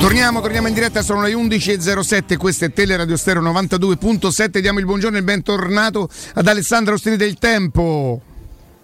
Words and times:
Torniamo, 0.00 0.40
torniamo 0.40 0.66
in 0.66 0.72
diretta, 0.72 1.02
sono 1.02 1.20
le 1.20 1.34
11.07, 1.34 2.38
questo 2.38 2.64
è 2.64 2.72
Teleradio 2.72 3.16
Stereo 3.18 3.42
92.7, 3.42 4.58
diamo 4.60 4.78
il 4.78 4.86
buongiorno 4.86 5.16
e 5.16 5.20
il 5.20 5.26
bentornato 5.26 6.08
ad 6.34 6.46
Alessandro 6.48 6.94
Ostini 6.94 7.16
del 7.16 7.36
Tempo. 7.38 8.18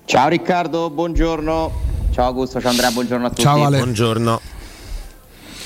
Ciao 0.05 0.29
Riccardo, 0.29 0.91
buongiorno. 0.91 1.73
Ciao 2.13 2.27
Augusto, 2.27 2.61
ciao 2.61 2.71
Andrea, 2.71 2.91
buongiorno 2.91 3.27
a 3.27 3.29
tutti. 3.31 3.41
Ciao 3.41 3.65
Ale. 3.65 3.79
Buongiorno. 3.79 4.41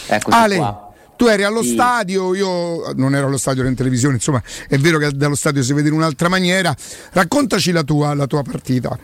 Eccoci 0.07 0.37
Ale, 0.37 0.57
qua. 0.57 0.93
tu 1.17 1.27
eri 1.27 1.43
allo 1.43 1.63
Sì. 1.63 1.73
stadio, 1.73 2.35
io 2.35 2.93
non 2.95 3.17
ero 3.17 3.27
allo 3.27 3.37
stadio, 3.37 3.61
ero 3.63 3.71
in 3.71 3.77
televisione, 3.77 4.15
insomma 4.15 4.41
è 4.69 4.79
vero 4.79 4.99
che 4.99 5.11
dallo 5.11 5.35
stadio 5.35 5.63
si 5.65 5.73
vede 5.73 5.89
in 5.89 5.95
un'altra 5.95 6.29
maniera. 6.29 6.73
Raccontaci 7.11 7.73
la 7.73 7.83
tua, 7.83 8.15
la 8.15 8.27
tua 8.29 8.43
partita. 8.43 8.97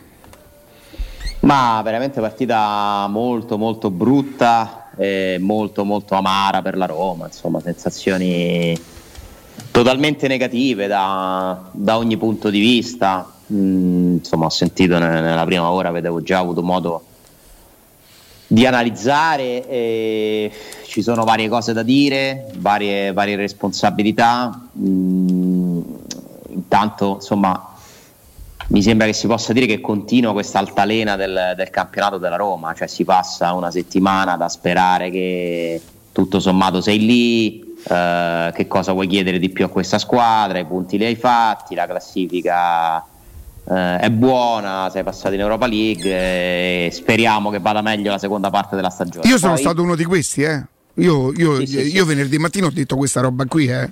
Ma 1.41 1.81
veramente 1.85 2.21
partita 2.21 3.07
molto 3.09 3.59
molto 3.59 3.91
brutta 3.91 4.86
e 4.97 5.37
molto 5.41 5.85
molto 5.85 6.15
amara 6.15 6.63
per 6.63 6.77
la 6.77 6.87
Roma, 6.87 7.27
insomma 7.27 7.61
sensazioni 7.61 8.79
totalmente 9.71 10.27
negative 10.27 10.87
da, 10.87 11.69
da 11.73 11.97
ogni 11.99 12.17
punto 12.17 12.51
di 12.51 12.61
vista. 12.61 13.31
Mm, 13.53 14.17
insomma 14.17 14.47
ho 14.47 14.51
sentito 14.51 14.99
ne- 14.99 15.21
nella 15.21 15.45
prima 15.45 15.71
ora, 15.71 15.89
avevo 15.89 16.23
già 16.23 16.39
avuto 16.39 16.63
modo 16.63 17.05
di 18.49 18.65
analizzare 18.65 19.67
e 19.69 20.53
ci 20.87 21.03
sono 21.03 21.25
varie 21.25 21.49
cose 21.49 21.73
da 21.73 21.83
dire, 21.83 22.47
varie, 22.59 23.13
varie 23.13 23.37
responsabilità. 23.37 24.69
Mm, 24.79 25.81
intanto 26.49 27.15
insomma 27.17 27.76
mi 28.69 28.83
sembra 28.83 29.07
che 29.07 29.13
si 29.13 29.27
possa 29.27 29.53
dire 29.53 29.67
che 29.67 29.81
continua 29.81 30.33
questa 30.33 30.59
altalena 30.59 31.17
del, 31.17 31.53
del 31.57 31.71
campionato 31.71 32.19
della 32.19 32.37
Roma, 32.37 32.75
cioè 32.75 32.89
si 32.89 33.05
passa 33.05 33.53
una 33.53 33.71
settimana 33.71 34.37
da 34.37 34.49
sperare 34.49 35.11
che 35.11 35.81
tutto 36.13 36.41
sommato 36.41 36.81
sei 36.81 36.99
lì, 36.99 37.77
eh, 37.89 38.53
che 38.55 38.67
cosa 38.67 38.93
vuoi 38.93 39.07
chiedere 39.07 39.39
di 39.39 39.51
più 39.51 39.65
a 39.65 39.69
questa 39.69 39.99
squadra, 39.99 40.59
i 40.59 40.65
punti 40.65 40.99
li 40.99 41.05
hai 41.05 41.15
fatti, 41.15 41.75
la 41.75 41.87
classifica 41.87 42.99
eh, 43.69 43.99
è 43.99 44.11
buona, 44.11 44.89
sei 44.91 45.03
passato 45.05 45.35
in 45.35 45.41
Europa 45.41 45.67
League 45.67 46.11
e 46.11 46.91
speriamo 46.91 47.51
che 47.51 47.61
vada 47.61 47.83
meglio 47.83 48.11
la 48.11 48.19
seconda 48.19 48.51
parte 48.51 48.75
della 48.77 48.91
stagione. 48.91 49.29
Io 49.29 49.39
sono 49.39 49.53
Poi- 49.53 49.63
stato 49.63 49.83
uno 49.83 49.95
di 49.95 50.05
questi, 50.05 50.43
eh. 50.43 50.65
Io, 50.95 51.31
io- 51.35 51.57
Sì, 51.59 51.67
sì, 51.67 51.85
sì. 51.91 51.95
io 51.95 52.05
venerdì 52.07 52.39
mattina 52.39 52.67
ho 52.67 52.71
detto 52.71 52.97
questa 52.97 53.21
roba 53.21 53.45
qui, 53.45 53.67
eh. 53.67 53.91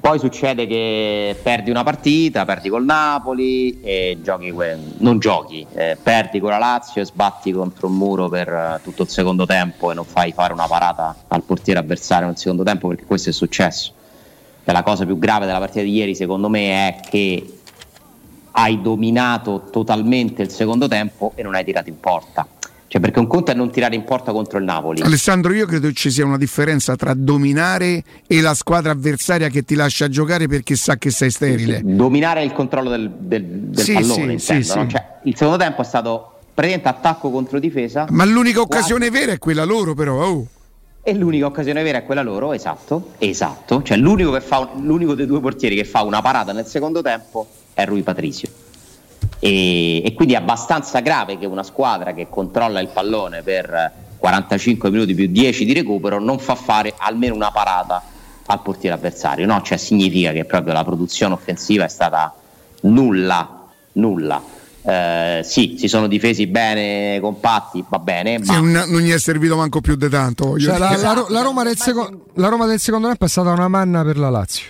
Poi 0.00 0.18
succede 0.18 0.66
che 0.66 1.38
perdi 1.42 1.68
una 1.68 1.82
partita, 1.82 2.46
perdi 2.46 2.70
col 2.70 2.86
Napoli 2.86 3.82
e 3.82 4.18
giochi 4.22 4.50
non 4.96 5.18
giochi, 5.18 5.66
eh, 5.74 5.98
perdi 6.02 6.40
con 6.40 6.48
la 6.48 6.58
Lazio 6.58 7.02
e 7.02 7.04
sbatti 7.04 7.52
contro 7.52 7.86
un 7.86 7.96
muro 7.96 8.30
per 8.30 8.48
eh, 8.48 8.80
tutto 8.82 9.02
il 9.02 9.10
secondo 9.10 9.44
tempo 9.44 9.90
e 9.90 9.94
non 9.94 10.06
fai 10.06 10.32
fare 10.32 10.54
una 10.54 10.66
parata 10.66 11.14
al 11.28 11.42
portiere 11.42 11.80
avversario 11.80 12.28
nel 12.28 12.38
secondo 12.38 12.62
tempo 12.62 12.88
perché 12.88 13.04
questo 13.04 13.28
è 13.28 13.32
successo. 13.32 13.92
E 14.64 14.72
la 14.72 14.82
cosa 14.82 15.04
più 15.04 15.18
grave 15.18 15.44
della 15.44 15.58
partita 15.58 15.82
di 15.82 15.92
ieri 15.92 16.14
secondo 16.14 16.48
me 16.48 16.88
è 16.88 17.00
che 17.06 17.58
hai 18.52 18.80
dominato 18.80 19.68
totalmente 19.70 20.40
il 20.40 20.50
secondo 20.50 20.88
tempo 20.88 21.32
e 21.34 21.42
non 21.42 21.54
hai 21.54 21.64
tirato 21.64 21.90
in 21.90 22.00
porta. 22.00 22.46
Cioè 22.90 23.00
perché 23.00 23.20
un 23.20 23.28
conto 23.28 23.52
è 23.52 23.54
non 23.54 23.70
tirare 23.70 23.94
in 23.94 24.02
porta 24.02 24.32
contro 24.32 24.58
il 24.58 24.64
Napoli. 24.64 25.00
Alessandro, 25.02 25.52
io 25.52 25.64
credo 25.64 25.92
ci 25.92 26.10
sia 26.10 26.24
una 26.24 26.36
differenza 26.36 26.96
tra 26.96 27.14
dominare 27.14 28.02
e 28.26 28.40
la 28.40 28.52
squadra 28.52 28.90
avversaria 28.90 29.48
che 29.48 29.62
ti 29.62 29.76
lascia 29.76 30.08
giocare 30.08 30.48
perché 30.48 30.74
sa 30.74 30.96
che 30.96 31.10
sei 31.10 31.30
sterile. 31.30 31.82
dominare 31.84 32.42
il 32.42 32.52
controllo 32.52 32.90
del, 32.90 33.08
del- 33.16 33.44
del 33.44 33.84
Sì, 33.84 33.92
pallone 33.92 34.38
sì, 34.40 34.52
intendo, 34.54 34.64
sì, 34.64 34.76
no? 34.78 34.86
Cioè, 34.88 35.04
il 35.22 35.36
secondo 35.36 35.58
tempo 35.58 35.82
è 35.82 35.84
stato 35.84 36.32
praticamente 36.52 36.88
attacco 36.88 37.30
contro 37.30 37.60
difesa 37.60 38.06
Ma 38.10 38.24
l'unica 38.24 38.62
Quasi. 38.64 38.78
occasione 38.92 39.08
vera 39.10 39.30
è 39.32 39.38
quella 39.38 39.62
loro, 39.64 39.94
però. 39.94 40.26
oh. 40.26 40.46
e 41.00 41.14
l'unica 41.14 41.46
occasione 41.46 41.84
vera 41.84 41.98
è 41.98 42.04
quella 42.04 42.22
loro 42.22 42.52
esatto 42.52 43.10
esatto 43.18 43.82
cioè 43.84 43.96
l'unico, 43.98 44.32
che 44.32 44.40
fa 44.40 44.58
un- 44.58 44.84
l'unico 44.84 45.14
dei 45.14 45.26
due 45.26 45.38
portieri 45.40 45.76
che 45.76 45.84
fa 45.84 46.02
una 46.02 46.20
parata 46.20 46.52
nel 46.52 46.66
secondo 46.66 47.02
tempo 47.02 47.46
è 47.72 47.84
Rui 47.86 48.02
Patricio 48.02 48.48
e, 49.38 50.02
e 50.04 50.12
quindi 50.14 50.34
è 50.34 50.36
abbastanza 50.36 51.00
grave 51.00 51.38
che 51.38 51.46
una 51.46 51.62
squadra 51.62 52.12
che 52.12 52.28
controlla 52.28 52.80
il 52.80 52.88
pallone 52.88 53.42
per 53.42 53.92
45 54.18 54.90
minuti 54.90 55.14
più 55.14 55.26
10 55.28 55.64
di 55.64 55.72
recupero 55.72 56.18
non 56.20 56.38
fa 56.38 56.54
fare 56.54 56.94
almeno 56.96 57.34
una 57.34 57.50
parata 57.50 58.02
al 58.46 58.60
portiere 58.62 58.96
avversario 58.96 59.46
no? 59.46 59.62
cioè 59.62 59.78
significa 59.78 60.32
che 60.32 60.44
proprio 60.44 60.72
la 60.74 60.84
produzione 60.84 61.34
offensiva 61.34 61.84
è 61.84 61.88
stata 61.88 62.34
nulla 62.82 63.66
nulla 63.92 64.42
Eh, 64.82 65.42
sì, 65.44 65.76
si 65.78 65.88
sono 65.88 66.06
difesi 66.06 66.46
bene, 66.46 67.20
compatti, 67.20 67.84
va 67.86 67.98
bene, 67.98 68.40
Sì, 68.42 68.50
ma 68.50 68.58
non, 68.60 68.70
non 68.88 69.00
gli 69.02 69.10
è 69.10 69.18
servito 69.18 69.54
manco 69.54 69.82
più 69.82 69.94
di 69.94 70.08
tanto. 70.08 70.58
Cioè, 70.58 70.78
la, 70.78 70.96
la 70.96 71.26
la 71.28 71.42
Roma 71.42 71.62
del 71.64 71.76
seco- 71.76 72.24
la 72.36 72.48
Roma 72.48 72.64
del 72.64 72.78
secondo 72.80 73.06
tempo 73.08 73.26
è 73.26 73.28
stata 73.28 73.50
una 73.50 73.68
manna 73.68 74.02
per 74.02 74.16
la 74.16 74.30
Lazio. 74.30 74.68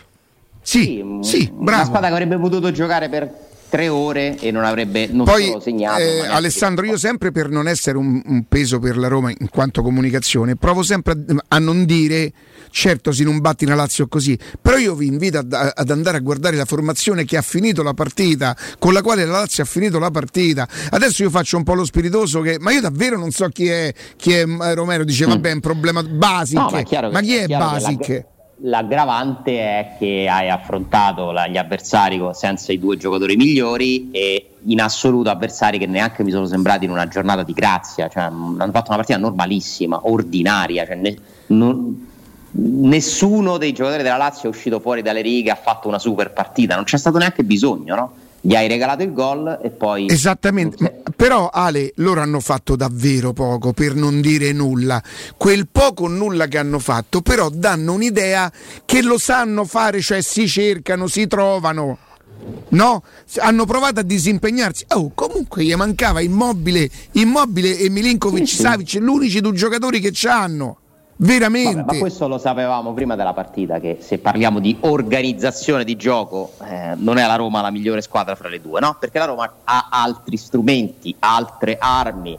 Sì, 0.62 1.00
un- 1.00 1.22
sì, 1.22 1.48
una 1.52 1.62
bravo. 1.64 1.84
squadra 1.84 2.08
che 2.08 2.14
avrebbe 2.14 2.38
potuto 2.38 2.72
giocare 2.72 3.08
per 3.08 3.32
tre 3.70 3.88
ore 3.88 4.36
e 4.38 4.50
non 4.50 4.64
avrebbe 4.64 5.08
non 5.10 5.24
Poi, 5.24 5.56
segnato. 5.62 6.00
eh, 6.00 6.26
Alessandro, 6.26 6.84
io 6.84 6.98
sempre 6.98 7.30
per 7.32 7.48
non 7.48 7.68
essere 7.68 7.96
un, 7.96 8.20
un 8.24 8.44
peso 8.46 8.78
per 8.78 8.98
la 8.98 9.08
Roma 9.08 9.30
in 9.30 9.48
quanto 9.48 9.82
comunicazione, 9.82 10.56
provo 10.56 10.82
sempre 10.82 11.12
a, 11.12 11.44
a 11.48 11.58
non 11.58 11.84
dire 11.84 12.32
certo 12.72 13.12
se 13.12 13.24
non 13.24 13.40
batti 13.40 13.64
una 13.64 13.74
Lazio 13.74 14.06
così, 14.06 14.38
però 14.60 14.76
io 14.76 14.94
vi 14.94 15.06
invito 15.06 15.38
ad, 15.38 15.52
ad 15.52 15.90
andare 15.90 16.18
a 16.18 16.20
guardare 16.20 16.56
la 16.56 16.64
formazione 16.64 17.24
che 17.24 17.36
ha 17.36 17.42
finito 17.42 17.82
la 17.82 17.94
partita, 17.94 18.56
con 18.78 18.92
la 18.92 19.02
quale 19.02 19.24
la 19.24 19.32
Lazio 19.40 19.62
ha 19.62 19.66
finito 19.66 19.98
la 19.98 20.10
partita. 20.10 20.68
Adesso 20.90 21.22
io 21.22 21.30
faccio 21.30 21.56
un 21.56 21.64
po' 21.64 21.74
lo 21.74 21.84
spiritoso 21.84 22.40
che, 22.40 22.58
ma 22.58 22.72
io 22.72 22.80
davvero 22.80 23.16
non 23.18 23.30
so 23.30 23.48
chi 23.48 23.68
è, 23.68 23.92
chi 24.16 24.32
è 24.32 24.44
eh, 24.46 24.74
Romero, 24.74 25.04
dice 25.04 25.26
vabbè 25.26 25.48
è 25.50 25.54
un 25.54 25.60
problema 25.60 26.02
basic, 26.02 26.58
Mm. 26.60 26.62
No, 26.62 26.70
ma, 26.70 26.78
è 26.80 27.10
ma 27.10 27.20
chi 27.20 27.34
è 27.36 27.46
che 27.46 27.56
basic? 27.56 28.24
L'agg- 28.62 28.88
L'aggravante 28.90 29.58
è 29.58 29.96
che 29.98 30.28
hai 30.30 30.50
affrontato 30.50 31.30
la- 31.30 31.46
gli 31.46 31.56
avversari 31.56 32.20
senza 32.32 32.72
i 32.72 32.78
due 32.78 32.96
giocatori 32.96 33.36
migliori 33.36 34.10
e 34.10 34.50
in 34.64 34.80
assoluto 34.80 35.30
avversari 35.30 35.78
che 35.78 35.86
neanche 35.86 36.22
mi 36.22 36.30
sono 36.30 36.46
sembrati 36.46 36.84
in 36.84 36.90
una 36.90 37.08
giornata 37.08 37.42
di 37.42 37.52
grazia, 37.52 38.08
cioè, 38.08 38.24
hanno 38.24 38.56
fatto 38.70 38.88
una 38.88 38.96
partita 38.96 39.18
normalissima, 39.18 40.00
ordinaria, 40.02 40.84
cioè, 40.86 40.96
ne- 40.96 41.16
non- 41.48 42.08
nessuno 42.52 43.58
dei 43.58 43.72
giocatori 43.72 44.02
della 44.02 44.16
Lazio 44.16 44.48
è 44.50 44.52
uscito 44.52 44.80
fuori 44.80 45.02
dalle 45.02 45.20
righe, 45.20 45.50
ha 45.50 45.56
fatto 45.56 45.88
una 45.88 45.98
super 45.98 46.32
partita, 46.32 46.74
non 46.74 46.84
c'è 46.84 46.98
stato 46.98 47.18
neanche 47.18 47.44
bisogno, 47.44 47.94
no? 47.94 48.12
Gli 48.42 48.54
hai 48.54 48.68
regalato 48.68 49.02
il 49.02 49.12
gol 49.12 49.58
e 49.62 49.68
poi... 49.70 50.06
Esattamente, 50.08 51.02
però 51.14 51.50
Ale, 51.52 51.92
loro 51.96 52.22
hanno 52.22 52.40
fatto 52.40 52.74
davvero 52.74 53.34
poco 53.34 53.72
per 53.72 53.94
non 53.94 54.22
dire 54.22 54.52
nulla. 54.52 55.02
Quel 55.36 55.68
poco 55.70 56.04
o 56.04 56.08
nulla 56.08 56.46
che 56.46 56.56
hanno 56.56 56.78
fatto, 56.78 57.20
però 57.20 57.50
danno 57.50 57.92
un'idea 57.92 58.50
che 58.86 59.02
lo 59.02 59.18
sanno 59.18 59.64
fare, 59.66 60.00
cioè 60.00 60.22
si 60.22 60.48
cercano, 60.48 61.06
si 61.06 61.26
trovano. 61.26 61.98
No? 62.70 63.02
Hanno 63.40 63.66
provato 63.66 64.00
a 64.00 64.02
disimpegnarsi. 64.02 64.86
Oh, 64.94 65.12
comunque 65.14 65.62
gli 65.62 65.74
mancava 65.74 66.20
Immobile, 66.20 66.88
Immobile 67.12 67.76
e 67.76 67.90
Milinkovic 67.90 68.48
Sì, 68.48 68.56
sì. 68.56 68.62
Savic, 68.62 68.94
l'unici 69.00 69.40
due 69.40 69.52
giocatori 69.52 70.00
che 70.00 70.10
c'hanno. 70.14 70.79
Veramente. 71.22 71.74
Vabbè, 71.74 71.92
ma 71.92 71.98
questo 71.98 72.26
lo 72.28 72.38
sapevamo 72.38 72.94
prima 72.94 73.14
della 73.14 73.34
partita, 73.34 73.78
che 73.78 73.98
se 74.00 74.18
parliamo 74.18 74.58
di 74.58 74.74
organizzazione 74.80 75.84
di 75.84 75.94
gioco 75.96 76.52
eh, 76.64 76.94
non 76.96 77.18
è 77.18 77.26
la 77.26 77.36
Roma 77.36 77.60
la 77.60 77.70
migliore 77.70 78.00
squadra 78.00 78.34
fra 78.34 78.48
le 78.48 78.58
due, 78.58 78.80
no? 78.80 78.96
Perché 78.98 79.18
la 79.18 79.26
Roma 79.26 79.52
ha 79.64 79.88
altri 79.90 80.38
strumenti, 80.38 81.14
altre 81.18 81.76
armi, 81.78 82.38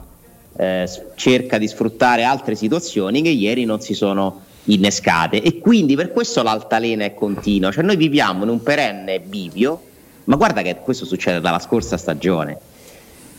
eh, 0.56 0.90
cerca 1.14 1.58
di 1.58 1.68
sfruttare 1.68 2.24
altre 2.24 2.56
situazioni 2.56 3.22
che 3.22 3.28
ieri 3.28 3.64
non 3.64 3.80
si 3.80 3.94
sono 3.94 4.40
innescate 4.64 5.42
e 5.42 5.58
quindi 5.58 5.94
per 5.94 6.10
questo 6.10 6.42
l'altalena 6.42 7.04
è 7.04 7.14
continua, 7.14 7.70
cioè 7.70 7.84
noi 7.84 7.96
viviamo 7.96 8.42
in 8.42 8.50
un 8.50 8.62
perenne 8.64 9.20
bivio, 9.20 9.80
ma 10.24 10.34
guarda 10.34 10.60
che 10.62 10.76
questo 10.82 11.04
succede 11.04 11.40
dalla 11.40 11.60
scorsa 11.60 11.96
stagione, 11.96 12.58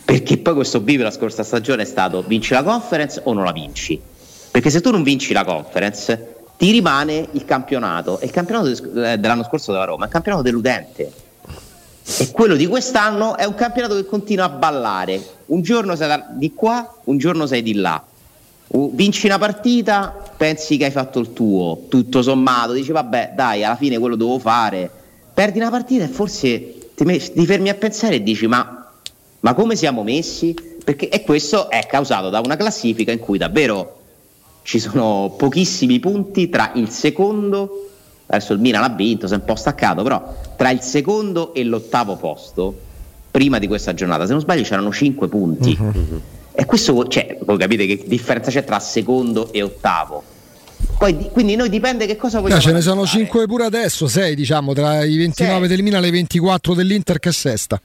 perché 0.06 0.38
poi 0.38 0.54
questo 0.54 0.80
bivio 0.80 1.04
la 1.04 1.10
scorsa 1.10 1.42
stagione 1.42 1.82
è 1.82 1.86
stato 1.86 2.22
vinci 2.22 2.54
la 2.54 2.62
conference 2.62 3.20
o 3.24 3.34
non 3.34 3.44
la 3.44 3.52
vinci. 3.52 4.12
Perché 4.54 4.70
se 4.70 4.80
tu 4.80 4.92
non 4.92 5.02
vinci 5.02 5.32
la 5.32 5.42
conference, 5.42 6.36
ti 6.56 6.70
rimane 6.70 7.26
il 7.32 7.44
campionato. 7.44 8.20
E 8.20 8.26
il 8.26 8.30
campionato 8.30 8.68
eh, 8.68 9.18
dell'anno 9.18 9.42
scorso 9.42 9.72
della 9.72 9.82
Roma 9.82 10.02
è 10.02 10.06
un 10.06 10.12
campionato 10.12 10.44
deludente. 10.44 11.12
E 12.18 12.30
quello 12.30 12.54
di 12.54 12.68
quest'anno 12.68 13.36
è 13.36 13.44
un 13.46 13.56
campionato 13.56 13.96
che 13.96 14.06
continua 14.06 14.44
a 14.44 14.50
ballare. 14.50 15.20
Un 15.46 15.60
giorno 15.60 15.96
sei 15.96 16.22
di 16.34 16.54
qua, 16.54 16.88
un 17.02 17.18
giorno 17.18 17.46
sei 17.46 17.64
di 17.64 17.74
là. 17.74 18.00
Vinci 18.68 19.26
una 19.26 19.38
partita, 19.38 20.14
pensi 20.36 20.76
che 20.76 20.84
hai 20.84 20.92
fatto 20.92 21.18
il 21.18 21.32
tuo, 21.32 21.86
tutto 21.88 22.22
sommato, 22.22 22.74
dici 22.74 22.92
vabbè 22.92 23.32
dai, 23.34 23.64
alla 23.64 23.74
fine 23.74 23.98
quello 23.98 24.14
devo 24.14 24.38
fare. 24.38 24.88
Perdi 25.34 25.58
una 25.58 25.70
partita 25.70 26.04
e 26.04 26.08
forse 26.08 26.92
ti 26.94 27.44
fermi 27.44 27.70
a 27.70 27.74
pensare 27.74 28.14
e 28.14 28.22
dici 28.22 28.46
ma, 28.46 28.88
ma 29.40 29.52
come 29.54 29.74
siamo 29.74 30.04
messi? 30.04 30.54
Perché, 30.84 31.08
e 31.08 31.24
questo 31.24 31.68
è 31.68 31.84
causato 31.88 32.30
da 32.30 32.38
una 32.38 32.54
classifica 32.54 33.10
in 33.10 33.18
cui 33.18 33.36
davvero 33.36 34.02
ci 34.64 34.80
sono 34.80 35.34
pochissimi 35.36 36.00
punti 36.00 36.48
tra 36.48 36.72
il 36.74 36.88
secondo, 36.88 37.90
adesso 38.26 38.54
il 38.54 38.60
Milan 38.60 38.82
ha 38.82 38.88
vinto, 38.88 39.26
si 39.26 39.34
è 39.34 39.36
un 39.36 39.44
po' 39.44 39.56
staccato, 39.56 40.02
però 40.02 40.34
tra 40.56 40.70
il 40.70 40.80
secondo 40.80 41.52
e 41.52 41.62
l'ottavo 41.64 42.16
posto, 42.16 42.74
prima 43.30 43.58
di 43.58 43.66
questa 43.66 43.92
giornata, 43.92 44.24
se 44.24 44.32
non 44.32 44.40
sbaglio 44.40 44.62
c'erano 44.62 44.90
5 44.90 45.28
punti. 45.28 45.78
E 46.52 46.64
questo, 46.64 47.06
cioè, 47.08 47.36
voi 47.44 47.58
capite 47.58 47.84
che 47.84 48.04
differenza 48.06 48.50
c'è 48.50 48.64
tra 48.64 48.78
secondo 48.78 49.52
e 49.52 49.60
ottavo. 49.62 50.22
Poi, 50.96 51.28
quindi 51.30 51.56
noi 51.56 51.68
dipende 51.68 52.06
che 52.06 52.16
cosa 52.16 52.40
vogliamo. 52.40 52.58
No, 52.58 52.66
ce 52.66 52.72
ne 52.72 52.80
sono 52.80 53.04
5 53.04 53.46
pure 53.46 53.64
adesso, 53.64 54.08
6 54.08 54.34
diciamo, 54.34 54.72
tra 54.72 55.04
i 55.04 55.18
29 55.18 55.58
sei. 55.60 55.68
del 55.68 55.82
Milan 55.82 56.04
e 56.04 56.08
i 56.08 56.10
24 56.10 56.74
dell'Inter 56.74 57.18
che 57.18 57.28
è 57.28 57.32
sesta. 57.32 57.78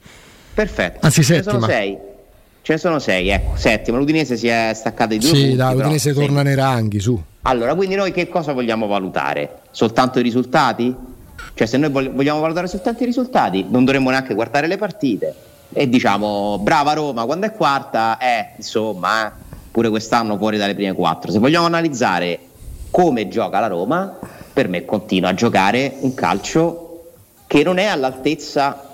Perfetto. 0.54 0.98
Anzi, 1.02 1.22
ce 1.22 1.34
settima. 1.34 1.52
Ne 1.52 1.60
sono 1.60 1.72
6. 1.72 1.98
Ce 2.70 2.76
ne 2.76 2.82
sono 2.82 2.98
6, 3.00 3.28
ecco, 3.30 3.56
settima. 3.56 3.98
L'Udinese 3.98 4.36
si 4.36 4.46
è 4.46 4.70
staccata 4.72 5.12
i 5.12 5.18
due 5.18 5.28
Sì, 5.28 5.40
punti, 5.40 5.56
dai, 5.56 5.74
l'Udinese 5.74 6.12
però, 6.12 6.26
torna 6.26 6.38
sì. 6.38 6.46
nei 6.46 6.54
ranghi, 6.54 7.00
su. 7.00 7.20
Allora, 7.42 7.74
quindi 7.74 7.96
noi 7.96 8.12
che 8.12 8.28
cosa 8.28 8.52
vogliamo 8.52 8.86
valutare? 8.86 9.62
Soltanto 9.72 10.20
i 10.20 10.22
risultati? 10.22 10.94
Cioè, 11.54 11.66
se 11.66 11.78
noi 11.78 11.90
vogliamo 11.90 12.38
valutare 12.38 12.68
soltanto 12.68 13.02
i 13.02 13.06
risultati, 13.06 13.66
non 13.68 13.84
dovremmo 13.84 14.10
neanche 14.10 14.34
guardare 14.34 14.68
le 14.68 14.76
partite. 14.76 15.34
E 15.72 15.88
diciamo, 15.88 16.60
brava 16.60 16.92
Roma, 16.92 17.24
quando 17.24 17.46
è 17.46 17.52
quarta, 17.52 18.18
eh, 18.18 18.50
insomma, 18.58 19.26
eh, 19.26 19.32
pure 19.72 19.88
quest'anno 19.88 20.36
fuori 20.36 20.56
dalle 20.56 20.76
prime 20.76 20.92
quattro. 20.92 21.32
Se 21.32 21.40
vogliamo 21.40 21.66
analizzare 21.66 22.38
come 22.92 23.26
gioca 23.26 23.58
la 23.58 23.66
Roma, 23.66 24.16
per 24.52 24.68
me 24.68 24.84
continua 24.84 25.30
a 25.30 25.34
giocare 25.34 25.94
un 26.02 26.14
calcio 26.14 27.00
che 27.48 27.64
non 27.64 27.78
è 27.78 27.86
all'altezza 27.86 28.89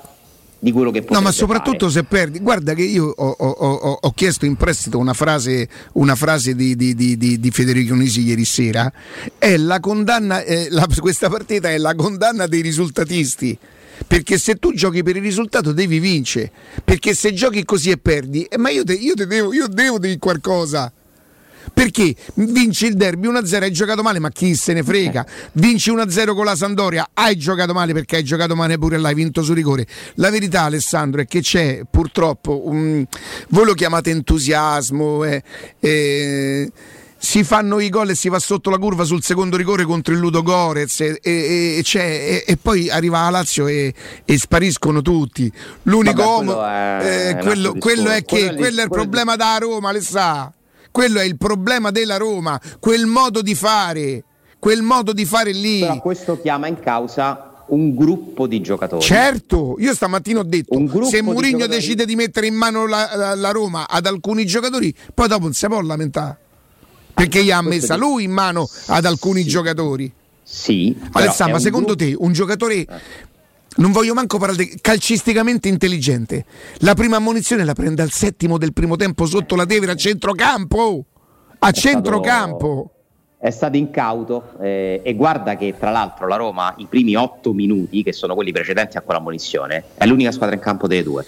di 0.58 0.72
quello 0.72 0.90
che 0.90 1.04
No, 1.08 1.20
ma 1.20 1.30
soprattutto 1.30 1.88
fare. 1.88 1.92
se 1.92 2.04
perdi. 2.04 2.38
Guarda 2.40 2.74
che 2.74 2.82
io 2.82 3.06
ho, 3.06 3.28
ho, 3.28 3.48
ho, 3.48 3.98
ho 4.00 4.10
chiesto 4.12 4.46
in 4.46 4.56
prestito 4.56 4.98
una 4.98 5.12
frase, 5.12 5.68
una 5.94 6.14
frase 6.14 6.54
di, 6.54 6.74
di, 6.74 6.94
di, 6.94 7.16
di, 7.16 7.50
Federico 7.50 7.94
Nisi 7.94 8.22
ieri 8.22 8.44
sera. 8.44 8.90
È 9.38 9.56
la 9.56 9.80
condanna, 9.80 10.42
eh, 10.42 10.68
la, 10.70 10.86
questa 10.98 11.28
partita 11.28 11.70
è 11.70 11.78
la 11.78 11.94
condanna 11.94 12.46
dei 12.46 12.62
risultatisti. 12.62 13.56
Perché 14.06 14.38
se 14.38 14.56
tu 14.56 14.74
giochi 14.74 15.02
per 15.02 15.16
il 15.16 15.22
risultato 15.22 15.72
devi 15.72 15.98
vincere. 15.98 16.50
Perché 16.84 17.14
se 17.14 17.32
giochi 17.32 17.64
così 17.64 17.90
e 17.90 17.98
perdi, 17.98 18.44
eh, 18.44 18.58
ma 18.58 18.70
io, 18.70 18.84
te, 18.84 18.92
io, 18.92 19.14
te 19.14 19.26
devo, 19.26 19.52
io 19.52 19.68
devo 19.68 19.98
dire 19.98 20.18
qualcosa. 20.18 20.92
Perché 21.72 22.14
vinci 22.34 22.86
il 22.86 22.94
derby 22.94 23.28
1-0, 23.28 23.62
hai 23.62 23.72
giocato 23.72 24.02
male, 24.02 24.18
ma 24.18 24.30
chi 24.30 24.54
se 24.54 24.72
ne 24.72 24.82
frega? 24.82 25.26
Vinci 25.52 25.90
1-0 25.92 26.34
con 26.34 26.44
la 26.44 26.56
Sandoria, 26.56 27.10
hai 27.12 27.36
giocato 27.36 27.72
male 27.72 27.92
perché 27.92 28.16
hai 28.16 28.24
giocato 28.24 28.54
male 28.54 28.78
pure 28.78 28.98
là, 28.98 29.08
hai 29.08 29.14
vinto 29.14 29.42
su 29.42 29.52
rigore. 29.52 29.86
La 30.14 30.30
verità, 30.30 30.62
Alessandro, 30.62 31.20
è 31.20 31.26
che 31.26 31.40
c'è 31.40 31.82
purtroppo, 31.88 32.66
un, 32.68 33.04
voi 33.48 33.64
lo 33.64 33.74
chiamate 33.74 34.10
entusiasmo, 34.10 35.24
eh, 35.24 35.42
eh, 35.80 36.70
si 37.18 37.42
fanno 37.44 37.80
i 37.80 37.88
gol 37.88 38.10
e 38.10 38.14
si 38.14 38.28
va 38.28 38.38
sotto 38.38 38.70
la 38.70 38.78
curva 38.78 39.04
sul 39.04 39.22
secondo 39.22 39.56
rigore 39.56 39.84
contro 39.84 40.12
il 40.12 40.20
Ludo 40.20 40.42
Gorez 40.42 41.00
e, 41.00 41.18
e, 41.22 41.82
e, 41.82 42.44
e 42.46 42.56
poi 42.56 42.90
arriva 42.90 43.22
la 43.22 43.30
Lazio 43.30 43.66
e, 43.66 43.92
spariscono 44.24 45.02
tutti. 45.02 45.50
L'unico 45.84 46.22
Vabbè, 46.22 46.28
uomo, 46.28 46.64
è, 46.64 47.28
eh, 47.30 47.42
quello, 47.42 47.74
quello, 47.78 48.10
è 48.10 48.24
che 48.24 48.36
quello 48.36 48.52
è, 48.52 48.56
quello 48.56 48.80
è 48.80 48.84
il 48.84 48.90
problema 48.90 49.36
da 49.36 49.56
Roma, 49.58 49.92
le 49.92 50.00
sa. 50.00 50.52
Quello 50.96 51.20
è 51.20 51.24
il 51.24 51.36
problema 51.36 51.90
della 51.90 52.16
Roma, 52.16 52.58
quel 52.80 53.04
modo 53.04 53.42
di 53.42 53.54
fare, 53.54 54.24
quel 54.58 54.80
modo 54.80 55.12
di 55.12 55.26
fare 55.26 55.52
lì. 55.52 55.80
Però 55.80 56.00
questo 56.00 56.40
chiama 56.40 56.68
in 56.68 56.80
causa 56.80 57.64
un 57.66 57.94
gruppo 57.94 58.46
di 58.46 58.62
giocatori. 58.62 59.02
Certo, 59.02 59.76
io 59.78 59.92
stamattina 59.92 60.40
ho 60.40 60.42
detto 60.42 61.04
se 61.04 61.20
Mourinho 61.20 61.66
decide 61.66 62.06
di 62.06 62.16
mettere 62.16 62.46
in 62.46 62.54
mano 62.54 62.86
la, 62.86 63.10
la, 63.14 63.34
la, 63.34 63.50
Roma 63.50 63.86
ad 63.86 64.06
alcuni 64.06 64.46
giocatori, 64.46 64.94
poi 65.12 65.28
dopo 65.28 65.42
non 65.42 65.52
si 65.52 65.66
può 65.66 65.82
lamentare. 65.82 66.38
Perché 67.12 67.44
gli 67.44 67.50
ha 67.50 67.60
messa 67.60 67.94
lui 67.96 68.24
in 68.24 68.30
mano 68.30 68.66
ad 68.86 69.04
alcuni 69.04 69.42
sì. 69.42 69.48
giocatori. 69.48 70.10
Sì. 70.42 70.96
Alessandro, 71.12 71.56
ma 71.56 71.60
secondo 71.60 71.94
gruppo... 71.94 72.04
te 72.04 72.16
un 72.16 72.32
giocatore 72.32 72.74
eh 72.76 72.86
non 73.76 73.92
voglio 73.92 74.14
manco 74.14 74.38
parlare 74.38 74.64
di 74.64 74.78
calcisticamente 74.80 75.68
intelligente. 75.68 76.44
La 76.78 76.94
prima 76.94 77.16
ammonizione 77.16 77.64
la 77.64 77.74
prende 77.74 78.02
al 78.02 78.10
settimo 78.10 78.58
del 78.58 78.72
primo 78.72 78.96
tempo 78.96 79.26
sotto 79.26 79.56
la 79.56 79.66
Tevere 79.66 79.92
a 79.92 79.96
centrocampo. 79.96 81.04
A 81.58 81.68
è 81.68 81.72
centrocampo. 81.72 82.90
Stato, 82.90 83.38
è 83.38 83.50
stato 83.50 83.76
incauto 83.76 84.54
eh, 84.60 85.00
e 85.02 85.14
guarda 85.14 85.56
che 85.56 85.74
tra 85.78 85.90
l'altro 85.90 86.26
la 86.26 86.36
Roma 86.36 86.74
i 86.78 86.86
primi 86.88 87.16
otto 87.16 87.52
minuti, 87.52 88.02
che 88.02 88.12
sono 88.12 88.34
quelli 88.34 88.52
precedenti 88.52 88.96
a 88.96 89.02
quell'ammonizione, 89.02 89.84
è 89.96 90.06
l'unica 90.06 90.32
squadra 90.32 90.54
in 90.54 90.60
campo 90.60 90.86
delle 90.86 91.02
due. 91.02 91.24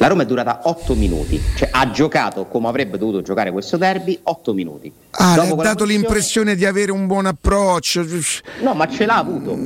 La 0.00 0.06
Roma 0.06 0.22
è 0.22 0.26
durata 0.26 0.60
8 0.62 0.94
minuti, 0.94 1.42
cioè 1.56 1.70
ha 1.72 1.90
giocato 1.90 2.46
come 2.46 2.68
avrebbe 2.68 2.98
dovuto 2.98 3.20
giocare 3.20 3.50
questo 3.50 3.76
derby 3.76 4.16
8 4.22 4.54
minuti. 4.54 4.92
Ah, 5.10 5.32
ha 5.32 5.54
dato 5.54 5.84
l'impressione 5.84 6.54
di 6.54 6.64
avere 6.64 6.92
un 6.92 7.08
buon 7.08 7.26
approccio. 7.26 8.06
No, 8.60 8.74
ma 8.74 8.86
ce 8.86 9.06
l'ha 9.06 9.16
avuto. 9.16 9.58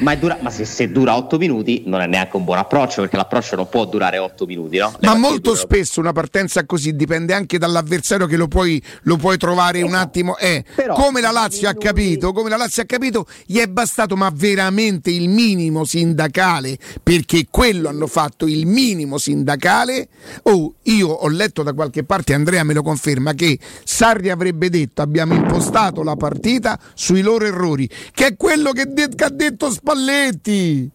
Ma, 0.00 0.14
dura... 0.14 0.38
ma 0.40 0.50
se, 0.50 0.64
se, 0.64 0.92
dura 0.92 1.16
8 1.16 1.38
minuti 1.38 1.82
non 1.86 2.00
è 2.00 2.06
neanche 2.06 2.36
un 2.36 2.44
buon 2.44 2.58
approccio 2.58 3.00
perché 3.00 3.16
l'approccio 3.16 3.56
non 3.56 3.68
può 3.68 3.84
durare 3.86 4.18
8 4.18 4.46
minuti, 4.46 4.78
no? 4.78 4.94
Ma 5.00 5.14
molto 5.14 5.50
durano... 5.50 5.60
spesso 5.60 5.98
una 5.98 6.12
partenza 6.12 6.64
così 6.64 6.94
dipende 6.94 7.34
anche 7.34 7.58
dall'avversario 7.58 8.26
che 8.26 8.36
lo 8.36 8.46
puoi, 8.46 8.80
lo 9.02 9.16
puoi 9.16 9.38
trovare 9.38 9.78
esatto. 9.78 9.92
un 9.92 9.98
attimo. 9.98 10.36
Eh, 10.38 10.64
Però, 10.72 10.94
come 10.94 11.20
la 11.20 11.32
Lazio 11.32 11.68
ha 11.68 11.74
capito, 11.74 12.32
come 12.32 12.48
la 12.48 12.56
Lazio 12.56 12.82
ha 12.82 12.86
capito, 12.86 13.26
gli 13.44 13.58
è 13.58 13.66
bastato 13.66 14.14
ma 14.14 14.30
veramente 14.32 15.10
il 15.10 15.28
minimo 15.28 15.84
sindacale 15.84 16.78
perché 17.02 17.46
quello 17.50 17.88
hanno 17.88 18.06
fatto 18.06 18.46
il 18.46 18.66
minimo 18.66 19.18
sindacale 19.18 19.78
mondiale. 19.80 20.08
Oh, 20.44 20.74
io 20.84 21.08
ho 21.08 21.28
letto 21.28 21.62
da 21.62 21.72
qualche 21.72 22.04
parte, 22.04 22.34
Andrea 22.34 22.64
me 22.64 22.74
lo 22.74 22.82
conferma, 22.82 23.32
che 23.32 23.58
Sarri 23.84 24.30
avrebbe 24.30 24.70
detto 24.70 25.02
abbiamo 25.02 25.34
impostato 25.34 26.02
la 26.02 26.16
partita 26.16 26.78
sui 26.94 27.22
loro 27.22 27.44
errori, 27.44 27.88
che 28.12 28.26
è 28.26 28.36
quello 28.36 28.72
che, 28.72 28.86
de- 28.86 29.08
che 29.08 29.24
ha 29.24 29.30
detto 29.30 29.70
Spalletti. 29.70 30.90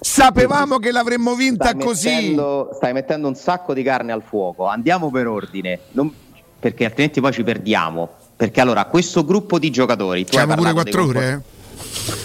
Sapevamo 0.00 0.78
che 0.78 0.90
l'avremmo 0.90 1.34
vinta 1.36 1.68
stai 1.68 1.80
così. 1.80 2.08
Mettendo, 2.08 2.70
stai 2.74 2.92
mettendo 2.92 3.28
un 3.28 3.36
sacco 3.36 3.72
di 3.72 3.84
carne 3.84 4.10
al 4.10 4.22
fuoco. 4.22 4.66
Andiamo 4.66 5.10
per 5.12 5.28
ordine, 5.28 5.78
non, 5.92 6.12
perché 6.58 6.86
altrimenti 6.86 7.20
poi 7.20 7.32
ci 7.32 7.44
perdiamo. 7.44 8.08
Perché 8.34 8.60
allora 8.60 8.86
questo 8.86 9.24
gruppo 9.24 9.60
di 9.60 9.70
giocatori. 9.70 10.26
Siamo 10.28 10.56
pure 10.56 10.72
quattro 10.72 11.04
ore, 11.04 11.30
eh? 11.30 12.21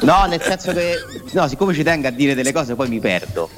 No, 0.00 0.26
nel 0.26 0.42
senso 0.42 0.72
che 0.72 0.94
no, 1.32 1.48
siccome 1.48 1.72
ci 1.72 1.82
tengo 1.82 2.06
a 2.06 2.10
dire 2.10 2.34
delle 2.34 2.52
cose 2.52 2.74
poi 2.74 2.88
mi 2.88 3.00
perdo. 3.00 3.48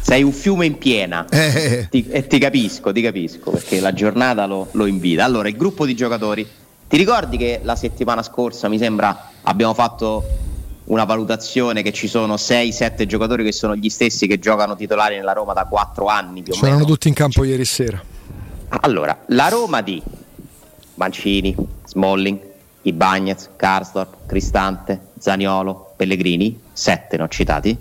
Sei 0.00 0.22
un 0.22 0.32
fiume 0.32 0.66
in 0.66 0.78
piena 0.78 1.26
eh. 1.30 1.86
ti, 1.90 2.06
e 2.08 2.26
ti 2.26 2.38
capisco, 2.38 2.92
ti 2.92 3.02
capisco 3.02 3.50
perché 3.50 3.78
la 3.80 3.92
giornata 3.92 4.46
lo, 4.46 4.68
lo 4.72 4.86
invita. 4.86 5.24
Allora, 5.24 5.48
il 5.48 5.56
gruppo 5.56 5.86
di 5.86 5.94
giocatori. 5.94 6.48
Ti 6.88 6.98
ricordi 6.98 7.38
che 7.38 7.60
la 7.62 7.74
settimana 7.74 8.22
scorsa 8.22 8.68
mi 8.68 8.76
sembra 8.76 9.30
abbiamo 9.42 9.72
fatto 9.72 10.24
una 10.84 11.04
valutazione 11.04 11.80
che 11.80 11.92
ci 11.92 12.06
sono 12.06 12.34
6-7 12.34 13.06
giocatori 13.06 13.44
che 13.44 13.52
sono 13.52 13.74
gli 13.74 13.88
stessi 13.88 14.26
che 14.26 14.38
giocano 14.38 14.76
titolari 14.76 15.16
nella 15.16 15.32
Roma 15.32 15.54
da 15.54 15.64
4 15.64 16.06
anni 16.06 16.42
più 16.42 16.52
o 16.52 16.56
C'erano 16.56 16.84
tutti 16.84 17.08
in 17.08 17.14
campo 17.14 17.44
ieri 17.44 17.64
sera. 17.64 18.02
Allora, 18.80 19.24
la 19.28 19.48
Roma 19.48 19.80
di 19.80 20.02
Mancini, 20.94 21.54
Smalling, 21.86 22.38
Ibagnez, 22.82 23.50
Karsdorp, 23.56 24.26
Cristante, 24.26 25.11
Zaniolo, 25.22 25.92
Pellegrini, 25.94 26.60
sette 26.72 27.22
ho 27.22 27.28
citati, 27.28 27.78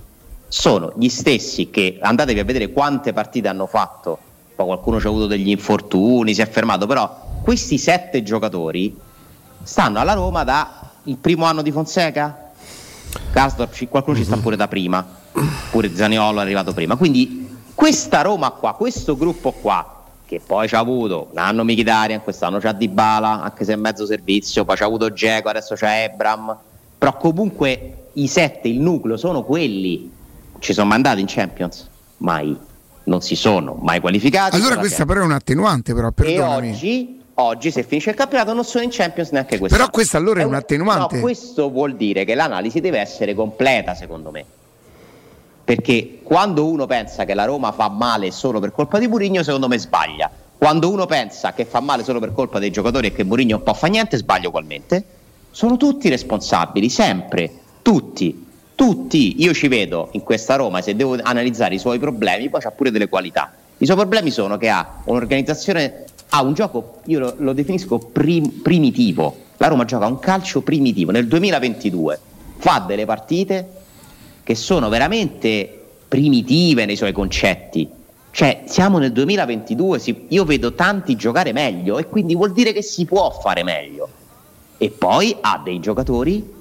sono 0.47 0.93
gli 0.95 1.09
stessi 1.09 1.71
che 1.71 1.97
andatevi 1.99 2.39
a 2.39 2.43
vedere 2.43 2.71
quante 2.71 3.13
partite 3.13 3.47
hanno 3.47 3.65
fatto, 3.65 4.19
poi 4.55 4.67
qualcuno 4.67 4.99
ci 4.99 5.07
ha 5.07 5.09
avuto 5.09 5.25
degli 5.25 5.49
infortuni, 5.49 6.35
si 6.35 6.41
è 6.41 6.47
fermato, 6.47 6.85
però 6.85 7.39
questi 7.41 7.79
sette 7.79 8.21
giocatori 8.21 8.95
stanno 9.63 9.99
alla 9.99 10.13
Roma 10.13 10.43
da 10.43 10.91
il 11.05 11.17
primo 11.17 11.45
anno 11.45 11.63
di 11.63 11.71
Fonseca, 11.71 12.51
Karsdorp, 13.31 13.87
qualcuno 13.89 14.15
ci 14.15 14.23
sta 14.23 14.37
pure 14.37 14.55
da 14.55 14.67
prima, 14.67 15.03
pure 15.71 15.95
Zaniolo 15.95 16.37
è 16.37 16.43
arrivato 16.43 16.73
prima, 16.73 16.95
quindi 16.95 17.49
questa 17.73 18.21
Roma 18.21 18.51
qua, 18.51 18.75
questo 18.75 19.17
gruppo 19.17 19.51
qua, 19.51 20.03
che 20.27 20.39
poi 20.45 20.67
ci 20.67 20.75
ha 20.75 20.79
avuto 20.79 21.29
un 21.31 21.39
anno 21.39 21.63
Michidarian, 21.63 22.21
quest'anno 22.21 22.59
c'ha 22.59 22.71
Dybala, 22.71 23.41
anche 23.41 23.65
se 23.65 23.73
è 23.73 23.77
mezzo 23.77 24.05
servizio, 24.05 24.63
poi 24.63 24.75
c'ha 24.75 24.85
avuto 24.85 25.11
Geco, 25.11 25.49
adesso 25.49 25.73
c'è 25.73 26.03
Ebram, 26.03 26.55
però 27.01 27.17
comunque 27.17 28.09
i 28.13 28.27
sette, 28.27 28.67
il 28.67 28.79
nucleo 28.79 29.17
sono 29.17 29.41
quelli. 29.43 30.11
Ci 30.59 30.71
sono 30.71 30.87
mandati 30.87 31.19
in 31.19 31.25
Champions? 31.27 31.89
Mai. 32.17 32.55
Non 33.05 33.21
si 33.21 33.35
sono 33.35 33.73
mai 33.81 33.99
qualificati. 33.99 34.55
Allora 34.55 34.77
questa 34.77 35.03
però 35.03 35.21
è 35.21 35.23
un 35.23 35.31
attenuante 35.31 35.95
però, 35.95 36.11
perdonami. 36.11 36.67
E 36.67 36.71
oggi, 36.71 37.21
oggi 37.33 37.71
se 37.71 37.81
finisce 37.81 38.11
il 38.11 38.15
campionato 38.15 38.53
non 38.53 38.63
sono 38.63 38.83
in 38.83 38.91
Champions 38.91 39.31
neanche 39.31 39.57
questo. 39.57 39.75
Però 39.75 39.89
questa 39.89 40.17
allora 40.17 40.41
è, 40.41 40.43
è 40.43 40.45
un 40.45 40.53
attenuante. 40.53 41.15
No, 41.15 41.21
questo 41.21 41.71
vuol 41.71 41.95
dire 41.95 42.23
che 42.23 42.35
l'analisi 42.35 42.79
deve 42.81 42.99
essere 42.99 43.33
completa 43.33 43.95
secondo 43.95 44.29
me 44.29 44.45
perché 45.63 46.19
quando 46.21 46.67
uno 46.67 46.85
pensa 46.85 47.25
che 47.25 47.33
la 47.33 47.45
Roma 47.45 47.71
fa 47.71 47.89
male 47.89 48.29
solo 48.29 48.59
per 48.59 48.71
colpa 48.73 48.99
di 48.99 49.07
Murigno, 49.07 49.41
secondo 49.41 49.67
me 49.67 49.79
sbaglia. 49.79 50.29
Quando 50.55 50.91
uno 50.91 51.07
pensa 51.07 51.53
che 51.53 51.65
fa 51.65 51.79
male 51.79 52.03
solo 52.03 52.19
per 52.19 52.33
colpa 52.33 52.59
dei 52.59 52.69
giocatori 52.69 53.07
e 53.07 53.11
che 53.13 53.23
Murigno 53.23 53.55
non 53.55 53.63
può 53.63 53.73
fare 53.73 53.91
niente, 53.91 54.17
sbaglia 54.17 54.49
ugualmente. 54.49 55.19
Sono 55.51 55.75
tutti 55.75 56.07
responsabili, 56.07 56.89
sempre, 56.89 57.51
tutti, 57.81 58.45
tutti. 58.73 59.41
Io 59.41 59.53
ci 59.53 59.67
vedo 59.67 60.07
in 60.13 60.21
questa 60.21 60.55
Roma, 60.55 60.81
se 60.81 60.95
devo 60.95 61.17
analizzare 61.21 61.75
i 61.75 61.77
suoi 61.77 61.99
problemi, 61.99 62.49
poi 62.49 62.61
c'ha 62.61 62.71
pure 62.71 62.89
delle 62.89 63.09
qualità. 63.09 63.51
I 63.77 63.85
suoi 63.85 63.97
problemi 63.97 64.31
sono 64.31 64.55
che 64.57 64.69
ha 64.69 65.01
un'organizzazione, 65.03 66.05
ha 66.29 66.41
un 66.41 66.53
gioco, 66.53 66.99
io 67.05 67.19
lo, 67.19 67.33
lo 67.37 67.53
definisco 67.53 67.97
prim, 67.97 68.61
primitivo. 68.61 69.35
La 69.57 69.67
Roma 69.67 69.83
gioca 69.83 70.05
un 70.05 70.19
calcio 70.19 70.61
primitivo. 70.61 71.11
Nel 71.11 71.27
2022 71.27 72.19
fa 72.57 72.85
delle 72.87 73.05
partite 73.05 73.69
che 74.43 74.55
sono 74.55 74.87
veramente 74.87 75.79
primitive 76.07 76.85
nei 76.85 76.95
suoi 76.95 77.11
concetti. 77.11 77.89
Cioè, 78.31 78.63
siamo 78.67 78.99
nel 78.99 79.11
2022, 79.11 79.99
si, 79.99 80.25
io 80.29 80.45
vedo 80.45 80.73
tanti 80.73 81.17
giocare 81.17 81.51
meglio 81.51 81.97
e 81.97 82.07
quindi 82.07 82.35
vuol 82.35 82.53
dire 82.53 82.71
che 82.71 82.81
si 82.81 83.03
può 83.03 83.29
fare 83.31 83.63
meglio. 83.63 84.07
E 84.81 84.89
poi 84.89 85.37
ha 85.41 85.61
dei 85.63 85.79
giocatori 85.79 86.51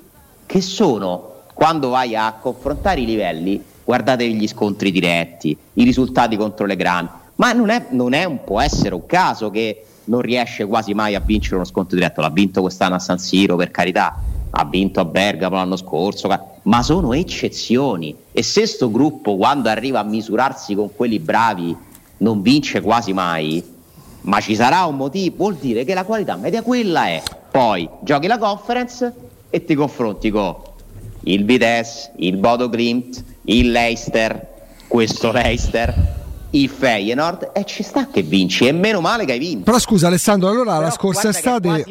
che 0.44 0.60
sono, 0.60 1.36
quando 1.54 1.88
vai 1.88 2.14
a 2.14 2.34
confrontare 2.38 3.00
i 3.00 3.06
livelli, 3.06 3.64
guardatevi 3.82 4.34
gli 4.34 4.46
scontri 4.46 4.92
diretti, 4.92 5.56
i 5.72 5.84
risultati 5.84 6.36
contro 6.36 6.66
le 6.66 6.76
grandi, 6.76 7.12
ma 7.36 7.54
non, 7.54 7.70
è, 7.70 7.86
non 7.92 8.12
è 8.12 8.24
un, 8.24 8.44
può 8.44 8.60
essere 8.60 8.94
un 8.94 9.06
caso 9.06 9.48
che 9.48 9.86
non 10.04 10.20
riesce 10.20 10.66
quasi 10.66 10.92
mai 10.92 11.14
a 11.14 11.20
vincere 11.20 11.54
uno 11.54 11.64
scontro 11.64 11.96
diretto, 11.96 12.20
l'ha 12.20 12.28
vinto 12.28 12.60
quest'anno 12.60 12.96
a 12.96 12.98
San 12.98 13.18
Siro 13.18 13.56
per 13.56 13.70
carità, 13.70 14.20
ha 14.50 14.64
vinto 14.66 15.00
a 15.00 15.06
Bergamo 15.06 15.56
l'anno 15.56 15.76
scorso, 15.76 16.28
ma 16.64 16.82
sono 16.82 17.14
eccezioni. 17.14 18.14
E 18.32 18.42
se 18.42 18.66
sto 18.66 18.90
gruppo 18.90 19.38
quando 19.38 19.70
arriva 19.70 20.00
a 20.00 20.04
misurarsi 20.04 20.74
con 20.74 20.94
quelli 20.94 21.20
bravi 21.20 21.74
non 22.18 22.42
vince 22.42 22.82
quasi 22.82 23.14
mai, 23.14 23.64
ma 24.22 24.40
ci 24.40 24.54
sarà 24.54 24.84
un 24.84 24.96
motivo, 24.96 25.36
vuol 25.36 25.54
dire 25.54 25.84
che 25.84 25.94
la 25.94 26.04
qualità 26.04 26.36
media 26.36 26.60
quella 26.60 27.06
è. 27.06 27.22
Poi 27.50 27.88
giochi 28.02 28.26
la 28.26 28.38
conference 28.38 29.12
e 29.50 29.64
ti 29.64 29.74
confronti 29.74 30.30
con 30.30 30.54
il 31.24 31.44
Vitesse, 31.44 32.12
il 32.16 32.36
Bodo 32.36 32.68
Glimt, 32.68 33.22
il 33.44 33.70
Leicester, 33.70 34.46
questo 34.86 35.32
Leicester 35.32 36.18
il 36.50 36.68
Feyenoord 36.68 37.50
e 37.52 37.64
ci 37.64 37.82
sta 37.82 38.08
che 38.08 38.22
vinci 38.22 38.66
e 38.66 38.72
meno 38.72 39.00
male 39.00 39.24
che 39.24 39.32
hai 39.32 39.38
vinto 39.38 39.64
però 39.64 39.78
scusa 39.78 40.08
Alessandro 40.08 40.48
allora 40.48 40.72
però 40.72 40.80
la 40.80 40.90
scorsa 40.90 41.28
estate 41.28 41.84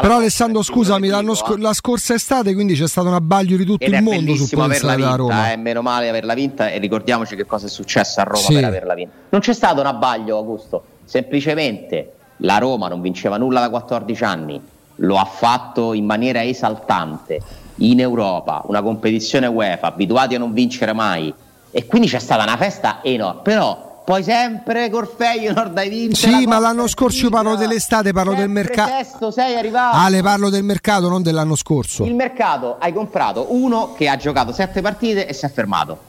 però 0.00 0.16
Alessandro 0.16 0.62
scusami 0.62 1.08
sc- 1.08 1.56
la 1.58 1.72
scorsa 1.72 2.14
estate 2.14 2.52
quindi 2.54 2.74
c'è 2.74 2.88
stato 2.88 3.08
un 3.08 3.14
abbaglio 3.14 3.56
di 3.56 3.64
tutto 3.64 3.84
Ed 3.84 3.92
il 3.92 4.02
mondo 4.02 4.34
su 4.34 4.58
averla 4.58 4.96
vinta, 4.96 5.14
Roma. 5.14 5.52
Eh, 5.52 5.56
meno 5.56 5.82
male 5.82 6.08
averla 6.08 6.34
vinta 6.34 6.70
e 6.70 6.78
ricordiamoci 6.78 7.36
che 7.36 7.46
cosa 7.46 7.66
è 7.66 7.70
successo 7.70 8.20
a 8.20 8.24
Roma 8.24 8.38
sì. 8.38 8.54
per 8.54 8.64
averla 8.64 8.94
vinta 8.94 9.14
non 9.28 9.40
c'è 9.40 9.52
stato 9.52 9.80
un 9.80 9.86
abbaglio 9.86 10.36
Augusto 10.36 10.82
semplicemente 11.04 12.14
la 12.40 12.58
Roma 12.58 12.88
non 12.88 13.00
vinceva 13.00 13.36
nulla 13.36 13.60
da 13.60 13.70
14 13.70 14.24
anni 14.24 14.60
lo 15.00 15.16
ha 15.16 15.24
fatto 15.24 15.92
in 15.92 16.04
maniera 16.04 16.42
esaltante 16.42 17.40
in 17.76 18.00
Europa 18.00 18.62
una 18.66 18.82
competizione 18.82 19.46
UEFA 19.46 19.86
abituati 19.88 20.34
a 20.34 20.38
non 20.38 20.52
vincere 20.52 20.92
mai 20.92 21.32
e 21.70 21.86
quindi 21.86 22.08
c'è 22.08 22.18
stata 22.18 22.42
una 22.42 22.56
festa 22.56 22.98
enorme. 23.02 23.40
Però 23.42 24.02
poi 24.04 24.22
sempre 24.22 24.90
col 24.90 25.08
Feyenoord 25.08 25.76
hai 25.78 25.88
vinto. 25.88 26.16
Sì, 26.16 26.44
ma 26.46 26.58
l'anno 26.58 26.88
scorso 26.88 27.24
io 27.24 27.30
parlo 27.30 27.54
dell'estate, 27.54 28.12
parlo 28.12 28.34
del 28.34 28.48
mercato. 28.48 28.90
Sesto 28.90 29.30
sei 29.30 29.54
arrivato. 29.54 29.96
Ale, 29.96 30.20
parlo 30.20 30.50
del 30.50 30.64
mercato, 30.64 31.08
non 31.08 31.22
dell'anno 31.22 31.54
scorso. 31.54 32.04
Il 32.04 32.14
mercato 32.14 32.76
hai 32.80 32.92
comprato 32.92 33.46
uno 33.50 33.94
che 33.94 34.08
ha 34.08 34.16
giocato 34.16 34.52
sette 34.52 34.80
partite 34.80 35.26
e 35.26 35.32
si 35.32 35.46
è 35.46 35.50
fermato. 35.50 36.08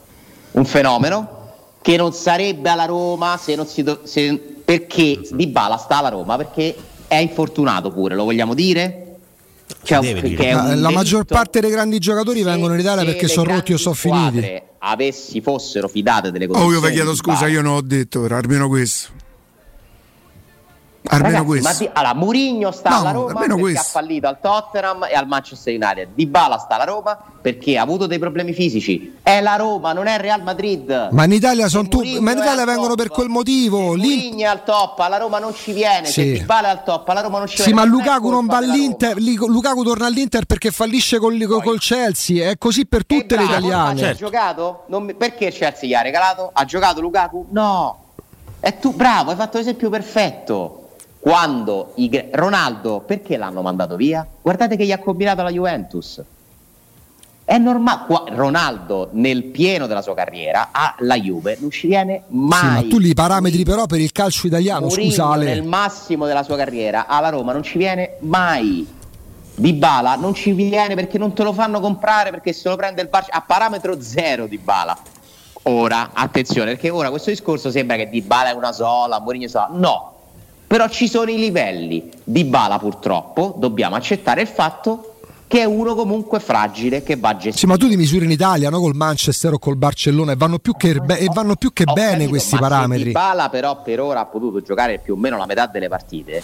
Un 0.52 0.64
fenomeno 0.64 1.40
che 1.82 1.96
non 1.96 2.12
sarebbe 2.12 2.70
alla 2.70 2.86
Roma 2.86 3.36
se 3.36 3.54
non 3.54 3.66
si 3.66 3.82
do- 3.82 4.00
se, 4.04 4.38
perché 4.64 5.20
Di 5.30 5.46
Bala 5.48 5.76
sta 5.76 5.98
alla 5.98 6.08
Roma 6.08 6.36
perché 6.36 6.74
è 7.08 7.16
infortunato 7.16 7.90
pure, 7.90 8.14
lo 8.14 8.24
vogliamo 8.24 8.54
dire? 8.54 8.98
Cioè, 9.82 10.52
la, 10.52 10.74
la 10.74 10.90
maggior 10.90 11.24
parte 11.24 11.60
dei 11.60 11.70
grandi 11.70 11.98
giocatori 11.98 12.38
se, 12.38 12.44
vengono 12.44 12.74
in 12.74 12.80
Italia 12.80 13.04
perché 13.04 13.26
sono 13.26 13.52
rotti 13.54 13.72
o 13.72 13.76
sono 13.76 13.94
finiti. 13.94 14.62
Avessi 14.78 15.40
fossero 15.40 15.88
fidate 15.88 16.30
delle 16.30 16.46
condizioni. 16.46 16.76
Oh, 16.76 16.80
io 16.80 16.86
vi 16.86 16.94
chiedo 16.94 17.14
scusa, 17.14 17.46
io 17.46 17.62
non 17.62 17.74
ho 17.74 17.80
detto, 17.82 18.24
almeno 18.30 18.68
questo. 18.68 19.10
Almeno 21.12 21.38
Ragazzi, 21.38 21.60
questo. 21.60 21.84
Di, 21.84 21.90
allora, 21.92 22.14
Murigno 22.14 22.70
sta 22.70 22.90
no, 22.90 22.96
alla 22.96 23.10
Roma 23.10 23.40
perché 23.40 23.60
questo. 23.60 23.80
ha 23.80 23.84
fallito 23.84 24.26
al 24.28 24.38
Tottenham 24.40 25.06
e 25.10 25.14
al 25.14 25.26
Manchester 25.26 25.74
United. 25.74 26.08
Di 26.14 26.26
Bala 26.26 26.58
sta 26.58 26.76
alla 26.76 26.84
Roma 26.84 27.18
perché 27.42 27.76
ha 27.76 27.82
avuto 27.82 28.06
dei 28.06 28.18
problemi 28.18 28.52
fisici. 28.54 29.18
È 29.22 29.40
la 29.40 29.56
Roma, 29.56 29.92
non 29.92 30.06
è 30.06 30.14
il 30.14 30.20
Real 30.20 30.42
Madrid. 30.42 31.08
Ma 31.10 31.24
in 31.24 31.32
Italia, 31.32 31.68
sono 31.68 31.88
tu, 31.88 31.98
ma 32.20 32.32
in 32.32 32.38
Italia 32.38 32.64
vengono 32.64 32.94
per 32.94 33.08
quel 33.08 33.28
motivo. 33.28 33.94
Murigno 33.94 34.44
è 34.44 34.48
al 34.48 34.64
top, 34.64 34.98
alla 35.00 35.18
Roma 35.18 35.38
non 35.38 35.54
ci 35.54 35.72
viene. 35.72 36.06
Sì. 36.06 36.12
Se 36.12 36.32
Di 36.32 36.40
Bala 36.40 36.68
è 36.68 36.70
al 36.70 36.82
top, 36.82 37.06
alla 37.08 37.20
Roma 37.20 37.38
non 37.38 37.46
ci 37.46 37.56
sì, 37.56 37.64
viene. 37.64 37.80
Sì, 37.80 37.86
ma 37.86 37.94
Lukaku 37.94 38.30
non 38.30 38.46
va 38.46 38.56
all'Inter. 38.56 39.16
Lukaku 39.18 39.82
torna 39.82 40.06
all'Inter 40.06 40.46
perché 40.46 40.70
fallisce 40.70 41.18
col, 41.18 41.36
Poi, 41.36 41.62
col 41.62 41.78
Chelsea. 41.78 42.48
È 42.48 42.56
così 42.56 42.86
per 42.86 43.04
tutte 43.04 43.34
bravo, 43.34 43.50
le 43.50 43.56
italiane. 43.58 43.98
Certo. 43.98 44.24
Ha 44.24 44.28
giocato? 44.28 44.84
Non, 44.86 45.14
perché 45.18 45.50
Chelsea 45.50 45.88
gli 45.88 45.94
ha 45.94 46.00
regalato? 46.00 46.50
Ha 46.52 46.64
giocato 46.64 47.02
Lukaku? 47.02 47.48
No. 47.50 47.98
E 48.60 48.78
tu, 48.78 48.94
bravo, 48.94 49.30
hai 49.30 49.36
fatto 49.36 49.58
l'esempio 49.58 49.90
perfetto 49.90 50.81
quando 51.22 51.92
i, 51.94 52.10
Ronaldo 52.32 53.04
perché 53.06 53.36
l'hanno 53.36 53.62
mandato 53.62 53.94
via? 53.94 54.26
Guardate 54.40 54.76
che 54.76 54.84
gli 54.84 54.90
ha 54.90 54.98
combinato 54.98 55.44
la 55.44 55.52
Juventus. 55.52 56.20
È 57.44 57.58
normale, 57.58 58.34
Ronaldo 58.34 59.10
nel 59.12 59.44
pieno 59.44 59.86
della 59.86 60.02
sua 60.02 60.16
carriera 60.16 60.70
alla 60.72 61.14
Juve 61.14 61.58
non 61.60 61.70
ci 61.70 61.86
viene 61.86 62.24
mai. 62.30 62.58
Sì, 62.58 62.66
ma 62.66 62.82
tu 62.88 62.98
li 62.98 63.14
parametri 63.14 63.62
però 63.62 63.86
per 63.86 64.00
il 64.00 64.10
calcio 64.10 64.48
italiano, 64.48 64.86
Mourinho, 64.86 65.10
scusa 65.10 65.26
Ale. 65.26 65.44
nel 65.44 65.62
massimo 65.62 66.26
della 66.26 66.42
sua 66.42 66.56
carriera 66.56 67.06
alla 67.06 67.28
Roma 67.28 67.52
non 67.52 67.62
ci 67.62 67.78
viene 67.78 68.16
mai. 68.22 68.84
Di 69.54 69.72
Bala 69.74 70.16
non 70.16 70.34
ci 70.34 70.50
viene 70.50 70.96
perché 70.96 71.18
non 71.18 71.34
te 71.34 71.44
lo 71.44 71.52
fanno 71.52 71.78
comprare 71.78 72.30
perché 72.30 72.52
se 72.52 72.68
lo 72.68 72.74
prende 72.74 73.00
il 73.00 73.08
Barça 73.08 73.28
a 73.30 73.42
parametro 73.42 74.00
zero 74.00 74.48
di 74.48 74.58
Bala. 74.58 74.98
Ora, 75.64 76.10
attenzione, 76.14 76.72
perché 76.72 76.90
ora 76.90 77.10
questo 77.10 77.30
discorso 77.30 77.70
sembra 77.70 77.94
che 77.94 78.08
Di 78.08 78.22
Bala 78.22 78.50
è 78.50 78.54
una 78.54 78.72
sola, 78.72 79.20
Mourinho 79.20 79.46
sola. 79.46 79.68
No, 79.70 80.11
però 80.72 80.88
ci 80.88 81.06
sono 81.06 81.30
i 81.30 81.36
livelli. 81.36 82.08
Di 82.24 82.44
Bala 82.44 82.78
purtroppo 82.78 83.54
dobbiamo 83.58 83.94
accettare 83.94 84.40
il 84.40 84.46
fatto 84.46 85.16
che 85.46 85.60
è 85.60 85.64
uno 85.64 85.94
comunque 85.94 86.40
fragile 86.40 87.02
che 87.02 87.16
va 87.16 87.32
gestito. 87.32 87.58
Sì, 87.58 87.66
ma 87.66 87.76
tu 87.76 87.90
ti 87.90 87.96
misuri 87.98 88.24
in 88.24 88.30
Italia, 88.30 88.70
no? 88.70 88.80
col 88.80 88.94
Manchester 88.94 89.52
o 89.52 89.58
col 89.58 89.76
Barcellona 89.76 90.32
e 90.32 90.36
vanno 90.36 90.58
più 90.58 90.74
che, 90.74 90.94
be- 90.94 91.18
e 91.18 91.26
vanno 91.30 91.56
più 91.56 91.74
che 91.74 91.84
bene 91.84 92.12
capito, 92.12 92.30
questi 92.30 92.56
parametri. 92.56 93.04
Di 93.04 93.10
Bala 93.10 93.50
però 93.50 93.82
per 93.82 94.00
ora 94.00 94.20
ha 94.20 94.24
potuto 94.24 94.62
giocare 94.62 94.98
più 94.98 95.12
o 95.12 95.16
meno 95.18 95.36
la 95.36 95.44
metà 95.44 95.66
delle 95.66 95.88
partite. 95.88 96.42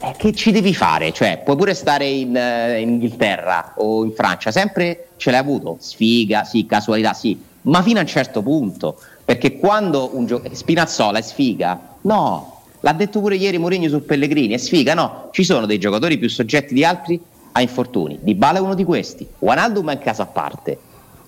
Eh, 0.00 0.14
che 0.18 0.34
ci 0.34 0.52
devi 0.52 0.74
fare? 0.74 1.10
Cioè, 1.12 1.40
puoi 1.42 1.56
pure 1.56 1.72
stare 1.72 2.06
in, 2.06 2.36
eh, 2.36 2.80
in 2.82 2.90
Inghilterra 2.90 3.72
o 3.76 4.04
in 4.04 4.12
Francia, 4.12 4.50
sempre 4.50 5.08
ce 5.16 5.30
l'hai 5.30 5.40
avuto. 5.40 5.78
Sfiga, 5.80 6.44
sì, 6.44 6.66
casualità, 6.66 7.14
sì, 7.14 7.42
ma 7.62 7.80
fino 7.80 7.98
a 7.98 8.02
un 8.02 8.08
certo 8.08 8.42
punto. 8.42 9.00
Perché 9.24 9.56
quando 9.56 10.10
un 10.12 10.26
gioco 10.26 10.54
Spinazzola 10.54 11.18
è 11.18 11.22
sfiga, 11.22 11.96
no, 12.02 12.59
L'ha 12.80 12.92
detto 12.92 13.20
pure 13.20 13.36
ieri 13.36 13.58
Mourinho 13.58 13.88
su 13.88 14.04
Pellegrini, 14.04 14.54
è 14.54 14.56
sfiga, 14.56 14.94
no? 14.94 15.28
Ci 15.32 15.44
sono 15.44 15.66
dei 15.66 15.78
giocatori 15.78 16.18
più 16.18 16.28
soggetti 16.28 16.74
di 16.74 16.84
altri 16.84 17.20
a 17.52 17.60
infortuni. 17.60 18.18
Di 18.22 18.34
Bala 18.34 18.58
è 18.58 18.60
uno 18.60 18.74
di 18.74 18.84
questi. 18.84 19.26
Wijnaldum 19.38 19.90
è 19.90 19.92
in 19.94 19.98
casa 19.98 20.22
a 20.22 20.26
parte. 20.26 20.78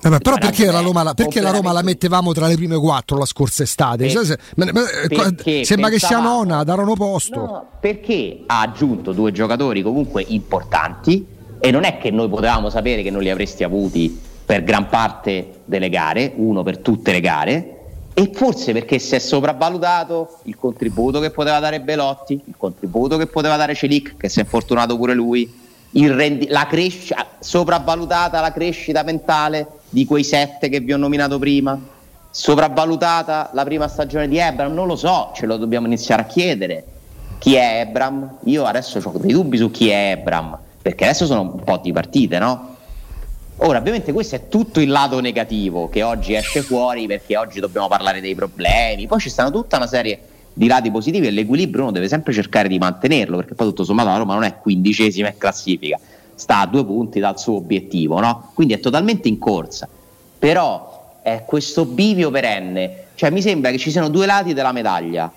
Vabbè, 0.02 0.18
però 0.18 0.36
perché, 0.36 0.66
la 0.66 0.80
Roma, 0.80 1.04
la, 1.04 1.14
perché 1.14 1.40
la 1.40 1.50
Roma, 1.50 1.70
la, 1.70 1.82
mettevamo 1.82 2.32
tra 2.32 2.48
le 2.48 2.56
prime 2.56 2.76
quattro 2.76 3.18
la 3.18 3.24
scorsa 3.24 3.62
estate? 3.62 4.08
Cioè, 4.08 4.24
se, 4.24 4.38
sembra 5.64 5.90
che 5.90 6.00
sia 6.00 6.18
nona, 6.18 6.64
darono 6.64 6.94
posto. 6.94 7.36
No, 7.36 7.66
perché 7.78 8.42
ha 8.46 8.62
aggiunto 8.62 9.12
due 9.12 9.30
giocatori 9.30 9.80
comunque 9.80 10.24
importanti 10.26 11.24
e 11.60 11.70
non 11.70 11.84
è 11.84 11.98
che 11.98 12.10
noi 12.10 12.28
potevamo 12.28 12.68
sapere 12.68 13.02
che 13.02 13.10
non 13.10 13.22
li 13.22 13.30
avresti 13.30 13.62
avuti 13.62 14.18
per 14.44 14.64
gran 14.64 14.88
parte 14.88 15.60
delle 15.64 15.88
gare, 15.88 16.32
uno 16.34 16.64
per 16.64 16.78
tutte 16.78 17.12
le 17.12 17.20
gare, 17.20 17.81
e 18.14 18.30
forse 18.34 18.72
perché 18.72 18.98
si 18.98 19.14
è 19.14 19.18
sopravvalutato 19.18 20.38
il 20.44 20.56
contributo 20.56 21.18
che 21.18 21.30
poteva 21.30 21.58
dare 21.60 21.80
Belotti, 21.80 22.40
il 22.44 22.54
contributo 22.56 23.16
che 23.16 23.26
poteva 23.26 23.56
dare 23.56 23.74
Celic, 23.74 24.16
che 24.16 24.28
si 24.28 24.40
è 24.40 24.42
infortunato 24.42 24.96
pure 24.96 25.14
lui, 25.14 25.50
rendi- 25.92 26.48
la 26.48 26.66
crescita, 26.66 27.26
sopravvalutata 27.38 28.40
la 28.40 28.52
crescita 28.52 29.02
mentale 29.02 29.66
di 29.88 30.04
quei 30.04 30.24
sette 30.24 30.68
che 30.68 30.80
vi 30.80 30.92
ho 30.92 30.98
nominato 30.98 31.38
prima, 31.38 31.78
sopravvalutata 32.30 33.50
la 33.54 33.64
prima 33.64 33.88
stagione 33.88 34.28
di 34.28 34.38
Ebram, 34.38 34.74
non 34.74 34.86
lo 34.86 34.96
so, 34.96 35.30
ce 35.34 35.46
lo 35.46 35.56
dobbiamo 35.56 35.86
iniziare 35.86 36.22
a 36.22 36.26
chiedere. 36.26 36.84
Chi 37.38 37.54
è 37.54 37.80
Ebram? 37.80 38.38
Io 38.44 38.64
adesso 38.64 39.00
ho 39.02 39.18
dei 39.18 39.32
dubbi 39.32 39.56
su 39.56 39.70
chi 39.70 39.88
è 39.88 40.12
Ebram, 40.12 40.56
perché 40.80 41.04
adesso 41.04 41.26
sono 41.26 41.40
un 41.40 41.64
po' 41.64 41.78
di 41.78 41.92
partite, 41.92 42.38
no? 42.38 42.71
Ora, 43.64 43.78
ovviamente 43.78 44.12
questo 44.12 44.34
è 44.34 44.48
tutto 44.48 44.80
il 44.80 44.88
lato 44.88 45.20
negativo 45.20 45.88
che 45.88 46.02
oggi 46.02 46.34
esce 46.34 46.62
fuori 46.62 47.06
perché 47.06 47.36
oggi 47.36 47.60
dobbiamo 47.60 47.86
parlare 47.86 48.20
dei 48.20 48.34
problemi, 48.34 49.06
poi 49.06 49.20
ci 49.20 49.30
stanno 49.30 49.52
tutta 49.52 49.76
una 49.76 49.86
serie 49.86 50.18
di 50.52 50.66
lati 50.66 50.90
positivi 50.90 51.28
e 51.28 51.30
l'equilibrio 51.30 51.84
uno 51.84 51.92
deve 51.92 52.08
sempre 52.08 52.32
cercare 52.32 52.66
di 52.66 52.76
mantenerlo 52.78 53.36
perché 53.36 53.54
poi 53.54 53.68
tutto 53.68 53.84
sommato 53.84 54.08
la 54.08 54.16
Roma 54.16 54.34
non 54.34 54.42
è 54.42 54.58
quindicesima 54.58 55.28
in 55.28 55.38
classifica, 55.38 55.96
sta 56.34 56.58
a 56.58 56.66
due 56.66 56.84
punti 56.84 57.20
dal 57.20 57.38
suo 57.38 57.54
obiettivo, 57.54 58.18
no? 58.18 58.50
quindi 58.52 58.74
è 58.74 58.80
totalmente 58.80 59.28
in 59.28 59.38
corsa, 59.38 59.88
però 60.40 61.20
è 61.22 61.44
questo 61.46 61.84
bivio 61.84 62.32
perenne, 62.32 63.04
cioè 63.14 63.30
mi 63.30 63.42
sembra 63.42 63.70
che 63.70 63.78
ci 63.78 63.92
siano 63.92 64.08
due 64.08 64.26
lati 64.26 64.54
della 64.54 64.72
medaglia. 64.72 65.32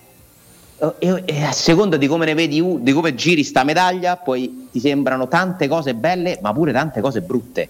E, 0.98 1.22
e 1.24 1.44
a 1.44 1.52
seconda 1.52 1.96
di 1.96 2.08
come 2.08 2.26
ne 2.26 2.34
vedi, 2.34 2.60
di 2.80 2.92
come 2.92 3.14
giri 3.14 3.44
sta 3.44 3.62
medaglia, 3.62 4.16
poi 4.16 4.68
ti 4.72 4.80
sembrano 4.80 5.28
tante 5.28 5.68
cose 5.68 5.94
belle, 5.94 6.40
ma 6.42 6.52
pure 6.52 6.72
tante 6.72 7.00
cose 7.00 7.20
brutte. 7.20 7.68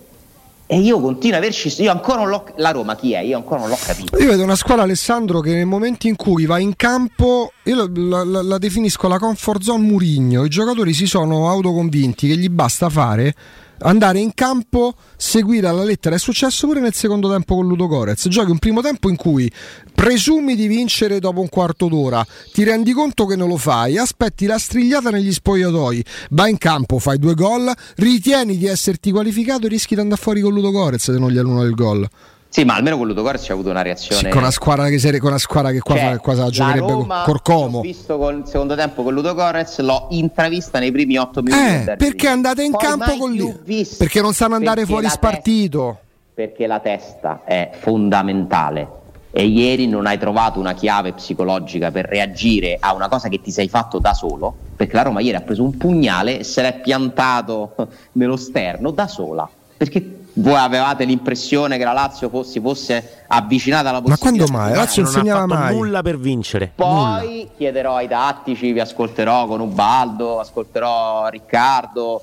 E 0.69 0.79
io 0.79 1.01
continuo 1.01 1.37
a 1.37 1.39
averci. 1.39 1.73
Io 1.83 1.91
ancora 1.91 2.19
non 2.19 2.29
l'ho. 2.29 2.45
La 2.57 2.71
Roma 2.71 2.97
chi 2.97 3.13
è? 3.13 3.21
Io 3.21 3.37
ancora 3.37 3.61
non 3.61 3.69
l'ho 3.69 3.79
capito. 3.81 4.19
Io 4.19 4.29
vedo 4.29 4.43
una 4.43 4.57
squadra, 4.57 4.83
Alessandro, 4.83 5.41
che 5.41 5.55
nel 5.55 5.67
momento 5.67 6.09
in 6.09 6.17
cui 6.17 6.45
va 6.45 6.59
in 6.59 6.75
campo, 6.75 7.53
io 7.65 7.89
la, 7.89 8.25
la, 8.25 8.43
la 8.43 8.59
definisco 8.59 9.07
la 9.07 9.19
comfort 9.19 9.63
zone 9.63 9.85
Murigno. 9.85 10.45
I 10.45 10.49
giocatori 10.49 10.93
si 10.93 11.07
sono 11.07 11.49
autoconvinti 11.49 12.27
che 12.27 12.37
gli 12.37 12.49
basta 12.49 12.89
fare 12.89 13.35
andare 13.81 14.19
in 14.19 14.33
campo, 14.35 14.95
seguire 15.17 15.67
alla 15.69 15.85
lettera. 15.85 16.17
È 16.17 16.19
successo 16.19 16.67
pure 16.67 16.81
nel 16.81 16.95
secondo 16.95 17.31
tempo 17.31 17.55
con 17.55 17.67
Ludo 17.67 17.87
Gorez. 17.87 18.29
Giochi 18.29 18.51
un 18.51 18.59
primo 18.59 18.81
tempo 18.81 19.09
in 19.09 19.17
cui 19.17 19.51
presumi 19.95 20.55
di 20.55 20.67
vincere 20.67 21.19
dopo 21.19 21.41
un 21.41 21.49
quarto 21.49 21.89
d'ora, 21.89 22.25
ti 22.53 22.65
rendi 22.65 22.93
conto 22.93 23.27
che 23.27 23.37
non 23.37 23.49
lo 23.49 23.57
fai, 23.57 23.97
aspetti 23.97 24.47
la 24.47 24.59
strigliata 24.59 25.11
negli 25.11 25.33
spogliatoi, 25.33 26.05
vai 26.31 26.51
in 26.51 26.59
campo, 26.59 26.99
fai 26.99 27.19
due 27.19 27.35
gol, 27.35 27.73
ritieni 27.97 28.59
di 28.59 28.67
esserti 28.67 29.11
qualificato 29.11 29.67
e 29.67 29.69
rischi 29.69 29.95
di 29.95 30.01
andare 30.01 30.21
fuori 30.21 30.41
con 30.41 30.53
Ludo 30.53 30.71
Gorez 30.71 31.03
se 31.03 31.19
non 31.19 31.31
gli 31.31 31.39
annulano 31.39 31.65
il 31.67 31.75
gol. 31.75 32.09
Sì, 32.49 32.65
ma 32.65 32.75
almeno 32.75 32.97
con 32.97 33.07
Ludogorets 33.07 33.45
c'è 33.45 33.53
avuto 33.53 33.71
una 33.71 33.83
reazione. 33.83 34.23
Sì, 34.23 34.29
con 34.29 34.39
una 34.39 34.51
squadra 34.51 34.89
che, 34.89 34.99
serie, 34.99 35.21
con 35.21 35.29
una 35.29 35.39
squadra 35.39 35.73
che 35.73 35.81
qua, 35.81 35.97
cioè, 35.97 36.17
qua 36.19 36.35
sa, 36.35 36.49
giocherebbe 36.49 36.91
Roma, 36.91 37.23
Corcomo. 37.25 37.79
Ho 37.79 37.83
visto 37.83 38.17
con 38.17 38.39
il 38.39 38.47
secondo 38.47 38.75
tempo 38.75 39.03
con 39.03 39.13
Ludogorets, 39.13 39.81
l'ho 39.81 40.07
intravista 40.11 40.79
nei 40.79 40.91
primi 40.91 41.19
otto 41.19 41.43
minuti. 41.43 41.91
Eh, 41.91 41.97
perché 41.97 42.29
andate 42.29 42.63
in 42.63 42.71
Poi 42.71 42.81
campo 42.81 43.17
con 43.17 43.35
lui? 43.35 43.87
Perché 43.99 44.21
non 44.23 44.33
sanno 44.33 44.55
andare 44.55 44.87
fuori 44.87 45.09
spartito. 45.09 45.99
Testa, 45.99 46.31
perché 46.33 46.67
la 46.67 46.81
testa 46.81 47.43
è 47.45 47.71
fondamentale. 47.79 48.89
E 49.33 49.45
ieri 49.45 49.87
non 49.87 50.07
hai 50.07 50.17
trovato 50.17 50.59
una 50.59 50.73
chiave 50.73 51.13
psicologica 51.13 51.91
per 51.91 52.07
reagire 52.07 52.79
a 52.81 52.95
una 52.95 53.09
cosa 53.09 53.29
che 53.29 53.43
ti 53.43 53.51
sei 53.51 53.69
fatto 53.69 53.99
da 53.99 54.15
solo. 54.15 54.55
Perché 54.75 54.95
la 54.95 55.03
Roma 55.03 55.21
ieri 55.21 55.37
ha 55.37 55.43
preso 55.43 55.63
un 55.63 55.77
pugnale 55.77 56.39
e 56.39 56.45
se 56.45 56.63
l'è 56.63 56.81
piantato 56.81 57.75
nello 58.13 58.37
sterno 58.37 58.93
da 58.93 59.07
sola. 59.07 59.47
Perché 59.77 60.25
voi 60.39 60.55
avevate 60.55 61.05
l'impressione 61.05 61.79
che 61.79 61.85
la 61.85 61.93
Lazio 61.93 62.29
fosse, 62.29 62.61
fosse 62.61 63.25
avvicinata 63.27 63.89
alla 63.89 64.03
possibilità. 64.03 64.25
Ma 64.25 64.47
quando 64.47 64.53
mai? 64.53 64.71
La 64.73 64.79
Lazio 64.83 65.03
non 65.03 65.13
insegnava 65.13 65.47
mai 65.47 65.75
nulla 65.75 66.03
per 66.03 66.19
vincere. 66.19 66.73
Poi 66.75 67.37
nulla. 67.37 67.51
chiederò 67.57 67.97
ai 67.97 68.09
tattici, 68.09 68.73
vi 68.73 68.81
ascolterò 68.81 69.47
con 69.47 69.61
Ubaldo, 69.61 70.41
ascolterò 70.41 71.29
Riccardo. 71.29 72.23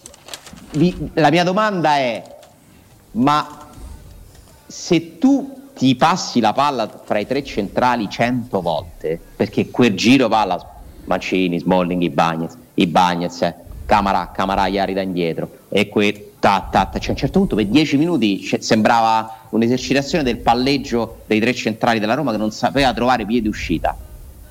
Vi, 0.72 1.12
la 1.14 1.32
mia 1.32 1.44
domanda 1.44 1.96
è: 1.96 2.24
ma 3.12 3.48
se 4.68 5.18
tu 5.18 5.70
ti 5.76 5.96
passi 5.96 6.40
la 6.40 6.54
palla 6.54 6.88
fra 7.04 7.18
i 7.18 7.26
tre 7.26 7.44
centrali 7.44 8.08
cento 8.10 8.62
volte, 8.62 9.20
perché 9.36 9.72
quel 9.72 9.96
giro 9.96 10.28
palla 10.28 10.64
Mancini, 11.06 11.60
Smalling, 11.60 12.02
Ibagnez, 12.02 12.56
Ibagnez, 12.76 13.42
eh, 13.42 13.56
Camara, 13.86 14.32
Camara 14.34 14.68
ieri 14.68 14.94
da 14.94 15.02
indietro 15.02 15.50
e 15.70 15.90
quel 15.90 16.32
ta, 16.40 16.68
ta, 16.72 16.86
ta. 16.86 17.00
Cioè, 17.00 17.10
a 17.10 17.12
un 17.12 17.18
certo 17.18 17.40
punto 17.40 17.56
per 17.56 17.68
dieci 17.68 17.98
minuti 17.98 18.42
cioè, 18.42 18.60
sembrava 18.62 19.48
un'esercitazione 19.50 20.24
del 20.24 20.38
palleggio 20.38 21.22
dei 21.26 21.40
tre 21.40 21.54
centrali 21.54 22.00
della 22.00 22.14
Roma 22.14 22.32
che 22.32 22.38
non 22.38 22.52
sapeva 22.52 22.94
trovare 22.94 23.26
via 23.26 23.42
di 23.42 23.48
uscita. 23.48 23.96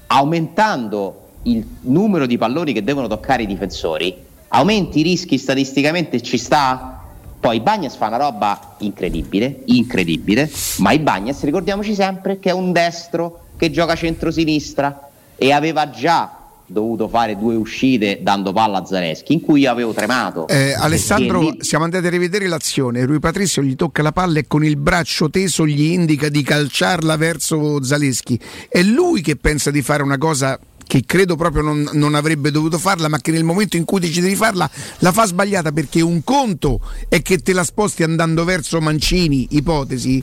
Aumentando 0.06 1.20
il 1.42 1.66
numero 1.82 2.26
di 2.26 2.38
palloni 2.38 2.72
che 2.72 2.84
devono 2.84 3.08
toccare 3.08 3.42
i 3.42 3.46
difensori, 3.46 4.16
aumenti 4.48 5.00
i 5.00 5.02
rischi 5.02 5.38
statisticamente 5.38 6.20
ci 6.22 6.38
sta? 6.38 7.00
Poi 7.40 7.60
Bagnes 7.60 7.96
fa 7.96 8.06
una 8.06 8.18
roba 8.18 8.76
incredibile, 8.78 9.62
incredibile, 9.64 10.48
ma 10.78 10.92
i 10.92 11.00
Bagnes 11.00 11.42
ricordiamoci 11.42 11.92
sempre 11.94 12.38
che 12.38 12.50
è 12.50 12.52
un 12.52 12.70
destro 12.70 13.46
che 13.56 13.70
gioca 13.70 13.96
centro-sinistra 13.96 15.08
e 15.34 15.52
aveva 15.52 15.90
già 15.90 16.41
dovuto 16.66 17.08
fare 17.08 17.36
due 17.36 17.54
uscite 17.54 18.20
dando 18.22 18.52
palla 18.52 18.78
a 18.78 18.84
Zareschi 18.84 19.32
in 19.32 19.40
cui 19.40 19.66
avevo 19.66 19.92
tremato. 19.92 20.48
Eh, 20.48 20.72
Alessandro, 20.72 21.40
lì... 21.40 21.56
siamo 21.60 21.84
andati 21.84 22.06
a 22.06 22.10
rivedere 22.10 22.46
l'azione. 22.46 23.04
Rui 23.04 23.18
Patrizio 23.18 23.62
gli 23.62 23.76
tocca 23.76 24.02
la 24.02 24.12
palla 24.12 24.38
e 24.38 24.46
con 24.46 24.64
il 24.64 24.76
braccio 24.76 25.30
teso 25.30 25.66
gli 25.66 25.82
indica 25.82 26.28
di 26.28 26.42
calciarla 26.42 27.16
verso 27.16 27.82
Zaleschi. 27.82 28.38
È 28.68 28.82
lui 28.82 29.20
che 29.20 29.36
pensa 29.36 29.70
di 29.70 29.82
fare 29.82 30.02
una 30.02 30.18
cosa 30.18 30.58
che 30.84 31.04
credo 31.06 31.36
proprio 31.36 31.62
non, 31.62 31.88
non, 31.92 32.14
avrebbe 32.14 32.50
dovuto 32.50 32.78
farla, 32.78 33.08
ma 33.08 33.18
che 33.18 33.30
nel 33.30 33.44
momento 33.44 33.76
in 33.76 33.84
cui 33.84 34.00
decide 34.00 34.28
di 34.28 34.34
farla 34.34 34.68
la 34.98 35.12
fa 35.12 35.24
sbagliata 35.26 35.72
perché 35.72 36.02
un 36.02 36.22
conto 36.22 36.80
è 37.08 37.22
che 37.22 37.38
te 37.38 37.54
la 37.54 37.64
sposti 37.64 38.02
andando 38.02 38.44
verso 38.44 38.78
Mancini, 38.80 39.46
ipotesi 39.52 40.22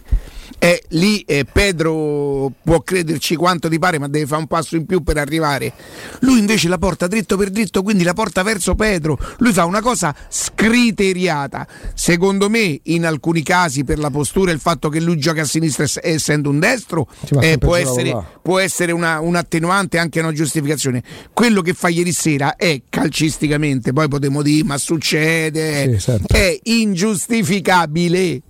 e 0.58 0.84
lì 0.90 1.20
eh, 1.22 1.46
Pedro 1.46 2.52
può 2.64 2.82
crederci 2.82 3.36
quanto 3.36 3.70
ti 3.70 3.78
pare, 3.78 4.00
ma 4.00 4.08
deve 4.08 4.26
fare 4.26 4.42
un 4.42 4.48
passo 4.48 4.76
in 4.76 4.86
più 4.86 5.04
per 5.04 5.18
arrivare. 5.18 5.74
Lui 6.22 6.40
invece 6.40 6.68
la 6.68 6.78
porta 6.78 7.08
dritto 7.08 7.38
per 7.38 7.50
dritto, 7.50 7.84
quindi 7.84 8.04
la 8.04 8.14
porta 8.14 8.44
verso 8.44 8.76
Pedro. 8.76 9.18
Lui 9.38 9.54
fa 9.54 9.66
una 9.66 9.82
cosa 9.82 10.16
scriteriata. 10.28 11.68
Secondo 11.94 12.50
me, 12.50 12.80
in 12.84 13.06
alcuni 13.06 13.44
casi, 13.44 13.84
per 13.84 14.00
la 14.00 14.10
postura 14.10 14.52
il 14.52 14.60
fatto 14.60 14.90
che 14.90 15.00
lui 15.00 15.18
gioca 15.18 15.42
a 15.42 15.46
sinistra 15.46 15.86
essendo 16.02 16.50
un 16.50 16.60
destro, 16.60 17.08
eh, 17.42 17.58
può, 17.58 17.76
essere, 17.76 18.16
può, 18.42 18.60
essere, 18.60 18.92
una, 18.92 19.20
un 19.20 19.36
attenuante 19.36 19.98
anche 19.98 20.20
una 20.20 20.32
giustificazione. 20.32 21.04
Quello 21.34 21.62
che 21.62 21.74
fa 21.74 21.90
ieri 21.90 22.12
sera 22.12 22.56
è 22.56 22.82
calcisticamente, 22.90 23.94
poi 23.94 24.08
potremmo 24.08 24.42
dire, 24.42 24.64
ma 24.64 24.78
succede, 24.78 25.94
sì, 25.94 26.00
certo. 26.00 26.34
è 26.34 26.60
ingiustificabile 26.64 28.42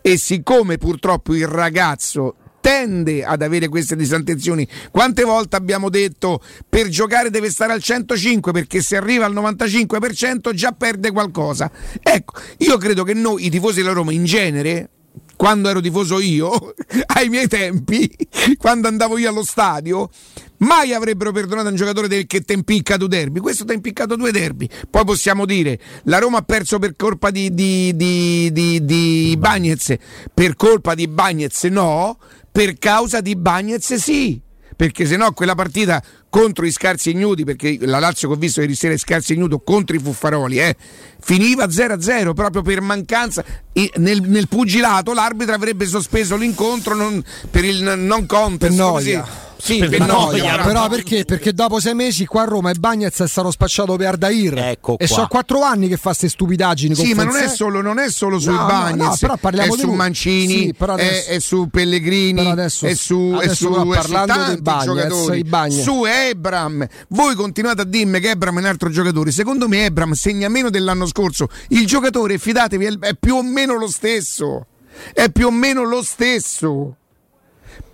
e 0.00 0.16
siccome 0.18 0.78
purtroppo 0.78 1.34
il 1.34 1.46
ragazzo 1.46 2.36
tende 2.66 3.24
ad 3.24 3.42
avere 3.42 3.68
queste 3.68 3.94
disattenzioni. 3.94 4.66
Quante 4.90 5.22
volte 5.22 5.54
abbiamo 5.54 5.88
detto 5.88 6.42
per 6.68 6.88
giocare 6.88 7.30
deve 7.30 7.48
stare 7.48 7.72
al 7.72 7.80
105 7.80 8.50
perché 8.50 8.80
se 8.80 8.96
arriva 8.96 9.24
al 9.24 9.34
95% 9.34 10.52
già 10.52 10.72
perde 10.72 11.12
qualcosa. 11.12 11.70
Ecco, 12.02 12.40
io 12.58 12.76
credo 12.76 13.04
che 13.04 13.14
noi, 13.14 13.46
i 13.46 13.50
tifosi 13.50 13.82
della 13.82 13.92
Roma 13.92 14.12
in 14.12 14.24
genere, 14.24 14.90
quando 15.36 15.68
ero 15.68 15.80
tifoso 15.80 16.18
io, 16.18 16.74
ai 17.14 17.28
miei 17.28 17.46
tempi, 17.46 18.10
quando 18.58 18.88
andavo 18.88 19.16
io 19.16 19.28
allo 19.28 19.44
stadio, 19.44 20.10
mai 20.58 20.92
avrebbero 20.92 21.32
perdonato 21.32 21.68
un 21.68 21.74
giocatore 21.74 22.08
del 22.08 22.26
che 22.26 22.40
ti 22.40 22.52
ha 22.52 22.56
impiccato 22.56 23.06
derby. 23.06 23.40
Questo 23.40 23.64
ti 23.64 23.72
ha 23.72 23.74
impiccato 23.74 24.16
due 24.16 24.32
derby. 24.32 24.68
Poi 24.90 25.04
possiamo 25.04 25.44
dire 25.44 25.78
la 26.04 26.18
Roma 26.18 26.38
ha 26.38 26.42
perso 26.42 26.78
per 26.78 26.94
colpa 26.96 27.30
di, 27.30 27.52
di, 27.52 27.94
di, 27.94 28.50
di, 28.52 28.84
di 28.84 29.36
Bagnez, 29.38 29.94
per 30.32 30.56
colpa 30.56 30.94
di 30.94 31.08
Bagnez 31.08 31.64
no, 31.64 32.18
per 32.50 32.78
causa 32.78 33.20
di 33.20 33.36
Bagnez 33.36 33.94
sì 33.94 34.40
perché 34.76 35.06
se 35.06 35.16
no 35.16 35.32
quella 35.32 35.54
partita 35.54 36.02
contro 36.28 36.66
i 36.66 36.70
scarsi 36.70 37.10
ignudi, 37.10 37.44
perché 37.44 37.78
la 37.80 37.98
Lazio 37.98 38.28
che 38.28 38.34
ho 38.34 38.36
visto 38.36 38.60
ieri 38.60 38.74
sera 38.74 38.92
è 38.92 38.98
scarsi 38.98 39.32
ignudo 39.32 39.60
contro 39.60 39.96
i 39.96 39.98
Fuffaroli, 39.98 40.58
eh, 40.58 40.76
finiva 41.18 41.66
0-0 41.66 42.34
proprio 42.34 42.60
per 42.60 42.82
mancanza. 42.82 43.42
Nel, 43.72 44.20
nel, 44.20 44.48
pugilato 44.48 45.14
l'arbitro 45.14 45.54
avrebbe 45.54 45.86
sospeso 45.86 46.36
l'incontro 46.36 46.94
non, 46.94 47.24
per 47.50 47.64
il 47.64 47.82
non 47.82 48.26
contest. 48.26 48.76
Per 48.76 48.78
noia. 48.78 49.45
Sì, 49.58 49.78
per 49.78 50.06
noia, 50.06 50.58
però 50.62 50.88
perché? 50.88 51.24
Perché 51.24 51.52
dopo 51.52 51.80
sei 51.80 51.94
mesi 51.94 52.26
qua 52.26 52.42
a 52.42 52.44
Roma 52.44 52.70
e 52.70 52.74
Bagnez 52.74 53.20
è 53.20 53.28
stato 53.28 53.50
spacciato 53.50 53.96
per 53.96 54.08
Ardair. 54.08 54.58
Ecco 54.58 54.98
e 54.98 55.06
sono 55.06 55.26
quattro 55.28 55.62
anni 55.62 55.88
che 55.88 55.96
fa 55.96 56.10
queste 56.10 56.28
stupidaggini. 56.28 56.94
Sì, 56.94 57.14
ma 57.14 57.24
non 57.24 57.36
è, 57.36 57.48
solo, 57.48 57.80
non 57.80 57.98
è 57.98 58.10
solo 58.10 58.38
sui 58.38 58.54
no, 58.54 58.66
Bagnez, 58.66 59.22
no, 59.22 59.38
no, 59.42 59.62
è 59.62 59.70
su 59.70 59.90
Mancini, 59.92 60.54
sì, 60.54 60.74
adesso, 60.78 61.30
è, 61.30 61.34
è, 61.34 61.38
su 61.40 61.68
Pellegrini, 61.70 62.50
adesso, 62.50 62.86
è 62.86 62.94
su, 62.94 63.36
è 63.40 63.48
su, 63.48 63.72
è 63.72 64.02
su 64.02 64.14
tanti 64.26 64.60
Bagnez, 64.60 64.84
giocatori. 64.84 65.44
Su 65.70 66.04
Ebram. 66.04 66.86
Voi 67.08 67.34
continuate 67.34 67.82
a 67.82 67.84
dirmi 67.84 68.20
che 68.20 68.30
Ebram 68.30 68.56
è 68.56 68.60
un 68.60 68.66
altro 68.66 68.90
giocatore. 68.90 69.30
Secondo 69.30 69.68
me 69.68 69.86
Ebram 69.86 70.12
segna 70.12 70.48
meno 70.48 70.70
dell'anno 70.70 71.06
scorso. 71.06 71.48
Il 71.68 71.86
giocatore, 71.86 72.38
fidatevi, 72.38 72.98
è 73.00 73.14
più 73.18 73.36
o 73.36 73.42
meno 73.42 73.76
lo 73.78 73.88
stesso. 73.88 74.66
È 75.12 75.30
più 75.30 75.46
o 75.46 75.50
meno 75.50 75.84
lo 75.84 76.02
stesso. 76.02 76.96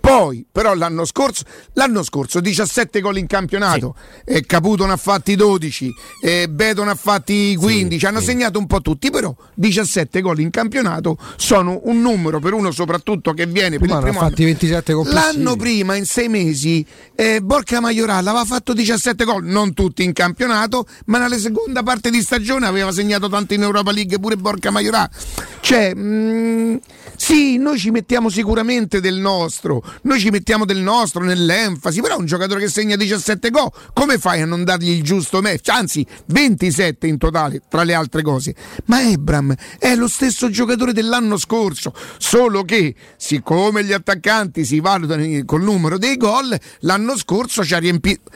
Poi, 0.03 0.45
però, 0.51 0.73
l'anno 0.73 1.05
scorso, 1.05 1.45
l'anno 1.75 2.03
scorso 2.03 2.41
17 2.41 2.99
gol 2.99 3.19
in 3.19 3.25
campionato, 3.25 3.95
sì. 4.25 4.33
eh, 4.33 4.45
Caputo 4.45 4.85
ne 4.85 4.91
ha 4.91 4.97
fatti 4.97 5.37
12, 5.37 5.93
eh, 6.21 6.49
Beto 6.49 6.83
ne 6.83 6.91
ha 6.91 6.95
fatti 6.95 7.55
15, 7.55 7.99
sì, 7.99 8.05
hanno 8.05 8.19
sì. 8.19 8.25
segnato 8.25 8.59
un 8.59 8.67
po' 8.67 8.81
tutti, 8.81 9.09
però 9.09 9.33
17 9.53 10.19
gol 10.19 10.41
in 10.41 10.49
campionato 10.49 11.17
sono 11.37 11.79
un 11.85 12.01
numero 12.01 12.41
per 12.41 12.51
uno 12.51 12.71
soprattutto 12.71 13.31
che 13.31 13.45
viene 13.45 13.79
per 13.79 13.89
il 13.89 13.97
primo 14.01 14.19
fatti 14.19 14.43
27 14.43 14.93
L'anno 15.05 15.55
prima, 15.55 15.95
in 15.95 16.05
sei 16.05 16.27
mesi, 16.27 16.85
eh, 17.15 17.39
Borca 17.41 17.79
Maioral 17.79 18.27
aveva 18.27 18.43
fatto 18.43 18.73
17 18.73 19.23
gol, 19.23 19.45
non 19.45 19.73
tutti 19.73 20.03
in 20.03 20.11
campionato, 20.11 20.85
ma 21.05 21.17
nella 21.17 21.37
seconda 21.37 21.81
parte 21.81 22.09
di 22.09 22.21
stagione 22.21 22.67
aveva 22.67 22.91
segnato 22.91 23.29
tanto 23.29 23.53
in 23.53 23.61
Europa 23.61 23.93
League 23.93 24.19
pure 24.19 24.35
Borca 24.35 24.69
Maioral. 24.69 25.09
Cioè, 25.61 25.95
mh, 25.95 26.01
mm, 26.01 26.75
sì, 27.15 27.57
noi 27.57 27.77
ci 27.77 27.89
mettiamo 27.89 28.27
sicuramente 28.27 28.99
del 28.99 29.15
nostro, 29.15 29.81
noi 30.01 30.19
ci 30.19 30.29
mettiamo 30.29 30.65
del 30.65 30.79
nostro 30.79 31.23
nell'enfasi, 31.23 32.01
però 32.01 32.17
un 32.17 32.25
giocatore 32.25 32.59
che 32.59 32.67
segna 32.67 32.95
17 32.95 33.49
gol, 33.49 33.71
come 33.93 34.17
fai 34.17 34.41
a 34.41 34.45
non 34.45 34.63
dargli 34.63 34.89
il 34.89 35.03
giusto 35.03 35.41
match? 35.41 35.69
Anzi, 35.69 36.05
27 36.25 37.07
in 37.07 37.17
totale, 37.17 37.61
tra 37.69 37.83
le 37.83 37.93
altre 37.93 38.21
cose. 38.21 38.55
Ma 38.85 39.01
Ebram 39.01 39.53
è 39.79 39.95
lo 39.95 40.07
stesso 40.07 40.49
giocatore 40.49 40.93
dell'anno 40.93 41.37
scorso, 41.37 41.93
solo 42.17 42.63
che 42.63 42.95
siccome 43.17 43.83
gli 43.83 43.93
attaccanti 43.93 44.65
si 44.65 44.79
valutano 44.79 45.25
col 45.45 45.63
numero 45.63 45.97
dei 45.97 46.17
gol, 46.17 46.57
l'anno 46.81 47.17
scorso 47.17 47.63
ci 47.63 47.73
ha 47.73 47.79
riempito 47.79 48.31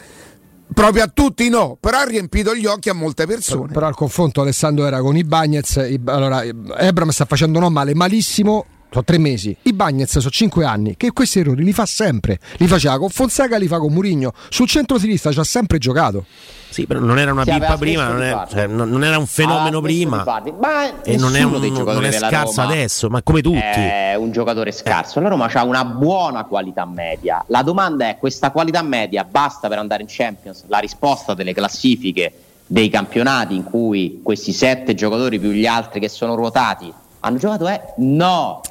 proprio 0.73 1.03
a 1.03 1.07
tutti 1.07 1.49
no, 1.49 1.77
però 1.79 1.99
ha 1.99 2.03
riempito 2.03 2.53
gli 2.55 2.65
occhi 2.65 2.89
a 2.89 2.93
molte 2.93 3.25
persone. 3.25 3.71
Però, 3.71 3.87
il 3.87 3.95
confronto 3.95 4.41
Alessandro 4.41 4.85
era 4.85 4.99
con 5.01 5.15
i 5.15 5.23
Bagnets, 5.23 5.77
allora 6.05 6.43
Ebram 6.43 7.09
sta 7.09 7.25
facendo 7.25 7.59
non 7.59 7.73
male, 7.73 7.95
malissimo 7.95 8.65
sono 8.89 9.03
tre 9.03 9.17
mesi. 9.17 9.55
I 9.63 9.73
Bagnets 9.73 10.17
sono 10.17 10.29
cinque 10.29 10.65
anni 10.65 10.95
che 10.97 11.11
questi 11.11 11.39
errori 11.39 11.63
li 11.63 11.73
fa 11.73 11.85
sempre. 11.85 12.39
Li 12.57 12.67
faceva 12.67 12.97
con 12.97 13.09
Fonseca, 13.09 13.57
li 13.57 13.67
fa 13.67 13.79
con 13.79 13.91
Murigno. 13.93 14.33
Sul 14.49 14.67
centro-sinistra 14.67 15.31
ci 15.31 15.39
ha 15.39 15.43
sempre 15.43 15.77
giocato. 15.77 16.25
Sì, 16.69 16.85
però 16.85 16.99
non 16.99 17.17
era 17.17 17.31
una 17.31 17.43
Sì, 17.43 17.51
pippa 17.51 17.77
prima, 17.77 18.07
non, 18.07 18.21
è- 18.21 18.45
cioè, 18.49 18.67
non- 18.67 18.89
non 18.89 19.03
era 19.03 19.17
un 19.17 19.25
fenomeno 19.25 19.79
smesso 19.79 20.23
prima 20.41 21.01
e 21.03 21.17
non 21.17 21.35
è, 21.35 21.41
un- 21.43 21.59
dei 21.59 21.69
non 21.69 21.79
giocatori 21.79 22.05
è 22.07 22.09
della 22.09 22.27
scarso 22.29 22.61
Roma 22.61 22.73
adesso, 22.73 23.09
ma 23.09 23.21
come 23.23 23.41
tutti. 23.41 23.57
È 23.57 24.15
un 24.15 24.31
giocatore 24.31 24.71
scarso. 24.71 25.19
La 25.19 25.29
Roma 25.29 25.45
ha 25.51 25.63
una 25.63 25.85
buona 25.85 26.43
qualità 26.43 26.85
media. 26.85 27.43
La 27.47 27.63
domanda 27.63 28.09
è: 28.09 28.17
questa 28.17 28.51
qualità 28.51 28.81
media 28.81 29.23
basta 29.23 29.67
per 29.69 29.77
andare 29.79 30.01
in 30.03 30.07
Champions? 30.09 30.63
La 30.67 30.79
risposta 30.79 31.33
delle 31.33 31.53
classifiche 31.53 32.31
dei 32.65 32.89
campionati 32.89 33.55
in 33.55 33.63
cui 33.63 34.19
questi 34.21 34.51
sette 34.51 34.93
giocatori 34.93 35.39
più 35.39 35.51
gli 35.51 35.65
altri 35.65 36.01
che 36.01 36.09
sono 36.09 36.35
ruotati 36.35 36.93
hanno 37.19 37.37
giocato 37.37 37.67
è 37.67 37.93
no. 37.97 38.61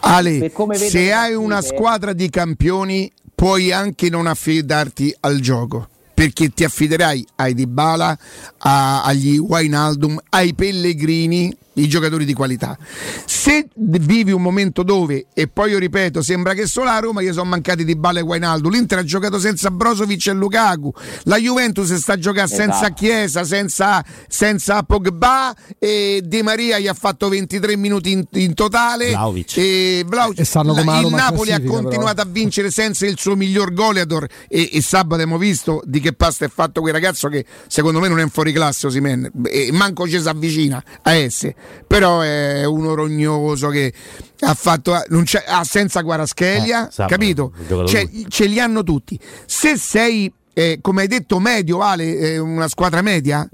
Ale, 0.00 0.50
se 0.76 1.12
hai 1.12 1.34
una 1.34 1.56
partite- 1.56 1.76
squadra 1.76 2.12
di 2.12 2.30
campioni, 2.30 3.10
puoi 3.34 3.72
anche 3.72 4.08
non 4.08 4.26
affidarti 4.26 5.14
al 5.20 5.40
gioco. 5.40 5.88
Perché 6.14 6.48
ti 6.48 6.64
affiderai 6.64 7.24
ai 7.36 7.54
Dybala, 7.54 8.18
a- 8.58 9.02
agli 9.04 9.38
Wijnaldum, 9.38 10.18
ai 10.30 10.52
Pellegrini, 10.54 11.56
i 11.82 11.88
giocatori 11.88 12.24
di 12.24 12.32
qualità. 12.34 12.76
Se 13.24 13.68
vivi 13.74 14.32
un 14.32 14.42
momento 14.42 14.82
dove, 14.82 15.26
e 15.32 15.48
poi 15.48 15.70
io 15.70 15.78
ripeto, 15.78 16.22
sembra 16.22 16.54
che 16.54 16.66
solo 16.66 16.90
a 16.90 16.98
Roma 16.98 17.22
gli 17.22 17.32
sono 17.32 17.48
mancati 17.48 17.84
Dybala 17.84 18.20
e 18.20 18.22
Wijnaldum, 18.22 18.72
l'Inter 18.72 18.98
ha 18.98 19.04
giocato 19.04 19.38
senza 19.38 19.70
Brozovic 19.70 20.26
e 20.26 20.32
Lukaku, 20.32 20.92
la 21.24 21.36
Juventus 21.38 21.92
sta 21.94 22.14
a 22.14 22.18
giocare 22.18 22.48
senza 22.48 22.76
Esatto. 22.78 22.94
Chiesa, 22.94 23.44
senza, 23.44 24.04
senza 24.26 24.82
Pogba 24.82 25.54
e 25.78 26.22
Di 26.24 26.42
Maria 26.42 26.78
gli 26.78 26.86
ha 26.86 26.94
fatto 26.94 27.28
23 27.28 27.76
minuti 27.76 28.12
in, 28.12 28.24
in 28.32 28.54
totale. 28.54 29.08
Vlahovic. 29.08 29.56
E, 29.56 30.04
Vlahovic. 30.06 30.40
E 30.40 30.44
La- 30.52 31.00
il 31.00 31.08
Napoli 31.08 31.52
ha 31.52 31.62
continuato 31.62 32.20
a 32.20 32.26
vincere 32.28 32.70
senza 32.70 33.06
il 33.06 33.18
suo 33.18 33.36
miglior 33.36 33.72
goleador 33.72 34.26
e, 34.48 34.70
e 34.72 34.82
sabato 34.82 35.14
abbiamo 35.14 35.38
visto 35.38 35.82
di 35.84 36.00
che 36.00 36.12
pasta 36.12 36.44
è 36.44 36.48
fatto 36.48 36.80
quel 36.80 36.92
ragazzo 36.92 37.28
che 37.28 37.44
secondo 37.66 38.00
me 38.00 38.08
non 38.08 38.18
è 38.18 38.22
un 38.22 38.30
fuoriclasse 38.30 38.86
Osimen 38.86 39.30
e 39.44 39.70
manco 39.72 40.08
ci 40.08 40.20
si 40.20 40.28
avvicina 40.28 40.82
a 41.02 41.12
esse 41.12 41.54
però 41.86 42.20
è 42.20 42.64
uno 42.64 42.94
rognoso 42.94 43.68
che 43.68 43.92
ha 44.40 44.54
fatto 44.54 45.00
non 45.08 45.24
c'è, 45.24 45.44
ah, 45.46 45.64
senza 45.64 46.00
Guaraschelia 46.02 46.88
Eh, 46.88 47.06
capito 47.06 47.52
Cioè, 47.86 48.08
ce 48.28 48.46
li 48.46 48.60
hanno 48.60 48.82
tutti 48.82 49.18
se 49.46 49.76
sei 49.76 50.32
eh, 50.52 50.78
come 50.80 51.02
hai 51.02 51.08
detto 51.08 51.38
medio 51.38 51.80
Ale 51.80 52.16
eh, 52.16 52.38
una 52.38 52.68
squadra 52.68 53.02
media 53.02 53.48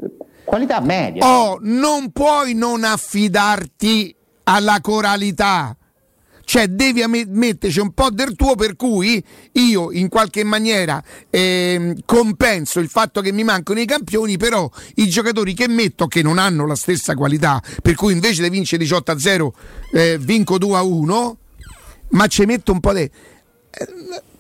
Qualità 0.44 0.78
media. 0.80 1.26
Oh, 1.26 1.58
non 1.62 2.12
puoi 2.12 2.54
non 2.54 2.84
affidarti 2.84 4.14
alla 4.44 4.78
coralità. 4.80 5.76
Cioè, 6.44 6.68
devi 6.68 7.02
metterci 7.28 7.80
un 7.80 7.92
po' 7.92 8.10
del 8.10 8.36
tuo, 8.36 8.54
per 8.54 8.76
cui 8.76 9.22
io 9.52 9.90
in 9.92 10.08
qualche 10.08 10.44
maniera 10.44 11.02
ehm, 11.30 12.00
compenso 12.04 12.80
il 12.80 12.88
fatto 12.88 13.20
che 13.20 13.32
mi 13.32 13.44
mancano 13.44 13.80
i 13.80 13.86
campioni, 13.86 14.36
però 14.36 14.70
i 14.96 15.08
giocatori 15.08 15.54
che 15.54 15.68
metto 15.68 16.06
che 16.06 16.22
non 16.22 16.38
hanno 16.38 16.66
la 16.66 16.76
stessa 16.76 17.14
qualità, 17.14 17.62
per 17.82 17.94
cui 17.94 18.12
invece 18.12 18.42
di 18.42 18.50
vincere 18.50 18.82
18 18.82 19.12
a 19.12 19.18
0, 19.18 19.54
eh, 19.92 20.18
vinco 20.18 20.58
2 20.58 20.76
a 20.76 20.82
1, 20.82 21.38
ma 22.10 22.26
ci 22.26 22.44
metto 22.44 22.72
un 22.72 22.80
po' 22.80 22.92
di. 22.92 23.10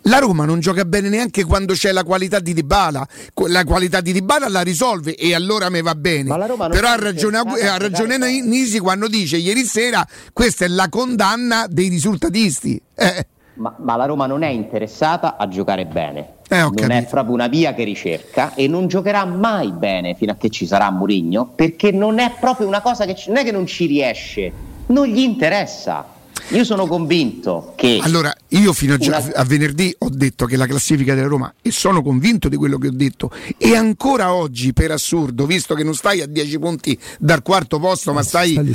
La 0.06 0.18
Roma 0.18 0.44
non 0.44 0.60
gioca 0.60 0.84
bene 0.84 1.08
neanche 1.08 1.44
quando 1.44 1.72
c'è 1.72 1.90
la 1.90 2.04
qualità 2.04 2.38
di 2.38 2.52
Dybala. 2.52 3.06
La 3.48 3.64
qualità 3.64 4.00
di 4.00 4.12
Dybala 4.12 4.48
la 4.48 4.60
risolve 4.60 5.14
e 5.14 5.34
allora 5.34 5.70
me 5.70 5.80
va 5.80 5.94
bene. 5.94 6.28
Però 6.28 6.88
è 6.88 6.90
ha 6.90 6.96
ragione, 6.96 7.38
ha 7.38 7.76
ragione. 7.78 8.18
Nisi 8.42 8.78
quando 8.80 9.08
dice 9.08 9.38
ieri 9.38 9.64
sera 9.64 10.06
questa 10.32 10.66
è 10.66 10.68
la 10.68 10.88
condanna 10.90 11.66
dei 11.68 11.88
risultatisti. 11.88 12.80
Eh, 12.94 13.26
Ma, 13.54 13.74
ma 13.78 13.96
la 13.96 14.04
Roma 14.04 14.26
non 14.26 14.42
è 14.42 14.48
interessata 14.48 15.36
a 15.38 15.48
giocare 15.48 15.86
bene. 15.86 16.32
Eh, 16.48 16.60
non 16.60 16.74
è 16.74 16.86
capito. 16.88 17.10
proprio 17.10 17.34
una 17.34 17.46
via 17.46 17.72
che 17.72 17.84
ricerca 17.84 18.52
e 18.54 18.68
non 18.68 18.86
giocherà 18.86 19.24
mai 19.24 19.72
bene 19.72 20.14
fino 20.14 20.32
a 20.32 20.34
che 20.34 20.50
ci 20.50 20.66
sarà 20.66 20.90
Murigno 20.90 21.50
perché 21.54 21.90
non 21.90 22.18
è 22.18 22.34
proprio 22.38 22.66
una 22.66 22.82
cosa 22.82 23.06
che 23.06 23.16
non 23.28 23.38
è 23.38 23.44
che 23.44 23.52
non 23.52 23.64
ci 23.64 23.86
riesce, 23.86 24.52
non 24.88 25.06
gli 25.06 25.20
interessa. 25.20 26.12
Io 26.48 26.64
sono 26.64 26.86
convinto 26.86 27.72
che 27.76 27.98
Allora, 28.02 28.32
io 28.48 28.72
fino 28.72 28.94
a, 28.94 28.98
Una- 29.00 29.32
a 29.34 29.44
venerdì 29.44 29.94
ho 29.98 30.08
detto 30.10 30.46
che 30.46 30.56
la 30.56 30.66
classifica 30.66 31.14
della 31.14 31.26
Roma, 31.26 31.52
e 31.62 31.70
sono 31.70 32.02
convinto 32.02 32.48
di 32.48 32.56
quello 32.56 32.76
che 32.78 32.88
ho 32.88 32.92
detto, 32.92 33.30
e 33.56 33.74
ancora 33.74 34.34
oggi, 34.34 34.72
per 34.72 34.90
assurdo, 34.90 35.46
visto 35.46 35.74
che 35.74 35.82
non 35.84 35.94
stai 35.94 36.20
a 36.20 36.26
10 36.26 36.58
punti 36.58 36.98
dal 37.18 37.42
quarto 37.42 37.78
posto, 37.78 38.12
ma 38.12 38.22
stai, 38.22 38.50
stai 38.52 38.64
lì, 38.64 38.74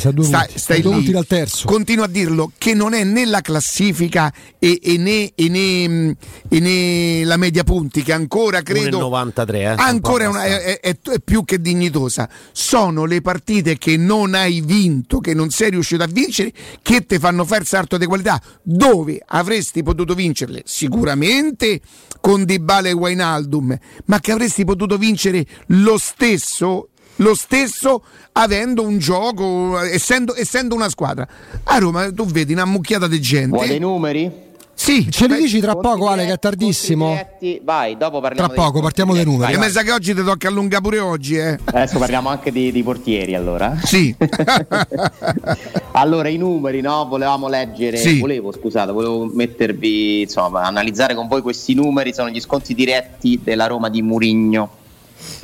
stai- 0.57 0.77
lì, 0.77 0.81
punti 0.81 1.11
dal 1.11 1.25
terzo. 1.27 1.67
continuo 1.67 2.05
a 2.05 2.07
dirlo, 2.07 2.51
che 2.57 2.73
non 2.73 2.93
è 2.93 3.03
né 3.03 3.25
la 3.25 3.41
classifica 3.41 4.33
e, 4.57 4.79
e 4.81 4.97
né, 4.97 5.31
e 5.35 5.49
né, 5.49 6.15
e 6.47 6.59
né 6.59 7.23
la 7.23 7.37
media 7.37 7.63
punti, 7.63 8.01
che 8.03 8.13
ancora 8.13 8.61
credo... 8.61 8.97
1,93, 9.09 9.53
eh, 9.55 9.65
ancora 9.77 10.23
è, 10.23 10.27
un 10.27 10.33
una- 10.35 10.43
è- 10.45 10.79
è- 10.79 10.97
è 11.01 11.19
più 11.23 11.45
che 11.45 11.61
dignitosa. 11.61 12.27
Sono 12.51 13.05
le 13.05 13.21
partite 13.21 13.77
che 13.77 13.95
non 13.97 14.33
hai 14.33 14.61
vinto, 14.61 15.19
che 15.19 15.33
non 15.33 15.49
sei 15.51 15.69
riuscito 15.69 16.03
a 16.03 16.07
vincere, 16.07 16.51
che 16.81 17.05
ti 17.05 17.19
fanno 17.19 17.45
fare 17.45 17.57
salto 17.65 17.97
di 17.97 18.05
qualità. 18.05 18.41
Dove 18.61 19.21
avresti 19.25 19.83
potuto 19.83 20.13
vincerle? 20.13 20.63
Sicuramente 20.65 21.81
con 22.21 22.43
Dybala 22.45 22.89
e 22.89 22.93
Wijnaldum, 22.93 23.77
ma 24.05 24.19
che 24.19 24.31
avresti 24.31 24.65
potuto 24.65 24.97
vincere 24.97 25.45
lo 25.67 25.97
stesso. 25.97 26.89
Lo 27.19 27.35
stesso 27.35 28.01
avendo 28.31 28.81
un 28.81 28.97
gioco, 28.97 29.77
essendo, 29.79 30.33
essendo 30.35 30.73
una 30.73 30.87
squadra. 30.87 31.27
A 31.63 31.77
Roma 31.77 32.13
tu 32.13 32.25
vedi 32.25 32.53
una 32.53 32.63
mucchiata 32.63 33.07
di 33.07 33.19
gente. 33.19 33.57
vuole 33.57 33.73
i 33.73 33.79
numeri. 33.79 34.47
Sì, 34.79 35.11
Ce 35.11 35.27
li 35.27 35.35
dici 35.35 35.59
tra 35.59 35.75
poco, 35.75 36.07
Ale, 36.07 36.25
che 36.25 36.31
è 36.31 36.39
tardissimo? 36.39 37.09
diretti. 37.09 37.59
Vai, 37.61 37.97
dopo 37.97 38.21
parliamo 38.21 38.47
Tra 38.47 38.63
poco, 38.63 38.79
partiamo 38.79 39.13
dai 39.13 39.25
numeri, 39.25 39.53
Vai, 39.53 39.65
mi 39.65 39.69
sa 39.69 39.81
che 39.81 39.91
oggi 39.91 40.15
ti 40.15 40.23
tocca 40.23 40.47
allungare 40.47 40.81
pure 40.81 40.99
oggi, 40.99 41.35
eh. 41.35 41.59
Adesso 41.65 41.99
parliamo 41.99 42.29
anche 42.29 42.49
di, 42.49 42.71
di 42.71 42.81
portieri 42.81 43.35
allora. 43.35 43.77
Sì. 43.83 44.15
allora 45.91 46.29
i 46.29 46.37
numeri, 46.37 46.79
no? 46.79 47.05
Volevamo 47.09 47.49
leggere, 47.49 47.97
Sì. 47.97 48.19
volevo 48.19 48.53
scusate, 48.53 48.93
volevo 48.93 49.25
mettervi, 49.25 50.21
insomma, 50.21 50.61
analizzare 50.63 51.13
con 51.13 51.27
voi 51.27 51.41
questi 51.41 51.73
numeri, 51.73 52.13
sono 52.13 52.29
gli 52.29 52.39
sconti 52.39 52.73
diretti 52.73 53.37
della 53.43 53.67
Roma 53.67 53.89
di 53.89 54.01
Murigno. 54.01 54.69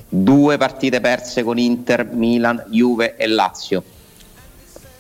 Due 0.07 0.55
partite 0.57 1.01
perse 1.01 1.43
con 1.43 1.57
Inter, 1.57 2.05
Milan, 2.09 2.63
Juve 2.69 3.17
e 3.17 3.27
Lazio. 3.27 3.83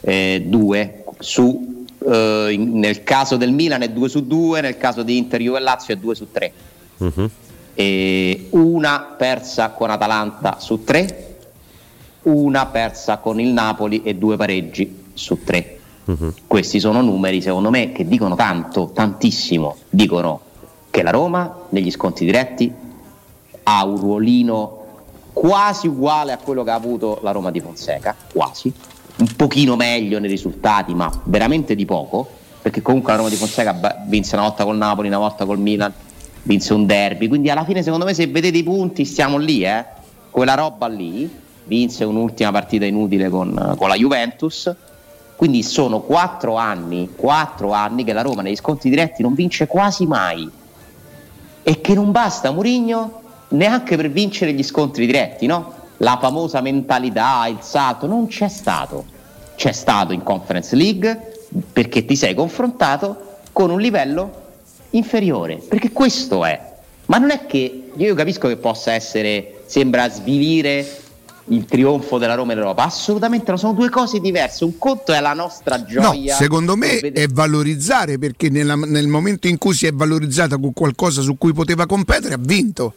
Eh, 0.01 0.43
due 0.45 1.05
su, 1.19 1.84
eh, 2.05 2.47
in- 2.51 2.77
nel 2.79 3.03
caso 3.03 3.35
del 3.37 3.51
Milan 3.51 3.81
è 3.81 3.89
2 3.89 4.09
su 4.09 4.25
2, 4.25 4.61
nel 4.61 4.77
caso 4.77 5.03
di 5.03 5.17
Inter, 5.17 5.41
Juve 5.41 5.57
e 5.57 5.61
Lazio 5.61 5.93
è 5.93 5.97
2 5.97 6.15
su 6.15 6.27
3 6.31 6.51
Mhm. 6.97 7.29
e 7.73 8.47
una 8.51 9.15
persa 9.17 9.69
con 9.71 9.89
Atalanta 9.89 10.57
su 10.59 10.83
tre, 10.83 11.37
una 12.23 12.65
persa 12.67 13.17
con 13.17 13.39
il 13.39 13.49
Napoli 13.49 14.01
e 14.03 14.15
due 14.15 14.37
pareggi 14.37 15.03
su 15.13 15.43
tre. 15.43 15.79
Mhm. 16.05 16.33
Questi 16.47 16.79
sono 16.79 17.01
numeri, 17.01 17.41
secondo 17.41 17.69
me, 17.69 17.91
che 17.91 18.07
dicono 18.07 18.35
tanto, 18.35 18.91
tantissimo. 18.93 19.75
Dicono 19.89 20.39
che 20.89 21.01
la 21.03 21.11
Roma, 21.11 21.63
negli 21.69 21.91
sconti 21.91 22.23
diretti, 22.25 22.71
ha 23.63 23.83
un 23.85 23.97
ruolino 23.97 24.83
quasi 25.33 25.87
uguale 25.87 26.31
a 26.31 26.37
quello 26.37 26.63
che 26.63 26.69
ha 26.69 26.75
avuto 26.75 27.19
la 27.21 27.31
Roma 27.31 27.51
di 27.51 27.59
Fonseca, 27.59 28.15
quasi, 28.31 28.71
un 29.17 29.35
pochino 29.35 29.75
meglio 29.75 30.19
nei 30.19 30.29
risultati, 30.29 30.93
ma 30.93 31.11
veramente 31.25 31.75
di 31.75 31.85
poco, 31.85 32.27
perché 32.61 32.81
comunque 32.81 33.11
la 33.11 33.17
Roma 33.17 33.29
di 33.29 33.35
Fonseca 33.35 34.03
vinse 34.07 34.35
una 34.35 34.45
volta 34.45 34.63
col 34.63 34.77
Napoli, 34.77 35.07
una 35.07 35.17
volta 35.17 35.45
col 35.45 35.59
Milan, 35.59 35.93
vinse 36.43 36.73
un 36.73 36.85
derby, 36.85 37.27
quindi 37.27 37.49
alla 37.49 37.63
fine 37.63 37.81
secondo 37.83 38.05
me 38.05 38.13
se 38.13 38.27
vedete 38.27 38.57
i 38.57 38.63
punti 38.63 39.05
stiamo 39.05 39.37
lì, 39.37 39.63
eh? 39.63 39.85
quella 40.29 40.53
roba 40.53 40.87
lì, 40.87 41.29
vinse 41.63 42.03
un'ultima 42.03 42.51
partita 42.51 42.85
inutile 42.85 43.29
con, 43.29 43.75
con 43.77 43.87
la 43.87 43.95
Juventus, 43.95 44.73
quindi 45.35 45.63
sono 45.63 46.01
quattro 46.01 46.55
anni, 46.55 47.11
quattro 47.15 47.71
anni 47.71 48.03
che 48.03 48.13
la 48.13 48.21
Roma 48.21 48.41
negli 48.41 48.55
sconti 48.55 48.89
diretti 48.89 49.21
non 49.21 49.33
vince 49.33 49.67
quasi 49.67 50.05
mai 50.05 50.49
e 51.63 51.81
che 51.81 51.93
non 51.93 52.11
basta 52.11 52.51
Murigno 52.51 53.21
neanche 53.49 53.95
per 53.95 54.09
vincere 54.09 54.53
gli 54.53 54.63
scontri 54.63 55.05
diretti, 55.05 55.45
no? 55.45 55.73
La 55.97 56.17
famosa 56.21 56.61
mentalità, 56.61 57.47
il 57.47 57.59
salto, 57.61 58.05
non 58.07 58.27
c'è 58.27 58.47
stato. 58.49 59.05
C'è 59.55 59.71
stato 59.71 60.11
in 60.13 60.23
Conference 60.23 60.75
League 60.75 61.31
perché 61.71 62.03
ti 62.05 62.15
sei 62.15 62.33
confrontato 62.33 63.37
con 63.53 63.69
un 63.69 63.79
livello 63.79 64.43
inferiore, 64.91 65.55
perché 65.57 65.91
questo 65.91 66.43
è. 66.43 66.73
Ma 67.05 67.17
non 67.17 67.29
è 67.29 67.45
che 67.45 67.91
io 67.95 68.15
capisco 68.15 68.47
che 68.47 68.57
possa 68.57 68.91
essere, 68.91 69.61
sembra 69.67 70.09
svilire 70.09 70.99
il 71.49 71.63
trionfo 71.65 72.17
della 72.17 72.33
Roma 72.33 72.53
in 72.53 72.57
Europa, 72.57 72.83
assolutamente 72.83 73.51
no, 73.51 73.57
sono 73.57 73.73
due 73.73 73.89
cose 73.89 74.19
diverse. 74.19 74.63
Un 74.65 74.77
conto 74.79 75.13
è 75.13 75.19
la 75.21 75.33
nostra 75.33 75.77
No, 75.77 75.85
gioia. 75.87 76.35
secondo 76.35 76.75
me 76.75 76.97
è 76.97 77.27
valorizzare 77.27 78.17
perché 78.17 78.49
nella- 78.49 78.75
nel 78.75 79.07
momento 79.07 79.47
in 79.47 79.57
cui 79.59 79.73
si 79.75 79.85
è 79.85 79.91
valorizzata 79.93 80.57
con 80.57 80.73
qualcosa 80.73 81.21
su 81.21 81.37
cui 81.37 81.53
poteva 81.53 81.85
competere 81.85 82.33
ha 82.33 82.39
vinto. 82.39 82.93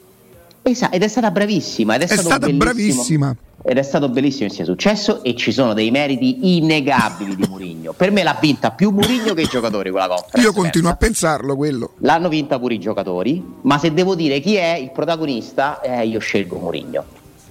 Esa- 0.70 0.90
ed 0.90 1.02
è 1.02 1.08
stata 1.08 1.30
bravissima. 1.30 1.94
Ed 1.94 2.02
è, 2.02 2.04
È 2.04 2.06
stato 2.08 2.22
stata 2.22 2.46
bellissimo- 2.46 2.64
bravissima. 2.64 3.36
Ed 3.64 3.76
è 3.76 3.82
stato 3.82 4.08
bellissimo 4.08 4.48
che 4.48 4.54
sia 4.54 4.64
successo 4.64 5.22
e 5.24 5.34
ci 5.34 5.50
sono 5.52 5.74
dei 5.74 5.90
meriti 5.90 6.56
innegabili 6.56 7.34
di 7.34 7.44
Murigno. 7.48 7.92
Per 7.92 8.10
me 8.12 8.22
l'ha 8.22 8.36
vinta 8.40 8.70
più 8.70 8.90
Murigno 8.90 9.34
che 9.34 9.42
i 9.42 9.48
giocatori 9.48 9.90
quella 9.90 10.06
conference. 10.06 10.40
Io 10.40 10.52
continuo 10.52 10.90
a 10.90 10.94
pensa. 10.94 11.26
pensarlo 11.26 11.56
quello. 11.56 11.90
L'hanno 11.98 12.28
vinta 12.28 12.58
pure 12.58 12.74
i 12.74 12.78
giocatori, 12.78 13.42
ma 13.62 13.76
se 13.78 13.92
devo 13.92 14.14
dire 14.14 14.40
chi 14.40 14.54
è 14.54 14.76
il 14.76 14.90
protagonista, 14.92 15.80
eh, 15.80 16.06
io 16.06 16.20
scelgo 16.20 16.56
Mourinho. 16.58 17.04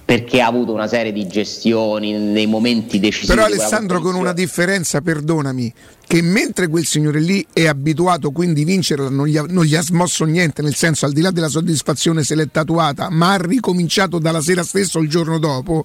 Perché 0.08 0.40
ha 0.40 0.46
avuto 0.46 0.72
una 0.72 0.86
serie 0.86 1.12
di 1.12 1.26
gestioni 1.26 2.14
nei 2.14 2.46
momenti 2.46 2.98
decisivi. 2.98 3.34
Però 3.34 3.44
Alessandro 3.44 4.00
con 4.00 4.14
una 4.14 4.32
differenza, 4.32 5.02
perdonami, 5.02 5.70
che 6.06 6.22
mentre 6.22 6.68
quel 6.68 6.86
signore 6.86 7.20
lì 7.20 7.46
è 7.52 7.66
abituato 7.66 8.30
quindi 8.30 8.62
a 8.62 8.64
vincerla, 8.64 9.10
non 9.10 9.26
gli, 9.26 9.36
ha, 9.36 9.44
non 9.46 9.66
gli 9.66 9.74
ha 9.74 9.82
smosso 9.82 10.24
niente, 10.24 10.62
nel 10.62 10.74
senso 10.74 11.04
al 11.04 11.12
di 11.12 11.20
là 11.20 11.30
della 11.30 11.48
soddisfazione 11.48 12.22
se 12.22 12.34
l'è 12.36 12.48
tatuata, 12.50 13.10
ma 13.10 13.34
ha 13.34 13.36
ricominciato 13.36 14.18
dalla 14.18 14.40
sera 14.40 14.62
stessa 14.62 14.98
o 14.98 15.02
il 15.02 15.10
giorno 15.10 15.38
dopo, 15.38 15.84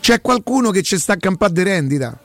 c'è 0.00 0.20
qualcuno 0.20 0.70
che 0.70 0.82
ci 0.82 0.98
sta 0.98 1.12
a 1.12 1.16
campare 1.16 1.52
di 1.52 1.62
rendita. 1.62 2.18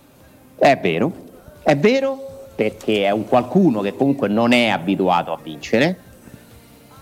È 0.58 0.80
vero, 0.82 1.14
è 1.62 1.78
vero 1.78 2.50
perché 2.56 3.04
è 3.04 3.12
un 3.12 3.28
qualcuno 3.28 3.82
che 3.82 3.96
comunque 3.96 4.28
non 4.28 4.54
è 4.54 4.70
abituato 4.70 5.32
a 5.32 5.40
vincere, 5.40 6.00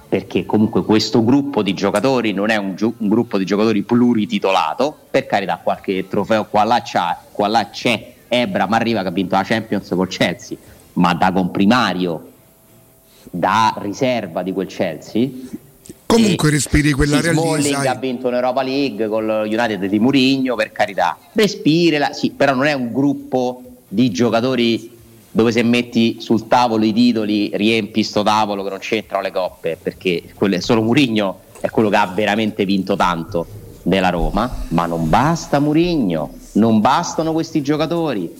perché 0.07 0.45
comunque 0.45 0.83
questo 0.83 1.23
gruppo 1.23 1.61
di 1.61 1.73
giocatori 1.73 2.31
non 2.31 2.49
è 2.49 2.57
un, 2.57 2.75
gio- 2.75 2.93
un 2.97 3.07
gruppo 3.07 3.37
di 3.37 3.45
giocatori 3.45 3.81
plurititolato, 3.83 4.95
per 5.09 5.25
carità 5.25 5.59
qualche 5.61 6.07
trofeo 6.07 6.45
qua 6.45 6.63
là, 6.63 6.83
qua 7.31 7.47
là 7.47 7.69
c'è, 7.69 8.13
Ebra 8.27 8.67
ma 8.67 8.77
arriva 8.77 9.01
che 9.01 9.07
ha 9.07 9.11
vinto 9.11 9.35
la 9.35 9.43
Champions 9.43 9.89
col 9.89 10.07
Chelsea, 10.07 10.57
ma 10.93 11.13
da 11.13 11.31
comprimario, 11.31 12.31
da 13.29 13.73
riserva 13.77 14.43
di 14.43 14.51
quel 14.51 14.67
Chelsea, 14.67 15.29
Comunque 16.05 16.49
respiri 16.49 16.91
quella 16.91 17.17
sì, 17.17 17.21
realtà. 17.23 17.41
Smalling 17.41 17.85
ha 17.85 17.95
vinto 17.95 18.27
un'Europa 18.27 18.63
League 18.63 19.07
con 19.07 19.25
lo 19.25 19.41
United 19.41 19.85
di 19.85 19.99
Murigno, 19.99 20.55
per 20.55 20.71
carità. 20.71 21.17
Respirela, 21.33 22.13
sì, 22.13 22.31
però 22.31 22.53
non 22.53 22.65
è 22.65 22.73
un 22.73 22.91
gruppo 22.91 23.61
di 23.87 24.11
giocatori 24.11 24.94
dove 25.35 25.51
se 25.51 25.63
metti 25.63 26.21
sul 26.21 26.47
tavolo 26.47 26.85
i 26.85 26.93
titoli 26.93 27.51
riempi 27.55 28.03
sto 28.03 28.23
tavolo 28.23 28.63
che 28.63 28.69
non 28.69 28.79
c'entrano 28.79 29.21
le 29.21 29.33
coppe, 29.33 29.77
perché 29.83 30.23
quelle- 30.33 30.61
solo 30.61 30.81
Murigno 30.81 31.39
è 31.59 31.69
quello 31.69 31.89
che 31.89 31.97
ha 31.97 32.05
veramente 32.07 32.63
vinto 32.63 32.95
tanto 32.95 33.45
della 33.81 34.11
Roma, 34.11 34.49
ma 34.69 34.85
non 34.85 35.09
basta 35.09 35.59
Murigno, 35.59 36.29
non 36.53 36.79
bastano 36.79 37.33
questi 37.33 37.61
giocatori. 37.61 38.33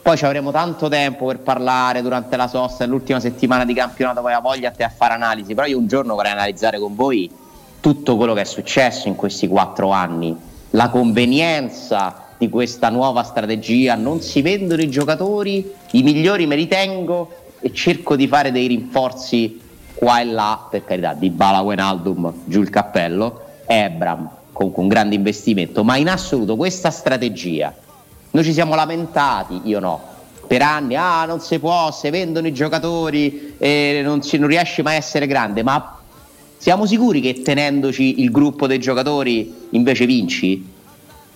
Poi 0.00 0.16
ci 0.16 0.24
avremo 0.26 0.52
tanto 0.52 0.86
tempo 0.88 1.26
per 1.26 1.40
parlare 1.40 2.02
durante 2.02 2.36
la 2.36 2.46
sosta 2.46 2.84
dell'ultima 2.84 3.18
settimana 3.18 3.64
di 3.64 3.74
campionato, 3.74 4.20
poi 4.20 4.32
ha 4.32 4.38
voglia 4.38 4.68
a 4.68 4.70
te 4.72 4.84
a 4.84 4.92
fare 4.96 5.14
analisi, 5.14 5.54
però 5.54 5.66
io 5.66 5.76
un 5.76 5.88
giorno 5.88 6.14
vorrei 6.14 6.30
analizzare 6.30 6.78
con 6.78 6.94
voi 6.94 7.28
tutto 7.80 8.16
quello 8.16 8.32
che 8.32 8.42
è 8.42 8.44
successo 8.44 9.08
in 9.08 9.16
questi 9.16 9.48
quattro 9.48 9.90
anni, 9.90 10.36
la 10.70 10.88
convenienza 10.88 12.27
di 12.38 12.48
questa 12.48 12.88
nuova 12.88 13.24
strategia, 13.24 13.96
non 13.96 14.20
si 14.22 14.40
vendono 14.42 14.80
i 14.80 14.88
giocatori, 14.88 15.72
i 15.92 16.02
migliori 16.02 16.46
me 16.46 16.54
li 16.54 16.68
tengo 16.68 17.30
e 17.60 17.72
cerco 17.72 18.14
di 18.14 18.28
fare 18.28 18.52
dei 18.52 18.68
rinforzi 18.68 19.60
qua 19.94 20.20
e 20.20 20.24
là, 20.24 20.66
per 20.70 20.84
carità, 20.84 21.12
di 21.14 21.30
Bala 21.30 21.60
Wenaldum, 21.60 22.32
giù 22.44 22.62
il 22.62 22.70
cappello, 22.70 23.40
Ebram, 23.66 24.30
comunque 24.52 24.82
un 24.82 24.88
grande 24.88 25.16
investimento, 25.16 25.82
ma 25.82 25.96
in 25.96 26.08
assoluto 26.08 26.54
questa 26.54 26.90
strategia, 26.90 27.74
noi 28.30 28.44
ci 28.44 28.52
siamo 28.52 28.76
lamentati, 28.76 29.62
io 29.64 29.80
no, 29.80 30.00
per 30.46 30.62
anni, 30.62 30.94
ah 30.94 31.24
non 31.24 31.40
si 31.40 31.58
può, 31.58 31.90
se 31.90 32.10
vendono 32.10 32.46
i 32.46 32.52
giocatori 32.52 33.54
e 33.58 34.00
non, 34.04 34.22
si, 34.22 34.38
non 34.38 34.48
riesci 34.48 34.82
mai 34.82 34.94
a 34.94 34.98
essere 34.98 35.26
grande, 35.26 35.64
ma 35.64 35.98
siamo 36.56 36.86
sicuri 36.86 37.20
che 37.20 37.42
tenendoci 37.42 38.22
il 38.22 38.30
gruppo 38.30 38.68
dei 38.68 38.78
giocatori 38.78 39.66
invece 39.70 40.06
vinci? 40.06 40.76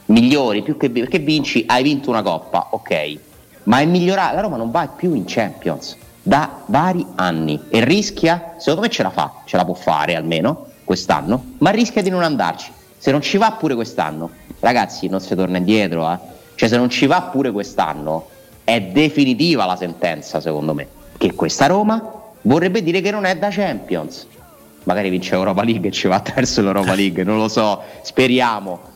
Migliori, 0.06 0.62
più 0.62 0.76
che 0.76 0.90
perché 0.90 1.18
vinci, 1.18 1.64
hai 1.66 1.82
vinto 1.82 2.10
una 2.10 2.22
coppa, 2.22 2.68
ok, 2.70 3.18
ma 3.64 3.80
è 3.80 3.84
migliorata, 3.84 4.34
la 4.34 4.40
Roma 4.40 4.56
non 4.56 4.70
va 4.70 4.88
più 4.88 5.14
in 5.14 5.24
Champions 5.26 5.96
da 6.22 6.62
vari 6.66 7.04
anni 7.16 7.60
e 7.68 7.84
rischia, 7.84 8.54
secondo 8.58 8.82
me 8.82 8.88
ce 8.88 9.02
la 9.02 9.10
fa, 9.10 9.32
ce 9.44 9.56
la 9.56 9.64
può 9.64 9.74
fare 9.74 10.14
almeno 10.14 10.66
quest'anno, 10.84 11.44
ma 11.58 11.70
rischia 11.70 12.02
di 12.02 12.10
non 12.10 12.22
andarci. 12.22 12.70
Se 12.96 13.10
non 13.10 13.20
ci 13.20 13.36
va 13.36 13.52
pure 13.52 13.74
quest'anno, 13.74 14.30
ragazzi, 14.60 15.08
non 15.08 15.20
si 15.20 15.34
torna 15.34 15.56
indietro, 15.56 16.10
eh. 16.10 16.18
Cioè 16.54 16.68
se 16.68 16.76
non 16.76 16.88
ci 16.90 17.06
va 17.06 17.22
pure 17.22 17.50
quest'anno, 17.50 18.28
è 18.62 18.80
definitiva 18.80 19.64
la 19.64 19.74
sentenza, 19.74 20.40
secondo 20.40 20.74
me, 20.74 20.86
che 21.18 21.34
questa 21.34 21.66
Roma 21.66 22.00
vorrebbe 22.42 22.82
dire 22.82 23.00
che 23.00 23.10
non 23.10 23.24
è 23.24 23.36
da 23.36 23.48
Champions. 23.50 24.28
Magari 24.84 25.10
vince 25.10 25.34
Europa 25.34 25.64
League 25.64 25.88
e 25.88 25.92
ci 25.92 26.06
va 26.06 26.16
attraverso 26.16 26.62
l'Europa 26.62 26.94
League, 26.94 27.24
non 27.24 27.38
lo 27.38 27.48
so, 27.48 27.82
speriamo. 28.02 28.90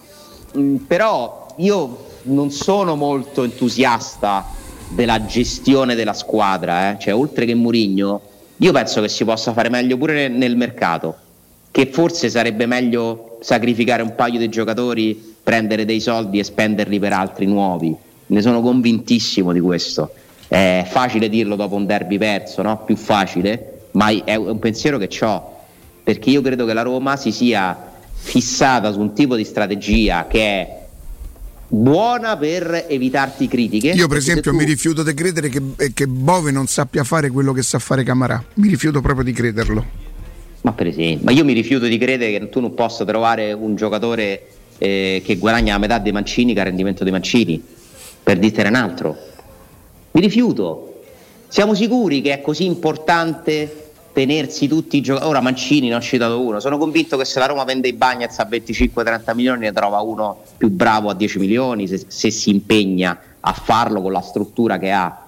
Mm, 0.56 0.76
però 0.86 1.46
io 1.56 2.04
non 2.22 2.50
sono 2.50 2.96
molto 2.96 3.44
entusiasta 3.44 4.44
della 4.88 5.24
gestione 5.26 5.94
della 5.94 6.12
squadra, 6.12 6.92
eh. 6.92 6.98
cioè 6.98 7.14
oltre 7.14 7.44
che 7.44 7.54
Murigno, 7.54 8.20
io 8.56 8.72
penso 8.72 9.00
che 9.00 9.08
si 9.08 9.24
possa 9.24 9.52
fare 9.52 9.68
meglio 9.68 9.96
pure 9.96 10.14
nel, 10.14 10.32
nel 10.32 10.56
mercato, 10.56 11.14
che 11.70 11.86
forse 11.86 12.30
sarebbe 12.30 12.66
meglio 12.66 13.38
sacrificare 13.42 14.02
un 14.02 14.14
paio 14.14 14.38
di 14.38 14.48
giocatori, 14.48 15.34
prendere 15.42 15.84
dei 15.84 16.00
soldi 16.00 16.38
e 16.38 16.44
spenderli 16.44 16.98
per 16.98 17.12
altri 17.12 17.46
nuovi. 17.46 17.94
Ne 18.28 18.42
sono 18.42 18.60
convintissimo 18.60 19.52
di 19.52 19.60
questo. 19.60 20.10
È 20.48 20.84
facile 20.88 21.28
dirlo 21.28 21.54
dopo 21.54 21.74
un 21.74 21.86
derby 21.86 22.18
perso, 22.18 22.62
no? 22.62 22.82
Più 22.84 22.96
facile, 22.96 23.88
ma 23.92 24.08
è 24.24 24.34
un 24.36 24.58
pensiero 24.58 24.98
che 24.98 25.08
ho, 25.24 25.54
perché 26.02 26.30
io 26.30 26.40
credo 26.40 26.64
che 26.64 26.72
la 26.72 26.82
Roma 26.82 27.16
si 27.16 27.30
sia 27.30 27.94
fissata 28.26 28.90
su 28.90 28.98
un 28.98 29.12
tipo 29.14 29.36
di 29.36 29.44
strategia 29.44 30.26
che 30.26 30.40
è 30.40 30.84
buona 31.68 32.36
per 32.36 32.86
evitarti 32.88 33.46
critiche. 33.46 33.90
Io 33.90 34.08
per 34.08 34.16
esempio 34.16 34.50
tu- 34.50 34.56
mi 34.56 34.64
rifiuto 34.64 35.04
di 35.04 35.14
credere 35.14 35.48
che, 35.48 35.62
eh, 35.76 35.92
che 35.94 36.08
Bove 36.08 36.50
non 36.50 36.66
sappia 36.66 37.04
fare 37.04 37.30
quello 37.30 37.52
che 37.52 37.62
sa 37.62 37.78
fare 37.78 38.02
Camarà. 38.02 38.42
Mi 38.54 38.68
rifiuto 38.68 39.00
proprio 39.00 39.24
di 39.24 39.32
crederlo. 39.32 39.84
Ma 40.62 40.72
per 40.72 40.88
esempio, 40.88 41.24
ma 41.24 41.30
io 41.30 41.44
mi 41.44 41.52
rifiuto 41.52 41.86
di 41.86 41.96
credere 41.98 42.36
che 42.36 42.48
tu 42.48 42.58
non 42.58 42.74
possa 42.74 43.04
trovare 43.04 43.52
un 43.52 43.76
giocatore 43.76 44.48
eh, 44.78 45.22
che 45.24 45.36
guadagna 45.36 45.74
la 45.74 45.78
metà 45.78 45.98
dei 45.98 46.10
Mancini 46.10 46.52
che 46.52 46.58
ha 46.58 46.62
il 46.62 46.68
rendimento 46.68 47.04
dei 47.04 47.12
Mancini, 47.12 47.62
per 48.24 48.38
dirtene 48.38 48.70
un 48.70 48.74
altro. 48.74 49.16
Mi 50.10 50.20
rifiuto. 50.20 51.02
Siamo 51.46 51.74
sicuri 51.74 52.22
che 52.22 52.32
è 52.32 52.40
così 52.40 52.64
importante 52.64 53.85
tenersi 54.16 54.66
tutti 54.66 54.96
i 54.96 55.00
giocatori? 55.02 55.30
Ora 55.30 55.42
Mancini 55.42 55.88
ne 55.88 55.94
ho 55.94 56.00
citato 56.00 56.40
uno, 56.40 56.58
sono 56.58 56.78
convinto 56.78 57.18
che 57.18 57.26
se 57.26 57.38
la 57.38 57.44
Roma 57.44 57.64
vende 57.64 57.88
i 57.88 57.92
Bagnets 57.92 58.38
a 58.38 58.48
25-30 58.50 59.34
milioni 59.34 59.60
ne 59.60 59.72
trova 59.72 60.00
uno 60.00 60.38
più 60.56 60.70
bravo 60.70 61.10
a 61.10 61.14
10 61.14 61.38
milioni 61.38 61.86
se, 61.86 62.06
se 62.08 62.30
si 62.30 62.48
impegna 62.48 63.18
a 63.40 63.52
farlo 63.52 64.00
con 64.00 64.12
la 64.12 64.22
struttura 64.22 64.78
che 64.78 64.90
ha. 64.90 65.24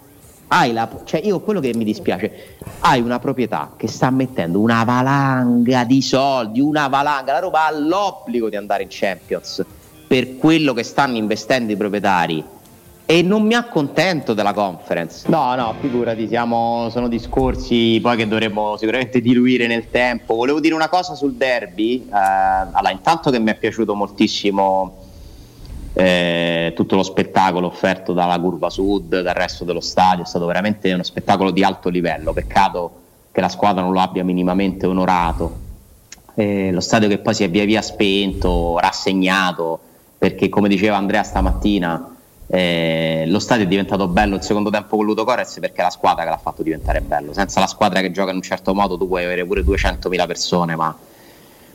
Hai 0.50 0.72
la, 0.72 0.88
cioè 1.04 1.20
io 1.22 1.40
quello 1.40 1.60
che 1.60 1.74
mi 1.74 1.84
dispiace, 1.84 2.56
hai 2.80 3.02
una 3.02 3.18
proprietà 3.18 3.74
che 3.76 3.88
sta 3.88 4.08
mettendo 4.08 4.58
una 4.58 4.82
valanga 4.84 5.84
di 5.84 6.00
soldi, 6.00 6.60
una 6.60 6.88
valanga, 6.88 7.34
la 7.34 7.40
Roma 7.40 7.66
ha 7.66 7.70
l'obbligo 7.70 8.48
di 8.48 8.56
andare 8.56 8.84
in 8.84 8.88
Champions 8.90 9.62
per 10.06 10.38
quello 10.38 10.72
che 10.72 10.82
stanno 10.82 11.18
investendo 11.18 11.70
i 11.70 11.76
proprietari 11.76 12.42
e 13.10 13.22
non 13.22 13.46
mi 13.46 13.54
accontento 13.54 14.34
della 14.34 14.52
conference. 14.52 15.30
No, 15.30 15.54
no, 15.54 15.74
figurati, 15.80 16.28
siamo, 16.28 16.90
sono 16.90 17.08
discorsi 17.08 17.98
poi 18.02 18.18
che 18.18 18.28
dovremmo 18.28 18.76
sicuramente 18.76 19.22
diluire 19.22 19.66
nel 19.66 19.88
tempo. 19.90 20.34
Volevo 20.34 20.60
dire 20.60 20.74
una 20.74 20.90
cosa 20.90 21.14
sul 21.14 21.32
derby, 21.32 22.06
eh, 22.06 22.10
allora 22.12 22.90
intanto 22.90 23.30
che 23.30 23.38
mi 23.38 23.50
è 23.50 23.54
piaciuto 23.54 23.94
moltissimo 23.94 25.06
eh, 25.94 26.74
tutto 26.76 26.96
lo 26.96 27.02
spettacolo 27.02 27.68
offerto 27.68 28.12
dalla 28.12 28.38
curva 28.38 28.68
sud, 28.68 29.22
dal 29.22 29.34
resto 29.34 29.64
dello 29.64 29.80
stadio, 29.80 30.24
è 30.24 30.26
stato 30.26 30.44
veramente 30.44 30.92
uno 30.92 31.02
spettacolo 31.02 31.50
di 31.50 31.64
alto 31.64 31.88
livello, 31.88 32.34
peccato 32.34 32.90
che 33.32 33.40
la 33.40 33.48
squadra 33.48 33.80
non 33.80 33.92
lo 33.92 34.00
abbia 34.00 34.22
minimamente 34.22 34.84
onorato. 34.84 35.60
Eh, 36.34 36.70
lo 36.72 36.80
stadio 36.80 37.08
che 37.08 37.16
poi 37.16 37.32
si 37.32 37.42
è 37.42 37.48
via 37.48 37.64
via 37.64 37.80
spento, 37.80 38.78
rassegnato, 38.78 39.80
perché 40.18 40.50
come 40.50 40.68
diceva 40.68 40.98
Andrea 40.98 41.22
stamattina, 41.22 42.16
eh, 42.50 43.24
lo 43.26 43.38
stadio 43.38 43.64
è 43.64 43.68
diventato 43.68 44.08
bello 44.08 44.36
il 44.36 44.42
secondo 44.42 44.70
tempo 44.70 44.96
con 44.96 45.04
Ludo 45.04 45.24
Corez 45.24 45.58
perché 45.60 45.80
è 45.80 45.84
la 45.84 45.90
squadra 45.90 46.24
che 46.24 46.30
l'ha 46.30 46.38
fatto 46.38 46.62
diventare 46.62 47.02
bello. 47.02 47.34
Senza 47.34 47.60
la 47.60 47.66
squadra 47.66 48.00
che 48.00 48.10
gioca 48.10 48.30
in 48.30 48.36
un 48.36 48.42
certo 48.42 48.74
modo 48.74 48.96
tu 48.96 49.06
puoi 49.06 49.24
avere 49.24 49.44
pure 49.44 49.62
200.000 49.62 50.26
persone, 50.26 50.74
ma, 50.74 50.96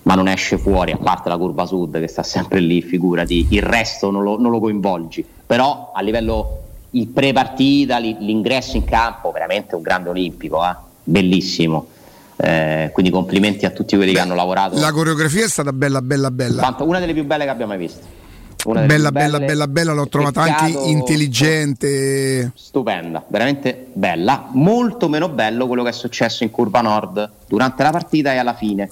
ma 0.03 0.15
non 0.15 0.27
esce 0.27 0.57
fuori, 0.57 0.91
a 0.91 0.97
parte 0.97 1.29
la 1.29 1.37
curva 1.37 1.67
sud 1.67 1.99
che 1.99 2.07
sta 2.07 2.23
sempre 2.23 2.59
lì, 2.59 2.81
figurati, 2.81 3.47
il 3.51 3.61
resto 3.61 4.09
non 4.09 4.23
lo, 4.23 4.39
non 4.39 4.49
lo 4.49 4.59
coinvolgi. 4.59 5.23
Però 5.45 5.91
a 5.93 6.01
livello 6.01 6.61
il 6.91 7.07
pre-partita, 7.07 7.99
li- 7.99 8.17
l'ingresso 8.19 8.75
in 8.75 8.85
campo, 8.85 9.31
veramente 9.31 9.75
un 9.75 9.83
grande 9.83 10.09
olimpico, 10.09 10.63
eh? 10.65 10.75
bellissimo. 11.03 11.87
Eh, 12.35 12.89
quindi 12.91 13.11
complimenti 13.11 13.67
a 13.67 13.69
tutti 13.69 13.95
quelli 13.95 14.11
che 14.11 14.19
hanno 14.19 14.33
lavorato. 14.33 14.79
La 14.79 14.91
coreografia 14.91 15.45
è 15.45 15.47
stata 15.47 15.71
bella, 15.71 16.01
bella, 16.01 16.31
bella. 16.31 16.75
Una 16.79 16.99
delle 16.99 17.13
più 17.13 17.25
belle 17.25 17.43
che 17.43 17.51
abbiamo 17.51 17.73
mai 17.73 17.79
visto. 17.79 18.21
Una 18.65 18.81
delle 18.81 18.93
Bella, 18.93 19.11
bella, 19.11 19.39
bella, 19.39 19.67
bella, 19.67 19.93
l'ho 19.93 20.07
trovata 20.07 20.41
anche 20.41 20.77
intelligente. 20.87 22.51
stupenda, 22.55 23.23
veramente 23.27 23.87
bella. 23.93 24.47
Molto 24.53 25.09
meno 25.09 25.27
bello 25.29 25.67
quello 25.67 25.83
che 25.83 25.89
è 25.89 25.93
successo 25.93 26.43
in 26.43 26.51
Curva 26.51 26.81
Nord 26.81 27.29
durante 27.47 27.83
la 27.83 27.91
partita 27.91 28.33
e 28.33 28.37
alla 28.37 28.53
fine. 28.53 28.89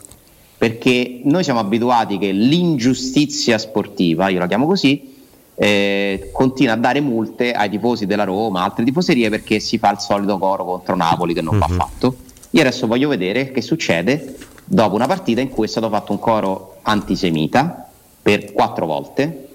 perché 0.61 1.21
noi 1.23 1.43
siamo 1.43 1.59
abituati 1.59 2.19
che 2.19 2.31
l'ingiustizia 2.31 3.57
sportiva, 3.57 4.27
io 4.29 4.37
la 4.37 4.45
chiamo 4.45 4.67
così, 4.67 5.11
eh, 5.55 6.29
continua 6.31 6.73
a 6.73 6.77
dare 6.77 6.99
multe 7.01 7.51
ai 7.51 7.67
tifosi 7.67 8.05
della 8.05 8.25
Roma, 8.25 8.61
altre 8.63 8.83
tifoserie 8.83 9.31
perché 9.31 9.59
si 9.59 9.79
fa 9.79 9.89
il 9.91 9.97
solito 9.97 10.37
coro 10.37 10.63
contro 10.63 10.95
Napoli 10.95 11.33
che 11.33 11.41
non 11.41 11.57
va 11.57 11.65
Mhm. 11.67 11.75
fatto. 11.77 12.15
Io 12.51 12.61
adesso 12.61 12.85
voglio 12.85 13.09
vedere 13.09 13.51
che 13.51 13.61
succede 13.63 14.37
dopo 14.63 14.93
una 14.93 15.07
partita 15.07 15.41
in 15.41 15.49
cui 15.49 15.65
è 15.65 15.67
stato 15.67 15.89
fatto 15.89 16.11
un 16.11 16.19
coro 16.19 16.77
antisemita 16.83 17.89
per 18.21 18.51
quattro 18.53 18.85
volte, 18.85 19.47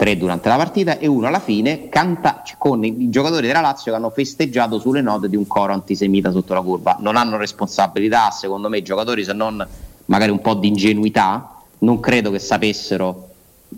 tre 0.00 0.16
durante 0.16 0.48
la 0.48 0.56
partita 0.56 0.96
e 0.96 1.06
uno 1.06 1.26
alla 1.26 1.40
fine, 1.40 1.90
canta 1.90 2.42
con 2.56 2.82
i 2.82 3.10
giocatori 3.10 3.46
della 3.46 3.60
Lazio 3.60 3.92
che 3.92 3.98
hanno 3.98 4.08
festeggiato 4.08 4.78
sulle 4.78 5.02
note 5.02 5.28
di 5.28 5.36
un 5.36 5.46
coro 5.46 5.74
antisemita 5.74 6.30
sotto 6.30 6.54
la 6.54 6.62
curva. 6.62 6.96
Non 7.00 7.16
hanno 7.16 7.36
responsabilità, 7.36 8.30
secondo 8.30 8.70
me, 8.70 8.78
i 8.78 8.82
giocatori, 8.82 9.24
se 9.24 9.34
non 9.34 9.62
magari 10.06 10.30
un 10.30 10.40
po' 10.40 10.54
di 10.54 10.68
ingenuità. 10.68 11.54
Non 11.80 12.00
credo 12.00 12.30
che 12.30 12.38
sapessero 12.38 13.28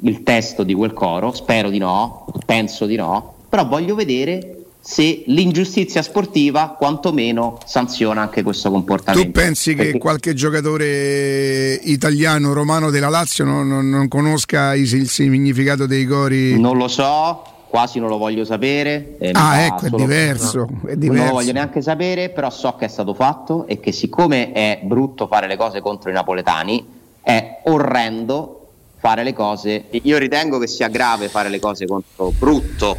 il 0.02 0.22
testo 0.22 0.62
di 0.62 0.74
quel 0.74 0.92
coro, 0.92 1.32
spero 1.32 1.70
di 1.70 1.78
no, 1.78 2.26
penso 2.46 2.86
di 2.86 2.94
no, 2.94 3.34
però 3.48 3.66
voglio 3.66 3.96
vedere 3.96 4.61
se 4.84 5.22
l'ingiustizia 5.26 6.02
sportiva 6.02 6.74
quantomeno 6.76 7.56
sanziona 7.64 8.20
anche 8.22 8.42
questo 8.42 8.68
comportamento. 8.68 9.24
Tu 9.26 9.32
pensi 9.32 9.74
che 9.76 9.96
qualche 9.96 10.34
giocatore 10.34 11.74
italiano, 11.84 12.52
romano 12.52 12.90
della 12.90 13.08
Lazio 13.08 13.44
non, 13.44 13.68
non- 13.68 13.88
non 13.88 14.08
conosca 14.08 14.74
il, 14.74 14.92
il 14.92 15.08
significato 15.08 15.86
dei 15.86 16.04
cori? 16.04 16.58
Non 16.60 16.76
lo 16.76 16.88
so, 16.88 17.44
quasi 17.68 18.00
non 18.00 18.08
lo 18.08 18.18
voglio 18.18 18.44
sapere. 18.44 19.14
eh, 19.18 19.30
ah, 19.34 19.60
ecco, 19.60 19.86
è 19.86 19.90
diverso, 19.90 20.62
è 20.62 20.66
Non 20.66 20.80
lo 20.88 20.94
diverso. 20.96 21.32
voglio 21.32 21.52
neanche 21.52 21.80
sapere, 21.80 22.30
però 22.30 22.50
so 22.50 22.74
che 22.76 22.86
è 22.86 22.88
stato 22.88 23.14
fatto 23.14 23.66
e 23.68 23.78
che 23.78 23.92
siccome 23.92 24.50
è 24.52 24.80
brutto 24.82 25.28
fare 25.28 25.46
le 25.46 25.56
cose 25.56 25.80
contro 25.80 26.10
i 26.10 26.12
napoletani, 26.12 26.84
è 27.22 27.60
orrendo 27.66 28.66
fare 28.98 29.22
le 29.22 29.32
cose. 29.32 29.84
Io 29.90 30.18
ritengo 30.18 30.58
che 30.58 30.66
sia 30.66 30.88
grave 30.88 31.28
fare 31.28 31.48
le 31.48 31.60
cose 31.60 31.86
contro 31.86 32.32
brutto, 32.36 32.96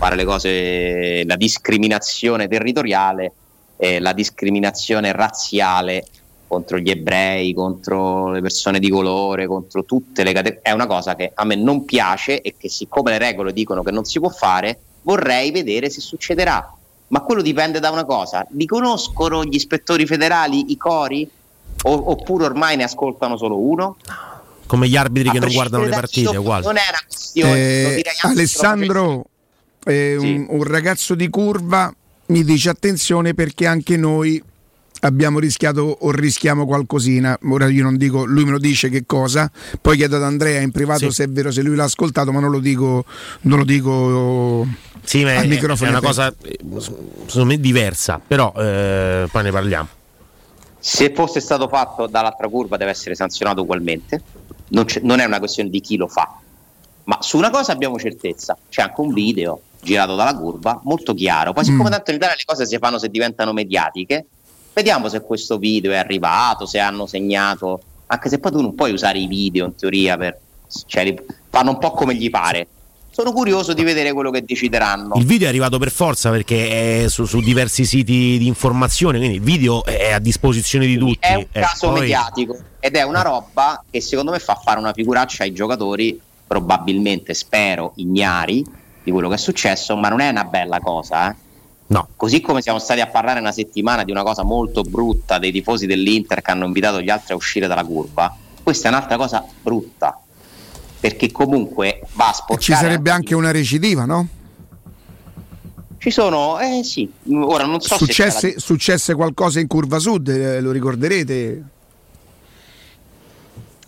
fare 0.00 0.16
le 0.16 0.24
cose, 0.24 1.24
la 1.26 1.36
discriminazione 1.36 2.48
territoriale, 2.48 3.32
eh, 3.76 4.00
la 4.00 4.14
discriminazione 4.14 5.12
razziale 5.12 6.06
contro 6.46 6.78
gli 6.78 6.88
ebrei, 6.88 7.52
contro 7.52 8.30
le 8.30 8.40
persone 8.40 8.78
di 8.78 8.88
colore, 8.88 9.46
contro 9.46 9.84
tutte 9.84 10.24
le 10.24 10.32
categorie. 10.32 10.62
È 10.62 10.72
una 10.72 10.86
cosa 10.86 11.14
che 11.14 11.30
a 11.34 11.44
me 11.44 11.54
non 11.54 11.84
piace 11.84 12.40
e 12.40 12.54
che 12.56 12.70
siccome 12.70 13.10
le 13.10 13.18
regole 13.18 13.52
dicono 13.52 13.82
che 13.82 13.90
non 13.90 14.06
si 14.06 14.18
può 14.18 14.30
fare, 14.30 14.78
vorrei 15.02 15.50
vedere 15.50 15.90
se 15.90 16.00
succederà. 16.00 16.74
Ma 17.08 17.20
quello 17.20 17.42
dipende 17.42 17.78
da 17.78 17.90
una 17.90 18.04
cosa, 18.04 18.46
li 18.52 18.64
conoscono 18.64 19.44
gli 19.44 19.54
ispettori 19.54 20.06
federali 20.06 20.72
i 20.72 20.78
cori? 20.78 21.28
O- 21.82 22.10
oppure 22.10 22.44
ormai 22.46 22.76
ne 22.76 22.84
ascoltano 22.84 23.36
solo 23.36 23.58
uno? 23.58 23.96
Come 24.66 24.88
gli 24.88 24.96
arbitri 24.96 25.28
A 25.28 25.32
che 25.32 25.40
non 25.40 25.52
guardano 25.52 25.84
le 25.84 25.90
partite, 25.90 26.36
uguale. 26.38 26.64
Non 26.64 26.76
è 26.76 26.88
una 26.88 27.00
questione. 27.06 27.82
lo 27.82 27.88
Eh, 27.88 28.02
Alessandro, 28.22 29.26
eh, 29.84 30.16
Sì. 30.18 30.26
un, 30.34 30.46
un 30.48 30.62
ragazzo 30.64 31.14
di 31.14 31.28
curva 31.28 31.92
mi 32.26 32.44
dice 32.44 32.68
attenzione 32.70 33.34
perché 33.34 33.66
anche 33.66 33.96
noi 33.96 34.40
abbiamo 35.02 35.38
rischiato 35.38 35.96
o 36.00 36.10
rischiamo 36.10 36.66
qualcosina. 36.66 37.38
Ora 37.48 37.68
io 37.68 37.82
non 37.82 37.96
dico, 37.96 38.24
lui 38.24 38.44
me 38.44 38.50
lo 38.52 38.58
dice 38.58 38.88
che 38.88 39.04
cosa, 39.06 39.50
poi 39.80 39.96
chiedo 39.96 40.16
ad 40.16 40.22
Andrea 40.22 40.60
in 40.60 40.70
privato 40.70 41.08
Sì. 41.08 41.10
se 41.12 41.24
è 41.24 41.28
vero, 41.28 41.50
se 41.50 41.62
lui 41.62 41.74
l'ha 41.74 41.84
ascoltato, 41.84 42.30
ma 42.32 42.40
non 42.40 42.50
lo 42.50 42.60
dico, 42.60 43.04
non 43.42 43.58
lo 43.58 43.64
dico 43.64 44.66
Sì, 45.02 45.24
ma 45.24 45.36
al 45.36 45.44
è, 45.44 45.48
microfono 45.48 45.88
è 45.88 45.92
una 45.92 46.02
cosa 46.02 46.32
secondo 46.86 47.44
me 47.46 47.58
diversa, 47.58 48.20
però 48.24 48.52
eh, 48.56 49.26
poi 49.30 49.42
ne 49.42 49.50
parliamo. 49.50 49.88
Se 50.78 51.12
fosse 51.14 51.40
stato 51.40 51.68
fatto 51.68 52.06
dall'altra 52.06 52.48
curva 52.48 52.76
deve 52.76 52.90
essere 52.90 53.14
sanzionato 53.14 53.62
ugualmente, 53.62 54.22
non, 54.68 54.84
non 55.02 55.18
è 55.18 55.24
una 55.24 55.38
questione 55.38 55.68
di 55.68 55.80
chi 55.80 55.96
lo 55.96 56.08
fa, 56.08 56.38
ma 57.04 57.18
su 57.20 57.36
una 57.38 57.50
cosa 57.50 57.72
abbiamo 57.72 57.98
certezza, 57.98 58.56
c'è 58.68 58.82
anche 58.82 59.00
un 59.00 59.12
video 59.12 59.60
girato 59.82 60.14
dalla 60.16 60.34
curva 60.36 60.80
molto 60.84 61.14
chiaro, 61.14 61.52
poi 61.52 61.64
siccome 61.64 61.88
Mm. 61.88 61.92
tanto 61.92 62.10
in 62.10 62.16
Italia 62.16 62.34
le 62.36 62.42
cose 62.44 62.66
si 62.66 62.78
fanno 62.78 62.98
se 62.98 63.08
diventano 63.08 63.52
mediatiche, 63.52 64.26
vediamo 64.72 65.08
se 65.08 65.20
questo 65.22 65.58
video 65.58 65.92
è 65.92 65.96
arrivato, 65.96 66.66
se 66.66 66.78
hanno 66.78 67.06
segnato, 67.06 67.80
anche 68.06 68.28
se 68.28 68.38
poi 68.38 68.52
tu 68.52 68.60
non 68.60 68.74
puoi 68.74 68.92
usare 68.92 69.18
i 69.18 69.26
video 69.26 69.66
in 69.66 69.74
teoria 69.74 70.16
per... 70.16 70.38
Cioè, 70.86 71.14
fanno 71.48 71.70
un 71.70 71.78
po' 71.78 71.90
come 71.92 72.14
gli 72.14 72.30
pare. 72.30 72.66
Sono 73.10 73.32
curioso 73.32 73.72
di 73.72 73.82
vedere 73.82 74.12
quello 74.12 74.30
che 74.30 74.44
decideranno. 74.44 75.16
Il 75.16 75.26
video 75.26 75.46
è 75.46 75.50
arrivato 75.50 75.78
per 75.78 75.90
forza 75.90 76.30
perché 76.30 77.02
è 77.04 77.08
su, 77.08 77.24
su 77.24 77.40
diversi 77.40 77.84
siti 77.84 78.38
di 78.38 78.46
informazione, 78.46 79.18
quindi 79.18 79.36
il 79.38 79.42
video 79.42 79.84
è 79.84 80.12
a 80.12 80.20
disposizione 80.20 80.86
di 80.86 80.96
tutti. 80.96 81.18
È 81.20 81.34
un 81.34 81.46
Eh, 81.50 81.60
caso 81.60 81.88
poi- 81.90 82.00
mediatico 82.00 82.56
ed 82.78 82.94
è 82.94 83.02
una 83.02 83.22
roba 83.22 83.82
che 83.90 84.00
secondo 84.00 84.30
me 84.30 84.38
fa 84.38 84.54
fare 84.54 84.78
una 84.78 84.92
figuraccia 84.92 85.42
ai 85.42 85.52
giocatori, 85.52 86.18
probabilmente, 86.46 87.34
spero, 87.34 87.92
ignari 87.96 88.64
di 89.02 89.10
quello 89.10 89.28
che 89.28 89.34
è 89.34 89.38
successo, 89.38 89.96
ma 89.96 90.08
non 90.08 90.20
è 90.20 90.28
una 90.28 90.44
bella 90.44 90.78
cosa. 90.80 91.30
eh. 91.30 91.36
No, 91.86 92.06
Così 92.14 92.40
come 92.40 92.62
siamo 92.62 92.78
stati 92.78 93.00
a 93.00 93.08
parlare 93.08 93.40
una 93.40 93.50
settimana 93.50 94.04
di 94.04 94.12
una 94.12 94.22
cosa 94.22 94.44
molto 94.44 94.82
brutta 94.82 95.38
dei 95.38 95.50
tifosi 95.50 95.86
dell'Inter 95.86 96.40
che 96.40 96.50
hanno 96.52 96.66
invitato 96.66 97.00
gli 97.00 97.10
altri 97.10 97.32
a 97.32 97.36
uscire 97.36 97.66
dalla 97.66 97.84
curva, 97.84 98.34
questa 98.62 98.88
è 98.88 98.90
un'altra 98.92 99.16
cosa 99.16 99.44
brutta. 99.60 100.20
Perché 101.00 101.32
comunque 101.32 102.02
va 102.12 102.28
a 102.28 102.32
sporcare. 102.32 102.60
ci 102.60 102.72
sarebbe 102.74 103.10
anche 103.10 103.34
una 103.34 103.50
recidiva, 103.50 104.04
no? 104.04 104.28
Ci 105.98 106.10
sono, 106.10 106.58
eh 106.60 106.82
sì, 106.84 107.10
ora 107.30 107.64
non 107.64 107.80
so 107.80 107.96
se. 107.96 108.04
Successe, 108.04 108.58
successe 108.58 109.14
qualcosa 109.14 109.60
in 109.60 109.66
curva 109.66 109.98
sud, 109.98 110.28
eh, 110.28 110.60
lo 110.60 110.70
ricorderete? 110.70 111.62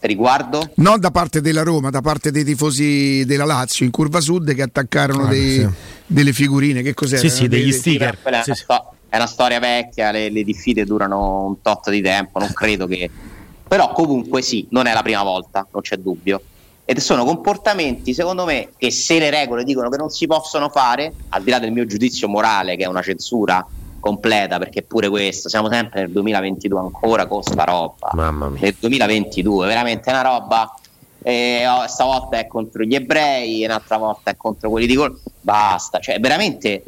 Riguardo? 0.07 0.71
Non 0.77 0.99
da 1.01 1.11
parte 1.11 1.41
della 1.41 1.63
Roma, 1.63 1.91
da 1.91 2.01
parte 2.01 2.31
dei 2.31 2.45
tifosi 2.45 3.25
della 3.25 3.45
Lazio 3.45 3.85
in 3.85 3.91
curva 3.91 4.21
sud 4.21 4.53
che 4.55 4.63
attaccarono 4.63 5.25
Ah, 5.27 5.29
dei- 5.31 5.59
sì. 5.61 5.69
delle 6.07 6.33
figurine. 6.33 6.83
Che 6.83 6.93
cos'era? 6.95 7.21
Sì, 7.21 7.31
sì, 7.31 7.49
degli 7.49 7.71
Dei- 7.71 7.73
Sticker, 7.73 8.19
quella 8.21 8.39
è, 8.39 8.43
una 8.47 8.55
sì. 8.57 8.63
sto- 8.63 8.95
è 9.09 9.17
una 9.17 9.27
storia 9.27 9.59
vecchia, 9.61 10.11
le, 10.11 10.29
le 10.31 10.43
diffide 10.43 10.85
durano 10.85 11.47
un 11.47 11.61
tot 11.63 11.91
di 11.91 12.01
tempo, 12.03 12.39
non 12.39 12.53
credo 12.53 12.87
che... 12.87 13.09
Però 13.73 13.93
comunque 13.93 14.43
sì, 14.43 14.67
non 14.71 14.87
è 14.87 14.93
la 14.93 15.03
prima 15.03 15.23
volta, 15.23 15.67
non 15.73 15.83
c'è 15.83 15.97
dubbio. 15.97 16.43
Ed 16.85 16.99
sono 16.99 17.25
comportamenti, 17.25 18.13
secondo 18.13 18.45
me, 18.45 18.71
che 18.77 18.91
se 18.91 19.19
le 19.19 19.31
regole 19.31 19.63
dicono 19.65 19.89
che 19.89 19.97
non 19.97 20.11
si 20.11 20.27
possono 20.27 20.69
fare, 20.69 21.13
al 21.31 21.43
di 21.43 21.51
là 21.51 21.59
del 21.59 21.71
mio 21.73 21.87
giudizio 21.87 22.29
morale, 22.29 22.77
che 22.77 22.83
è 22.85 22.87
una 22.87 23.01
censura 23.03 23.65
completa, 24.03 24.59
perché 24.59 24.83
pure 24.83 25.09
questo, 25.09 25.49
siamo 25.49 25.71
sempre 25.71 26.01
nel 26.01 26.11
2022 26.11 26.79
ancora 26.81 27.27
con 27.27 27.43
sta 27.45 27.63
roba. 27.63 28.11
mamma 28.15 28.49
mia. 28.49 28.61
Nel 28.61 28.77
2022, 28.79 29.67
veramente 29.69 30.11
è 30.11 30.13
una 30.13 30.23
roba... 30.23 30.75
eh, 31.23 31.65
oh, 31.69 31.87
stavolta 31.87 32.37
è 32.37 32.49
contro 32.49 32.83
gli 32.83 32.97
ebrei, 32.97 33.65
un'altra 33.65 33.97
volta 33.97 34.33
è 34.33 34.37
contro 34.37 34.69
quelli 34.71 34.87
di 34.87 34.97
gol. 34.97 35.17
Basta, 35.41 36.01
cioè 36.01 36.19
veramente 36.19 36.83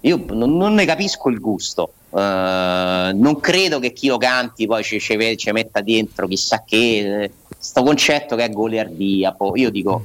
io 0.00 0.22
non, 0.28 0.56
non 0.56 0.74
ne 0.74 0.84
capisco 0.84 1.30
il 1.30 1.40
gusto. 1.40 1.92
Eh, 2.14 3.10
non 3.14 3.40
credo 3.40 3.78
che 3.78 3.92
chi 3.92 4.08
lo 4.08 4.18
canti 4.18 4.66
poi 4.66 4.84
ci, 4.84 5.00
ci- 5.00 5.36
ci 5.36 5.52
metta 5.52 5.80
dentro 5.80 6.28
chissà 6.28 6.62
che 6.64 7.24
eh, 7.24 7.30
sto 7.58 7.82
concetto 7.82 8.36
che 8.36 8.44
è 8.44 8.50
goliardia. 8.50 9.32
po- 9.32 9.56
Io 9.56 9.70
dico, 9.70 10.04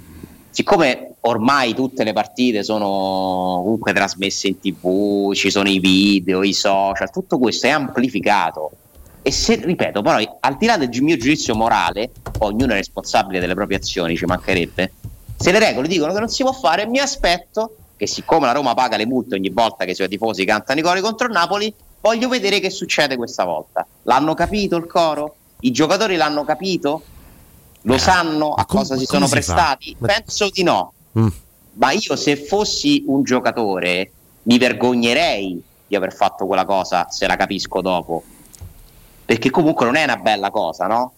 siccome 0.49 1.10
ormai 1.21 1.73
tutte 1.75 2.03
le 2.03 2.13
partite 2.13 2.63
sono 2.63 3.61
comunque 3.63 3.93
trasmesse 3.93 4.47
in 4.47 4.59
tv, 4.59 5.33
ci 5.33 5.51
sono 5.51 5.69
i 5.69 5.79
video, 5.79 6.43
i 6.43 6.53
social, 6.53 7.11
tutto 7.11 7.37
questo 7.37 7.67
è 7.67 7.69
amplificato. 7.69 8.71
E 9.21 9.31
se, 9.31 9.55
ripeto, 9.55 10.01
poi 10.01 10.27
al 10.39 10.57
di 10.57 10.65
là 10.65 10.77
del 10.77 10.89
mio 11.01 11.17
giudizio 11.17 11.55
morale, 11.55 12.11
ognuno 12.39 12.73
è 12.73 12.77
responsabile 12.77 13.39
delle 13.39 13.53
proprie 13.53 13.77
azioni, 13.77 14.15
ci 14.15 14.25
mancherebbe. 14.25 14.93
Se 15.37 15.51
le 15.51 15.59
regole 15.59 15.87
dicono 15.87 16.11
che 16.13 16.19
non 16.19 16.29
si 16.29 16.43
può 16.43 16.53
fare, 16.53 16.87
mi 16.87 16.99
aspetto 16.99 17.75
che 17.97 18.07
siccome 18.07 18.47
la 18.47 18.53
Roma 18.53 18.73
paga 18.73 18.97
le 18.97 19.05
multe 19.05 19.35
ogni 19.35 19.49
volta 19.49 19.85
che 19.85 19.91
i 19.91 19.95
suoi 19.95 20.07
tifosi 20.07 20.43
cantano 20.43 20.79
i 20.79 20.83
cori 20.83 21.01
contro 21.01 21.27
il 21.27 21.33
Napoli, 21.33 21.71
voglio 21.99 22.29
vedere 22.29 22.59
che 22.59 22.71
succede 22.71 23.15
questa 23.15 23.43
volta. 23.43 23.85
L'hanno 24.03 24.33
capito 24.33 24.75
il 24.75 24.87
coro? 24.87 25.35
I 25.59 25.71
giocatori 25.71 26.15
l'hanno 26.15 26.43
capito? 26.43 27.03
Lo 27.83 27.97
sanno 27.99 28.53
a 28.53 28.65
com- 28.65 28.79
cosa 28.79 28.97
si 28.97 29.05
sono 29.05 29.25
si 29.25 29.31
prestati? 29.31 29.95
Penso 29.99 30.49
di 30.49 30.63
no. 30.63 30.93
Mm. 31.19 31.27
Ma 31.73 31.91
io 31.91 32.15
se 32.15 32.35
fossi 32.35 33.03
un 33.07 33.23
giocatore 33.23 34.11
mi 34.43 34.57
vergognerei 34.57 35.61
di 35.87 35.95
aver 35.95 36.13
fatto 36.13 36.45
quella 36.45 36.65
cosa 36.65 37.07
se 37.09 37.27
la 37.27 37.35
capisco 37.35 37.81
dopo. 37.81 38.23
Perché 39.25 39.49
comunque 39.49 39.85
non 39.85 39.95
è 39.95 40.03
una 40.03 40.17
bella 40.17 40.49
cosa, 40.49 40.87
no? 40.87 41.13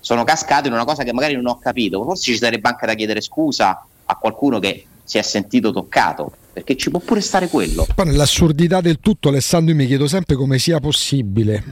Sono 0.00 0.24
cascato 0.24 0.66
in 0.66 0.74
una 0.74 0.84
cosa 0.84 1.02
che 1.02 1.12
magari 1.12 1.34
non 1.34 1.46
ho 1.46 1.58
capito. 1.58 2.02
Forse 2.02 2.32
ci 2.32 2.36
sarebbe 2.36 2.68
anche 2.68 2.86
da 2.86 2.94
chiedere 2.94 3.20
scusa 3.20 3.86
a 4.04 4.16
qualcuno 4.16 4.58
che 4.58 4.86
si 5.02 5.18
è 5.18 5.22
sentito 5.22 5.72
toccato. 5.72 6.32
Perché 6.52 6.76
ci 6.76 6.90
può 6.90 7.00
pure 7.00 7.20
stare 7.20 7.48
quello. 7.48 7.86
Poi 7.94 8.06
nell'assurdità 8.06 8.80
del 8.80 8.98
tutto, 9.00 9.28
Alessandro, 9.28 9.72
io 9.72 9.76
mi 9.78 9.86
chiedo 9.86 10.06
sempre 10.06 10.36
come 10.36 10.58
sia 10.58 10.78
possibile. 10.78 11.64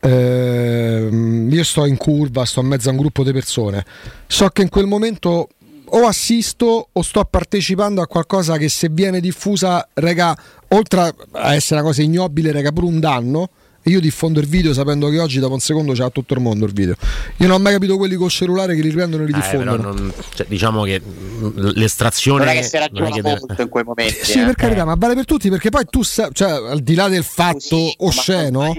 Ehm, 0.00 1.48
io 1.50 1.64
sto 1.64 1.84
in 1.86 1.96
curva, 1.96 2.44
sto 2.44 2.60
in 2.60 2.66
mezzo 2.66 2.88
a 2.88 2.92
un 2.92 2.98
gruppo 2.98 3.22
di 3.22 3.32
persone. 3.32 3.84
So 4.26 4.48
che 4.48 4.62
in 4.62 4.68
quel 4.68 4.86
momento 4.86 5.48
o 5.88 6.06
assisto 6.06 6.88
o 6.92 7.02
sto 7.02 7.24
partecipando 7.24 8.00
a 8.02 8.06
qualcosa 8.06 8.56
che 8.58 8.68
se 8.68 8.88
viene 8.90 9.20
diffusa, 9.20 9.86
rega, 9.94 10.36
oltre 10.68 11.14
a 11.32 11.54
essere 11.54 11.80
una 11.80 11.88
cosa 11.88 12.02
ignobile, 12.02 12.52
rega 12.52 12.72
pure 12.72 12.86
un 12.86 13.00
danno. 13.00 13.48
E 13.82 13.90
io 13.90 14.00
diffondo 14.00 14.40
il 14.40 14.48
video 14.48 14.74
sapendo 14.74 15.08
che 15.10 15.20
oggi 15.20 15.38
dopo 15.38 15.54
un 15.54 15.60
secondo 15.60 15.92
c'ha 15.92 16.10
tutto 16.10 16.34
il 16.34 16.40
mondo 16.40 16.66
il 16.66 16.72
video. 16.72 16.96
Io 17.36 17.46
non 17.46 17.60
ho 17.60 17.62
mai 17.62 17.72
capito 17.74 17.96
quelli 17.96 18.16
col 18.16 18.30
cellulare 18.30 18.74
che 18.74 18.82
li 18.82 18.88
riprendono 18.88 19.22
e 19.22 19.26
li 19.26 19.32
Eh, 19.32 19.36
diffondono. 19.36 19.76
però 19.76 19.92
non- 19.92 20.12
cioè, 20.34 20.44
diciamo 20.48 20.82
che 20.82 21.00
l'estrazione 21.74 22.44
Non 22.44 22.54
è 22.54 22.56
che 22.58 22.62
si 22.64 22.76
ragiona 22.78 23.10
che 23.10 23.22
deve- 23.22 23.40
in 23.62 23.68
quei 23.68 23.84
momenti. 23.86 24.24
Sì, 24.24 24.40
eh. 24.40 24.44
per 24.44 24.54
carità, 24.56 24.84
ma 24.84 24.94
vale 24.96 25.14
per 25.14 25.24
tutti 25.24 25.48
perché 25.50 25.70
poi 25.70 25.84
tu 25.88 26.02
sai, 26.02 26.28
cioè, 26.32 26.50
al 26.50 26.80
di 26.80 26.94
là 26.94 27.08
del 27.08 27.22
fatto 27.22 27.78
osceno, 27.98 28.74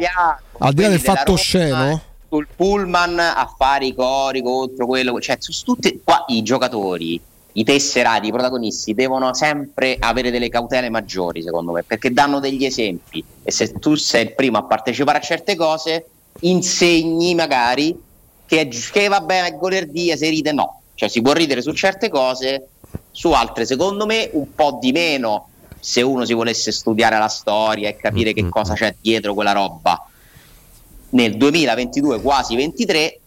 al 0.60 0.74
di 0.74 0.82
là 0.82 0.90
del 0.90 1.00
fatto 1.00 1.32
osceno, 1.34 2.02
sul 2.30 2.48
pullman 2.54 3.20
a 3.20 3.54
fare 3.58 3.86
i 3.86 3.96
cori 3.96 4.42
contro 4.42 4.86
quello, 4.86 5.20
cioè 5.20 5.38
su 5.40 5.64
tutti 5.64 6.02
qua 6.04 6.26
i 6.28 6.44
giocatori, 6.44 7.20
i 7.54 7.64
tesserati, 7.64 8.28
i 8.28 8.32
protagonisti 8.32 8.94
devono 8.94 9.34
sempre 9.34 9.98
avere 10.00 10.30
delle 10.30 10.50
cautele 10.50 10.90
maggiori, 10.90 11.42
secondo 11.42 11.72
me, 11.72 11.84
perché 11.84 12.12
danno 12.12 12.40
degli 12.40 12.66
esempi. 12.66 13.24
E 13.44 13.52
se 13.52 13.74
tu 13.74 13.96
sei 13.96 14.26
il 14.26 14.34
primo 14.34 14.58
a 14.58 14.64
partecipare 14.64 15.18
a 15.18 15.22
certe 15.22 15.56
cose, 15.56 16.06
insegni 16.42 17.34
magari 17.34 17.98
che, 18.46 18.70
che 18.92 19.08
va 19.08 19.22
bene, 19.22 19.48
è 19.48 19.58
golerdia, 19.58 20.16
se 20.16 20.30
ride 20.30 20.52
no, 20.52 20.82
cioè 20.96 21.10
si 21.10 21.22
può 21.22 21.34
ridere 21.34 21.62
su 21.62 21.74
certe 21.74 22.10
cose, 22.10 22.68
su 23.12 23.32
altre 23.32 23.66
secondo 23.66 24.06
me 24.06 24.30
un 24.34 24.54
po' 24.54 24.78
di 24.80 24.92
meno 24.92 25.50
se 25.80 26.02
uno 26.02 26.26
si 26.26 26.34
volesse 26.34 26.72
studiare 26.72 27.18
la 27.18 27.28
storia 27.28 27.90
e 27.90 27.96
capire 27.96 28.34
che 28.34 28.48
cosa 28.48 28.74
c'è 28.74 28.96
dietro 29.00 29.34
quella 29.34 29.54
roba 29.54 30.08
nel 31.10 31.38
2022 31.38 32.22
quasi 32.22 32.56
23 32.56 33.20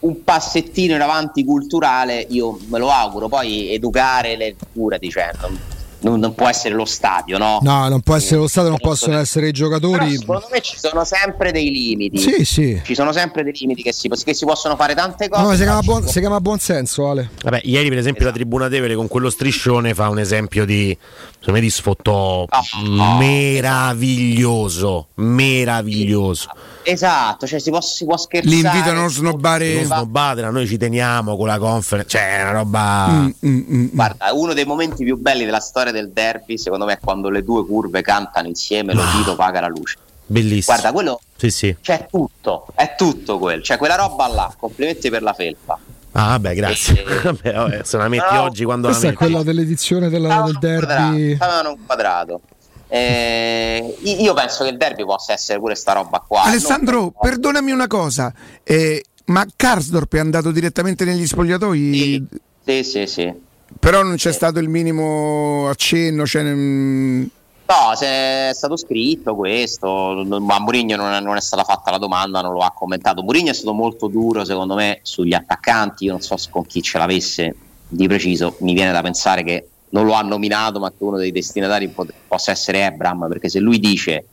un 0.00 0.22
passettino 0.22 0.94
in 0.94 1.00
avanti 1.00 1.44
culturale 1.44 2.26
io 2.30 2.58
me 2.68 2.78
lo 2.78 2.90
auguro 2.90 3.28
poi 3.28 3.70
educare 3.72 4.36
le 4.36 4.54
cure 4.72 4.98
dicendo 4.98 5.72
non, 6.00 6.20
non 6.20 6.34
può 6.34 6.48
essere 6.48 6.74
lo 6.74 6.84
stadio 6.84 7.38
no? 7.38 7.60
no, 7.62 7.88
non 7.88 8.02
può 8.02 8.14
essere 8.14 8.36
lo 8.38 8.46
Stato, 8.46 8.68
non 8.68 8.76
Però 8.76 8.90
possono 8.90 9.16
essere 9.18 9.48
i 9.48 9.52
Però 9.52 9.68
giocatori. 9.70 10.18
secondo 10.18 10.48
me 10.52 10.60
ci 10.60 10.76
sono 10.76 11.02
sempre 11.04 11.50
dei 11.50 11.70
limiti 11.70 12.18
Sì, 12.18 12.44
sì. 12.44 12.78
ci 12.84 12.94
sono 12.94 13.10
sempre 13.10 13.42
dei 13.42 13.54
limiti 13.54 13.82
che 13.82 13.92
si, 13.94 14.10
che 14.10 14.34
si 14.34 14.44
possono 14.44 14.76
fare 14.76 14.94
tante 14.94 15.30
cose 15.30 15.40
No, 15.42 15.48
ma 15.48 15.56
si 15.56 15.62
chiama, 15.62 15.80
buon, 15.80 16.06
si 16.06 16.20
chiama 16.20 16.40
buon 16.42 16.58
senso, 16.58 17.08
Ale. 17.08 17.30
Vabbè, 17.42 17.62
ieri 17.64 17.88
per 17.88 17.96
esempio 17.96 18.26
la 18.26 18.32
tribuna 18.32 18.68
Tevere 18.68 18.94
con 18.94 19.08
quello 19.08 19.30
striscione 19.30 19.94
fa 19.94 20.10
un 20.10 20.18
esempio 20.18 20.66
di, 20.66 20.94
secondo 21.38 21.52
me, 21.52 21.60
di 21.60 21.70
sfottò 21.70 22.44
no. 22.84 23.16
meraviglioso, 23.16 25.06
meraviglioso. 25.14 26.48
Esatto 26.84 27.46
cioè 27.46 27.58
si 27.58 27.70
può, 27.70 27.80
si 27.80 28.04
può 28.04 28.16
scherzare 28.16 28.54
L'invito 28.54 28.90
a 28.90 28.92
non 28.92 29.10
snobbare- 29.10 29.74
Non 29.74 29.84
snobbatela, 29.84 30.50
noi 30.50 30.66
ci 30.66 30.76
teniamo 30.76 31.36
con 31.36 31.46
la 31.46 31.58
conference, 31.58 32.08
cioè 32.08 32.38
è 32.38 32.42
una 32.42 32.52
roba... 32.52 33.06
Mm, 33.10 33.30
mm, 33.46 33.74
mm. 33.74 33.86
Guarda, 33.92 34.32
uno 34.32 34.52
dei 34.54 34.64
momenti 34.64 35.04
più 35.04 35.16
belli 35.16 35.44
della 35.44 35.60
storia 35.60 35.92
del 35.92 36.10
derby, 36.12 36.56
secondo 36.58 36.84
me, 36.84 36.94
è 36.94 36.98
quando 36.98 37.28
le 37.30 37.42
due 37.42 37.64
curve 37.66 38.02
cantano 38.02 38.46
insieme, 38.48 38.94
lo 38.94 39.02
dito 39.16 39.34
paga 39.36 39.60
la 39.60 39.68
luce. 39.68 39.96
Bellissimo. 40.26 40.76
Guarda, 40.76 40.92
quello 40.92 41.20
Sì, 41.36 41.50
sì. 41.50 41.76
c'è 41.80 42.06
tutto, 42.10 42.66
è 42.74 42.94
tutto 42.96 43.38
quel, 43.38 43.62
cioè 43.62 43.76
quella 43.76 43.94
roba 43.96 44.26
là, 44.28 44.54
complimenti 44.56 45.10
per 45.10 45.22
la 45.22 45.32
felpa. 45.32 45.78
Ah, 46.12 46.28
vabbè, 46.28 46.54
grazie. 46.54 47.02
Eh, 47.04 47.20
Vabbè, 47.22 47.52
vabbè, 47.52 47.80
se 47.82 47.96
la 47.96 48.08
metti 48.08 48.32
no, 48.34 48.42
oggi 48.42 48.64
quando 48.64 48.86
la 48.86 48.92
Questa 48.92 49.08
è 49.08 49.10
metti. 49.12 49.24
quella 49.24 49.42
dell'edizione 49.42 50.08
della- 50.08 50.42
del 50.42 50.58
derby. 50.60 51.34
stavano 51.34 51.70
un 51.70 51.78
quadrato. 51.84 52.40
Eh, 52.88 53.96
io 54.02 54.34
penso 54.34 54.64
che 54.64 54.70
il 54.70 54.76
derby 54.76 55.04
possa 55.04 55.32
essere 55.32 55.58
pure 55.58 55.74
sta 55.74 55.92
roba 55.92 56.22
qua. 56.26 56.42
Alessandro, 56.42 57.00
Non- 57.00 57.12
perdonami 57.20 57.72
una 57.72 57.86
cosa, 57.86 58.32
eh, 58.62 59.04
ma 59.26 59.44
Karsdorp 59.54 60.14
è 60.14 60.18
andato 60.18 60.50
direttamente 60.50 61.04
negli 61.04 61.26
spogliatoi? 61.26 61.92
Sì, 61.94 62.26
sì, 62.64 62.84
sì. 62.84 63.06
sì. 63.06 63.34
Però 63.78 64.02
non 64.02 64.16
c'è 64.16 64.32
stato 64.32 64.58
il 64.60 64.68
minimo 64.68 65.68
accenno, 65.68 66.26
cioè, 66.26 66.42
mm, 66.44 67.24
No, 67.66 67.94
se 67.96 68.06
è 68.06 68.50
stato 68.52 68.76
scritto 68.76 69.34
questo, 69.34 70.22
ma 70.26 70.56
a 70.56 70.60
Mourinho 70.60 70.96
non 70.96 71.12
è, 71.12 71.20
non 71.20 71.36
è 71.36 71.40
stata 71.40 71.64
fatta 71.64 71.90
la 71.90 71.96
domanda, 71.96 72.42
non 72.42 72.52
lo 72.52 72.60
ha 72.60 72.72
commentato. 72.72 73.22
Mourinho 73.22 73.50
è 73.50 73.54
stato 73.54 73.72
molto 73.72 74.06
duro, 74.08 74.44
secondo 74.44 74.74
me, 74.74 74.98
sugli 75.02 75.32
attaccanti. 75.32 76.04
Io 76.04 76.12
non 76.12 76.20
so 76.20 76.36
con 76.50 76.66
chi 76.66 76.82
ce 76.82 76.98
l'avesse 76.98 77.54
di 77.88 78.06
preciso. 78.06 78.56
Mi 78.60 78.74
viene 78.74 78.92
da 78.92 79.00
pensare 79.00 79.42
che 79.42 79.68
non 79.94 80.04
lo 80.04 80.12
ha 80.14 80.22
nominato, 80.22 80.80
ma 80.80 80.90
che 80.90 80.96
uno 80.98 81.16
dei 81.16 81.30
destinatari 81.30 81.88
pot- 81.88 82.12
possa 82.26 82.50
essere 82.50 82.84
Ebram, 82.84 83.28
perché 83.28 83.48
se 83.48 83.60
lui 83.60 83.78
dice 83.78 84.24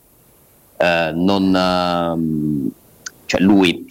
eh, 0.77 1.11
non, 1.13 1.55
ehm, 1.55 2.71
cioè 3.25 3.39
lui 3.41 3.85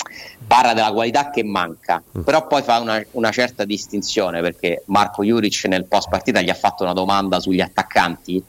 parla 0.44 0.74
della 0.74 0.90
qualità 0.90 1.30
che 1.30 1.44
manca, 1.44 2.02
però 2.24 2.48
poi 2.48 2.62
fa 2.62 2.80
una, 2.80 3.00
una 3.12 3.30
certa 3.30 3.64
distinzione 3.64 4.40
perché 4.40 4.82
Marco 4.86 5.22
Juric 5.22 5.64
nel 5.66 5.86
post 5.86 6.08
partita 6.08 6.40
gli 6.40 6.50
ha 6.50 6.54
fatto 6.54 6.82
una 6.82 6.92
domanda 6.92 7.38
sugli 7.38 7.60
attaccanti 7.60 8.42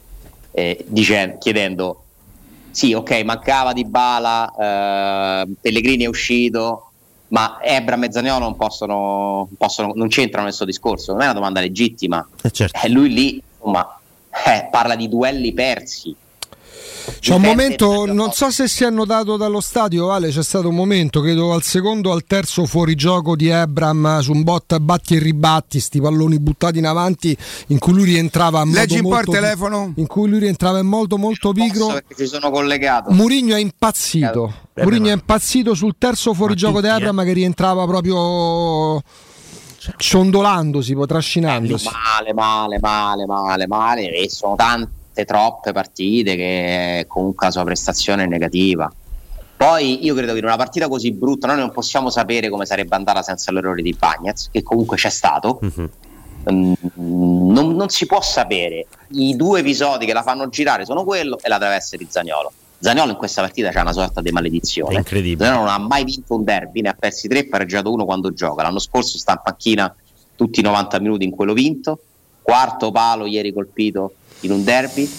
eh, 0.50 0.84
dice- 0.88 1.36
chiedendo 1.38 2.02
sì 2.72 2.92
ok 2.92 3.22
mancava 3.22 3.72
di 3.72 3.84
Bala 3.84 5.46
Pellegrini 5.60 6.02
è 6.04 6.08
uscito 6.08 6.91
ma 7.32 7.58
Ebram 7.62 8.04
e 8.04 8.12
Zaniolo 8.12 8.44
non 8.44 8.56
possono, 8.56 9.48
possono 9.56 9.92
non 9.94 10.08
c'entrano 10.08 10.44
nel 10.44 10.54
suo 10.54 10.66
discorso. 10.66 11.12
Non 11.12 11.22
è 11.22 11.24
una 11.24 11.34
domanda 11.34 11.60
legittima. 11.60 12.26
Eh, 12.42 12.50
certo. 12.50 12.78
e 12.82 12.88
lui 12.88 13.08
lì 13.12 13.42
insomma 13.54 13.98
eh, 14.46 14.68
parla 14.70 14.94
di 14.94 15.08
duelli 15.08 15.52
persi 15.52 16.14
C'è 17.18 17.34
un 17.34 17.42
momento, 17.42 18.04
non 18.06 18.32
so 18.32 18.50
se 18.50 18.68
si 18.68 18.84
è 18.84 18.90
notato 18.90 19.36
dallo 19.36 19.60
stadio, 19.60 20.10
Ale, 20.10 20.28
c'è 20.28 20.42
stato 20.42 20.68
un 20.68 20.74
momento, 20.74 21.20
credo 21.20 21.52
al 21.52 21.62
secondo 21.62 22.10
o 22.10 22.12
al 22.12 22.24
terzo 22.24 22.66
fuorigioco 22.66 23.36
di 23.36 23.48
Ebram 23.48 24.20
su 24.20 24.32
un 24.32 24.42
botta 24.42 24.78
batti 24.80 25.16
e 25.16 25.18
ribatti, 25.18 25.80
sti 25.80 26.00
palloni 26.00 26.38
buttati 26.38 26.78
in 26.78 26.86
avanti, 26.86 27.36
in 27.68 27.78
cui 27.78 27.92
lui 27.92 28.04
rientrava 28.04 28.62
in 28.62 28.68
modo 28.68 28.78
Leggi 28.80 28.94
un 28.96 29.02
po' 29.02 29.08
il 29.08 29.14
molto- 29.14 29.30
telefono? 29.30 29.92
In 29.96 30.06
cui 30.06 30.28
lui 30.28 30.38
rientrava 30.38 30.78
in 30.78 30.86
molto 30.86 31.16
molto 31.16 31.52
pigro. 31.52 31.86
perché 31.88 32.14
ci 32.16 32.26
sono 32.26 32.50
collegato 32.50 33.10
Murigno 33.12 33.54
è 33.54 33.60
impazzito. 33.60 34.52
Beh, 34.72 34.82
Murigno 34.82 35.10
è 35.10 35.12
impazzito 35.12 35.74
sul 35.74 35.94
terzo 35.98 36.34
fuorigioco 36.34 36.80
di 36.80 36.88
Ebram 36.88 37.20
eh. 37.20 37.24
che 37.24 37.32
rientrava 37.32 37.84
proprio 37.86 39.02
ciondolandosi, 39.96 40.94
poi 40.94 41.06
trascinandosi. 41.06 41.88
male, 41.90 42.32
male, 42.32 42.78
male, 42.80 43.26
male, 43.26 43.66
male 43.66 44.10
e 44.12 44.30
sono 44.30 44.54
tante 45.12 45.24
troppe 45.24 45.72
partite 45.72 46.34
che 46.34 47.04
comunque 47.06 47.46
la 47.46 47.52
sua 47.52 47.64
prestazione 47.64 48.24
è 48.24 48.26
negativa. 48.26 48.90
Poi 49.56 50.04
io 50.04 50.14
credo 50.14 50.32
che 50.32 50.38
in 50.38 50.44
una 50.44 50.56
partita 50.56 50.88
così 50.88 51.12
brutta 51.12 51.46
noi 51.46 51.58
non 51.58 51.70
possiamo 51.70 52.10
sapere 52.10 52.48
come 52.48 52.66
sarebbe 52.66 52.96
andata 52.96 53.22
senza 53.22 53.52
l'errore 53.52 53.82
di 53.82 53.94
Bagnaz, 53.96 54.48
che 54.50 54.62
comunque 54.62 54.96
c'è 54.96 55.10
stato. 55.10 55.58
Mhm. 55.60 55.90
Mm, 56.50 56.72
non, 57.52 57.76
non 57.76 57.88
si 57.88 58.06
può 58.06 58.20
sapere. 58.20 58.86
I 59.10 59.36
due 59.36 59.60
episodi 59.60 60.06
che 60.06 60.12
la 60.12 60.22
fanno 60.22 60.48
girare 60.48 60.84
sono 60.84 61.04
quello 61.04 61.38
e 61.40 61.48
la 61.48 61.58
traversa 61.58 61.96
di 61.96 62.06
Zagnolo. 62.10 62.50
Zagnolo 62.80 63.12
in 63.12 63.16
questa 63.16 63.42
partita 63.42 63.70
c'ha 63.70 63.82
una 63.82 63.92
sorta 63.92 64.20
di 64.20 64.32
maledizione. 64.32 64.94
È 64.94 64.98
incredibile. 64.98 65.44
Zagnolo 65.44 65.66
non 65.66 65.72
ha 65.72 65.78
mai 65.78 66.02
vinto 66.02 66.34
un 66.34 66.42
derby, 66.42 66.80
ne 66.80 66.88
ha 66.88 66.96
persi 66.98 67.28
tre, 67.28 67.46
pareggiato 67.46 67.92
uno 67.92 68.04
quando 68.04 68.32
gioca. 68.32 68.62
L'anno 68.62 68.80
scorso 68.80 69.18
sta 69.18 69.32
in 69.32 69.40
panchina 69.44 69.94
tutti 70.34 70.58
i 70.58 70.62
90 70.64 70.98
minuti 70.98 71.24
in 71.24 71.30
quello 71.30 71.52
vinto. 71.52 72.00
Quarto 72.42 72.90
palo 72.90 73.26
ieri 73.26 73.52
colpito 73.52 74.14
in 74.42 74.52
un 74.52 74.64
derby. 74.64 75.10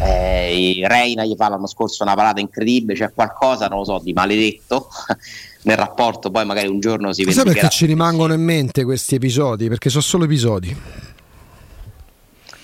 Eh, 0.00 0.84
Reina 0.86 1.24
gli 1.24 1.34
fa 1.36 1.48
l'anno 1.48 1.66
scorso 1.66 2.04
una 2.04 2.14
parata 2.14 2.40
incredibile, 2.40 2.96
c'è 2.96 3.12
qualcosa, 3.12 3.66
non 3.66 3.78
lo 3.78 3.84
so, 3.84 4.00
di 4.02 4.12
maledetto 4.12 4.88
nel 5.62 5.76
rapporto. 5.76 6.30
Poi 6.30 6.44
magari 6.44 6.68
un 6.68 6.80
giorno 6.80 7.12
si 7.12 7.24
vede. 7.24 7.34
Sai 7.34 7.44
perché 7.44 7.68
ci 7.70 7.86
rimangono 7.86 8.32
in 8.34 8.42
mente 8.42 8.84
questi 8.84 9.16
episodi? 9.16 9.68
Perché 9.68 9.90
sono 9.90 10.02
solo 10.02 10.24
episodi. 10.24 10.76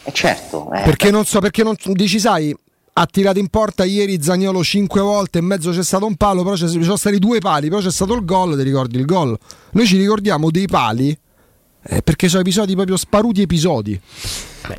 Eh, 0.03 0.13
certo, 0.13 0.73
eh, 0.73 0.83
Perché 0.83 1.11
non 1.11 1.25
so, 1.25 1.41
perché 1.41 1.63
non 1.63 1.75
dici, 1.93 2.19
sai, 2.19 2.55
ha 2.93 3.07
tirato 3.07 3.39
in 3.39 3.49
porta 3.49 3.85
ieri 3.85 4.23
Zagnolo 4.23 4.63
5 4.63 5.01
volte, 5.01 5.39
in 5.39 5.47
mezzo 5.47 5.71
c'è 5.71 5.83
stato 5.83 6.07
un 6.07 6.17
palo, 6.17 6.43
però 6.43 6.57
ci 6.57 6.69
sono 6.69 6.97
stati 6.97 7.19
due 7.19 7.39
pali, 7.39 7.69
però 7.69 7.81
c'è 7.81 7.91
stato 7.91 8.15
il 8.15 8.25
gol, 8.25 8.57
ti 8.57 8.63
ricordi 8.63 8.99
il 8.99 9.05
gol? 9.05 9.39
Noi 9.73 9.87
ci 9.87 9.97
ricordiamo 9.97 10.51
dei 10.51 10.67
pali 10.67 11.17
eh, 11.83 12.03
perché 12.03 12.29
sono 12.29 12.43
episodi 12.43 12.75
proprio 12.75 12.97
sparuti 12.97 13.43
episodi. 13.43 14.01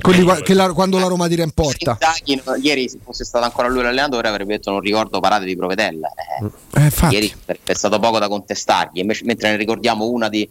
Quelli 0.02 0.24
qua- 0.24 0.40
che 0.42 0.54
la- 0.54 0.72
quando 0.72 1.00
la 1.00 1.08
Roma 1.08 1.28
tira 1.28 1.44
in 1.44 1.52
porta. 1.52 1.98
Inzaghi, 2.26 2.42
ieri 2.66 2.88
se 2.88 3.00
fosse 3.04 3.26
stato 3.26 3.44
ancora 3.44 3.68
lui 3.68 3.82
l'allenatore 3.82 4.28
avrebbe 4.28 4.54
detto 4.54 4.72
non 4.72 4.80
ricordo 4.80 5.20
parate 5.20 5.44
di 5.46 5.56
Provedella 5.56 6.08
Eh, 6.42 6.80
Eh, 6.80 6.84
infatti. 6.84 7.14
ieri 7.16 7.34
è 7.64 7.74
stato 7.74 8.00
poco 8.00 8.20
da 8.20 8.28
contestargli 8.28 9.00
invece, 9.00 9.26
mentre 9.26 9.50
ne 9.50 9.58
ricordiamo 9.58 10.08
una 10.08 10.30
di, 10.30 10.48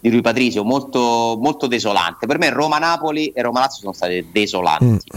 di 0.00 0.10
Rui 0.10 0.20
Patrizio 0.20 0.62
molto, 0.62 1.36
molto 1.40 1.66
desolante 1.66 2.26
per 2.26 2.38
me 2.38 2.50
Roma-Napoli 2.50 3.28
e 3.28 3.42
Roma-Lazio 3.42 3.80
sono 3.80 3.92
state 3.92 4.26
desolanti 4.30 5.10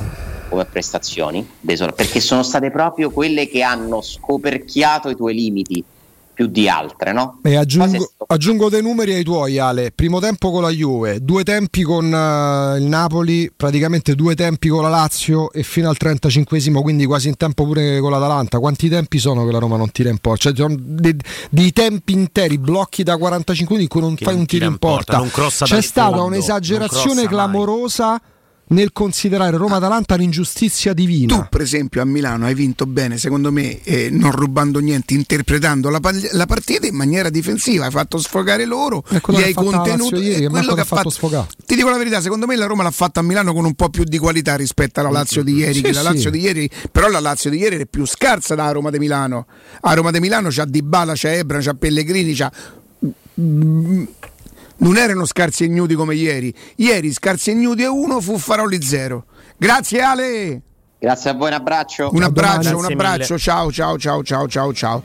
come 0.49 0.65
prestazioni 0.65 1.47
desol- 1.59 1.93
perché 1.93 2.19
sono 2.21 2.41
state 2.41 2.71
proprio 2.71 3.11
quelle 3.11 3.47
che 3.47 3.61
hanno 3.61 4.01
scoperchiato 4.01 5.09
i 5.09 5.15
tuoi 5.15 5.35
limiti 5.35 5.83
più 6.39 6.47
di 6.47 6.69
altre 6.69 7.11
no? 7.11 7.41
E 7.43 7.57
aggiungo, 7.57 8.13
aggiungo 8.27 8.69
dei 8.69 8.81
numeri 8.81 9.13
ai 9.13 9.23
tuoi, 9.25 9.59
Ale. 9.59 9.91
Primo 9.91 10.21
tempo 10.21 10.51
con 10.51 10.61
la 10.61 10.69
Juve, 10.69 11.21
due 11.21 11.43
tempi 11.43 11.83
con 11.83 12.05
eh, 12.05 12.77
il 12.77 12.85
Napoli, 12.85 13.51
praticamente 13.53 14.15
due 14.15 14.35
tempi 14.35 14.69
con 14.69 14.83
la 14.83 14.87
Lazio 14.87 15.51
e 15.51 15.63
fino 15.63 15.89
al 15.89 15.97
35esimo, 15.99 16.79
quindi 16.81 17.05
quasi 17.05 17.27
in 17.27 17.35
tempo 17.35 17.65
pure 17.65 17.99
con 17.99 18.11
l'Atalanta. 18.11 18.59
Quanti 18.59 18.87
tempi 18.87 19.19
sono 19.19 19.45
che 19.45 19.51
la 19.51 19.59
Roma 19.59 19.75
non 19.75 19.91
tira 19.91 20.09
in 20.11 20.19
porta? 20.19 20.53
Cioè, 20.53 20.67
dei, 20.77 21.17
dei 21.49 21.73
tempi 21.73 22.13
interi, 22.13 22.57
blocchi 22.57 23.03
da 23.03 23.17
45 23.17 23.75
minuti 23.75 23.93
in 23.93 23.99
cui 23.99 24.09
non 24.09 24.15
Che 24.15 24.23
fai 24.23 24.33
non 24.35 24.43
un 24.43 24.47
tiro 24.47 24.65
in 24.65 24.77
porta, 24.77 24.95
porta. 24.95 25.17
non 25.17 25.29
crossa 25.29 25.65
C'è 25.65 25.81
stata 25.81 26.09
fondo, 26.11 26.23
un'esagerazione 26.23 27.27
crossa 27.27 28.07
mai. 28.07 28.19
Nel 28.69 28.91
considerare 28.91 29.57
Roma-Atalanta 29.57 30.15
un'ingiustizia 30.15 30.93
divina. 30.93 31.35
Tu, 31.35 31.45
per 31.49 31.61
esempio, 31.61 32.01
a 32.01 32.05
Milano 32.05 32.45
hai 32.45 32.53
vinto 32.53 32.85
bene, 32.85 33.17
secondo 33.17 33.51
me, 33.51 33.81
eh, 33.83 34.09
non 34.11 34.31
rubando 34.31 34.79
niente, 34.79 35.13
interpretando 35.13 35.89
la, 35.89 35.99
la, 36.31 36.45
partita 36.45 36.87
in 36.87 36.95
maniera 36.95 37.29
difensiva. 37.29 37.85
Hai 37.85 37.91
fatto 37.91 38.17
sfogare 38.17 38.65
loro, 38.65 39.03
li 39.27 39.41
hai 39.41 39.53
contenuti. 39.53 40.15
Ieri, 40.15 40.45
è 40.45 40.49
quello 40.49 40.73
che 40.73 40.81
ha 40.81 40.85
fatto, 40.85 41.09
sfogare. 41.09 41.47
Ti 41.65 41.75
dico 41.75 41.89
la 41.89 41.97
verità, 41.97 42.21
secondo 42.21 42.45
me 42.45 42.55
la 42.55 42.65
Roma 42.65 42.83
l'ha 42.83 42.91
fatta 42.91 43.21
a 43.21 43.23
Milano 43.23 43.53
con 43.53 43.65
un 43.65 43.73
po' 43.73 43.89
più 43.89 44.03
di 44.03 44.17
qualità 44.17 44.55
rispetto 44.55 44.99
alla 44.99 45.09
Lazio 45.09 45.43
di 45.43 45.53
ieri. 45.53 45.73
Sì, 45.73 45.91
la 45.91 46.01
Lazio 46.01 46.29
di 46.29 46.39
ieri 46.39 46.69
però 46.91 47.09
la 47.09 47.19
Lazio 47.19 47.49
di 47.49 47.57
ieri 47.57 47.77
è 47.77 47.85
più 47.85 48.05
scarsa 48.05 48.55
da 48.55 48.71
Roma 48.71 48.89
di 48.89 48.99
Milano. 48.99 49.47
A 49.81 49.93
Roma 49.93 50.11
di 50.11 50.19
Milano 50.19 50.49
c'ha 50.51 50.65
Dybala, 50.65 51.13
c'ha 51.15 51.33
Ebra, 51.33 51.59
c'ha 51.59 51.73
Pellegrini, 51.73 52.33
c'ha 52.33 52.51
non 54.79 54.97
erano 54.97 55.25
scarsi 55.25 55.63
e 55.63 55.67
ignudi 55.67 55.95
come 55.95 56.15
ieri. 56.15 56.53
Ieri 56.75 57.11
scarsi 57.11 57.49
e 57.49 57.53
ignudi 57.53 57.83
a 57.83 57.91
uno, 57.91 58.19
fu 58.21 58.37
Faroli 58.37 58.81
zero. 58.81 59.25
Grazie 59.57 60.01
Ale. 60.01 60.61
Grazie 60.99 61.29
a 61.29 61.33
voi, 61.33 61.47
un 61.47 61.53
abbraccio. 61.53 62.09
Un 62.11 62.23
abbraccio, 62.23 62.77
un 62.77 62.85
abbraccio. 62.85 63.37
Ciao, 63.37 63.71
ciao, 63.71 63.97
ciao, 63.97 64.21
ciao, 64.21 64.47
ciao, 64.47 64.73
ciao. 64.73 64.97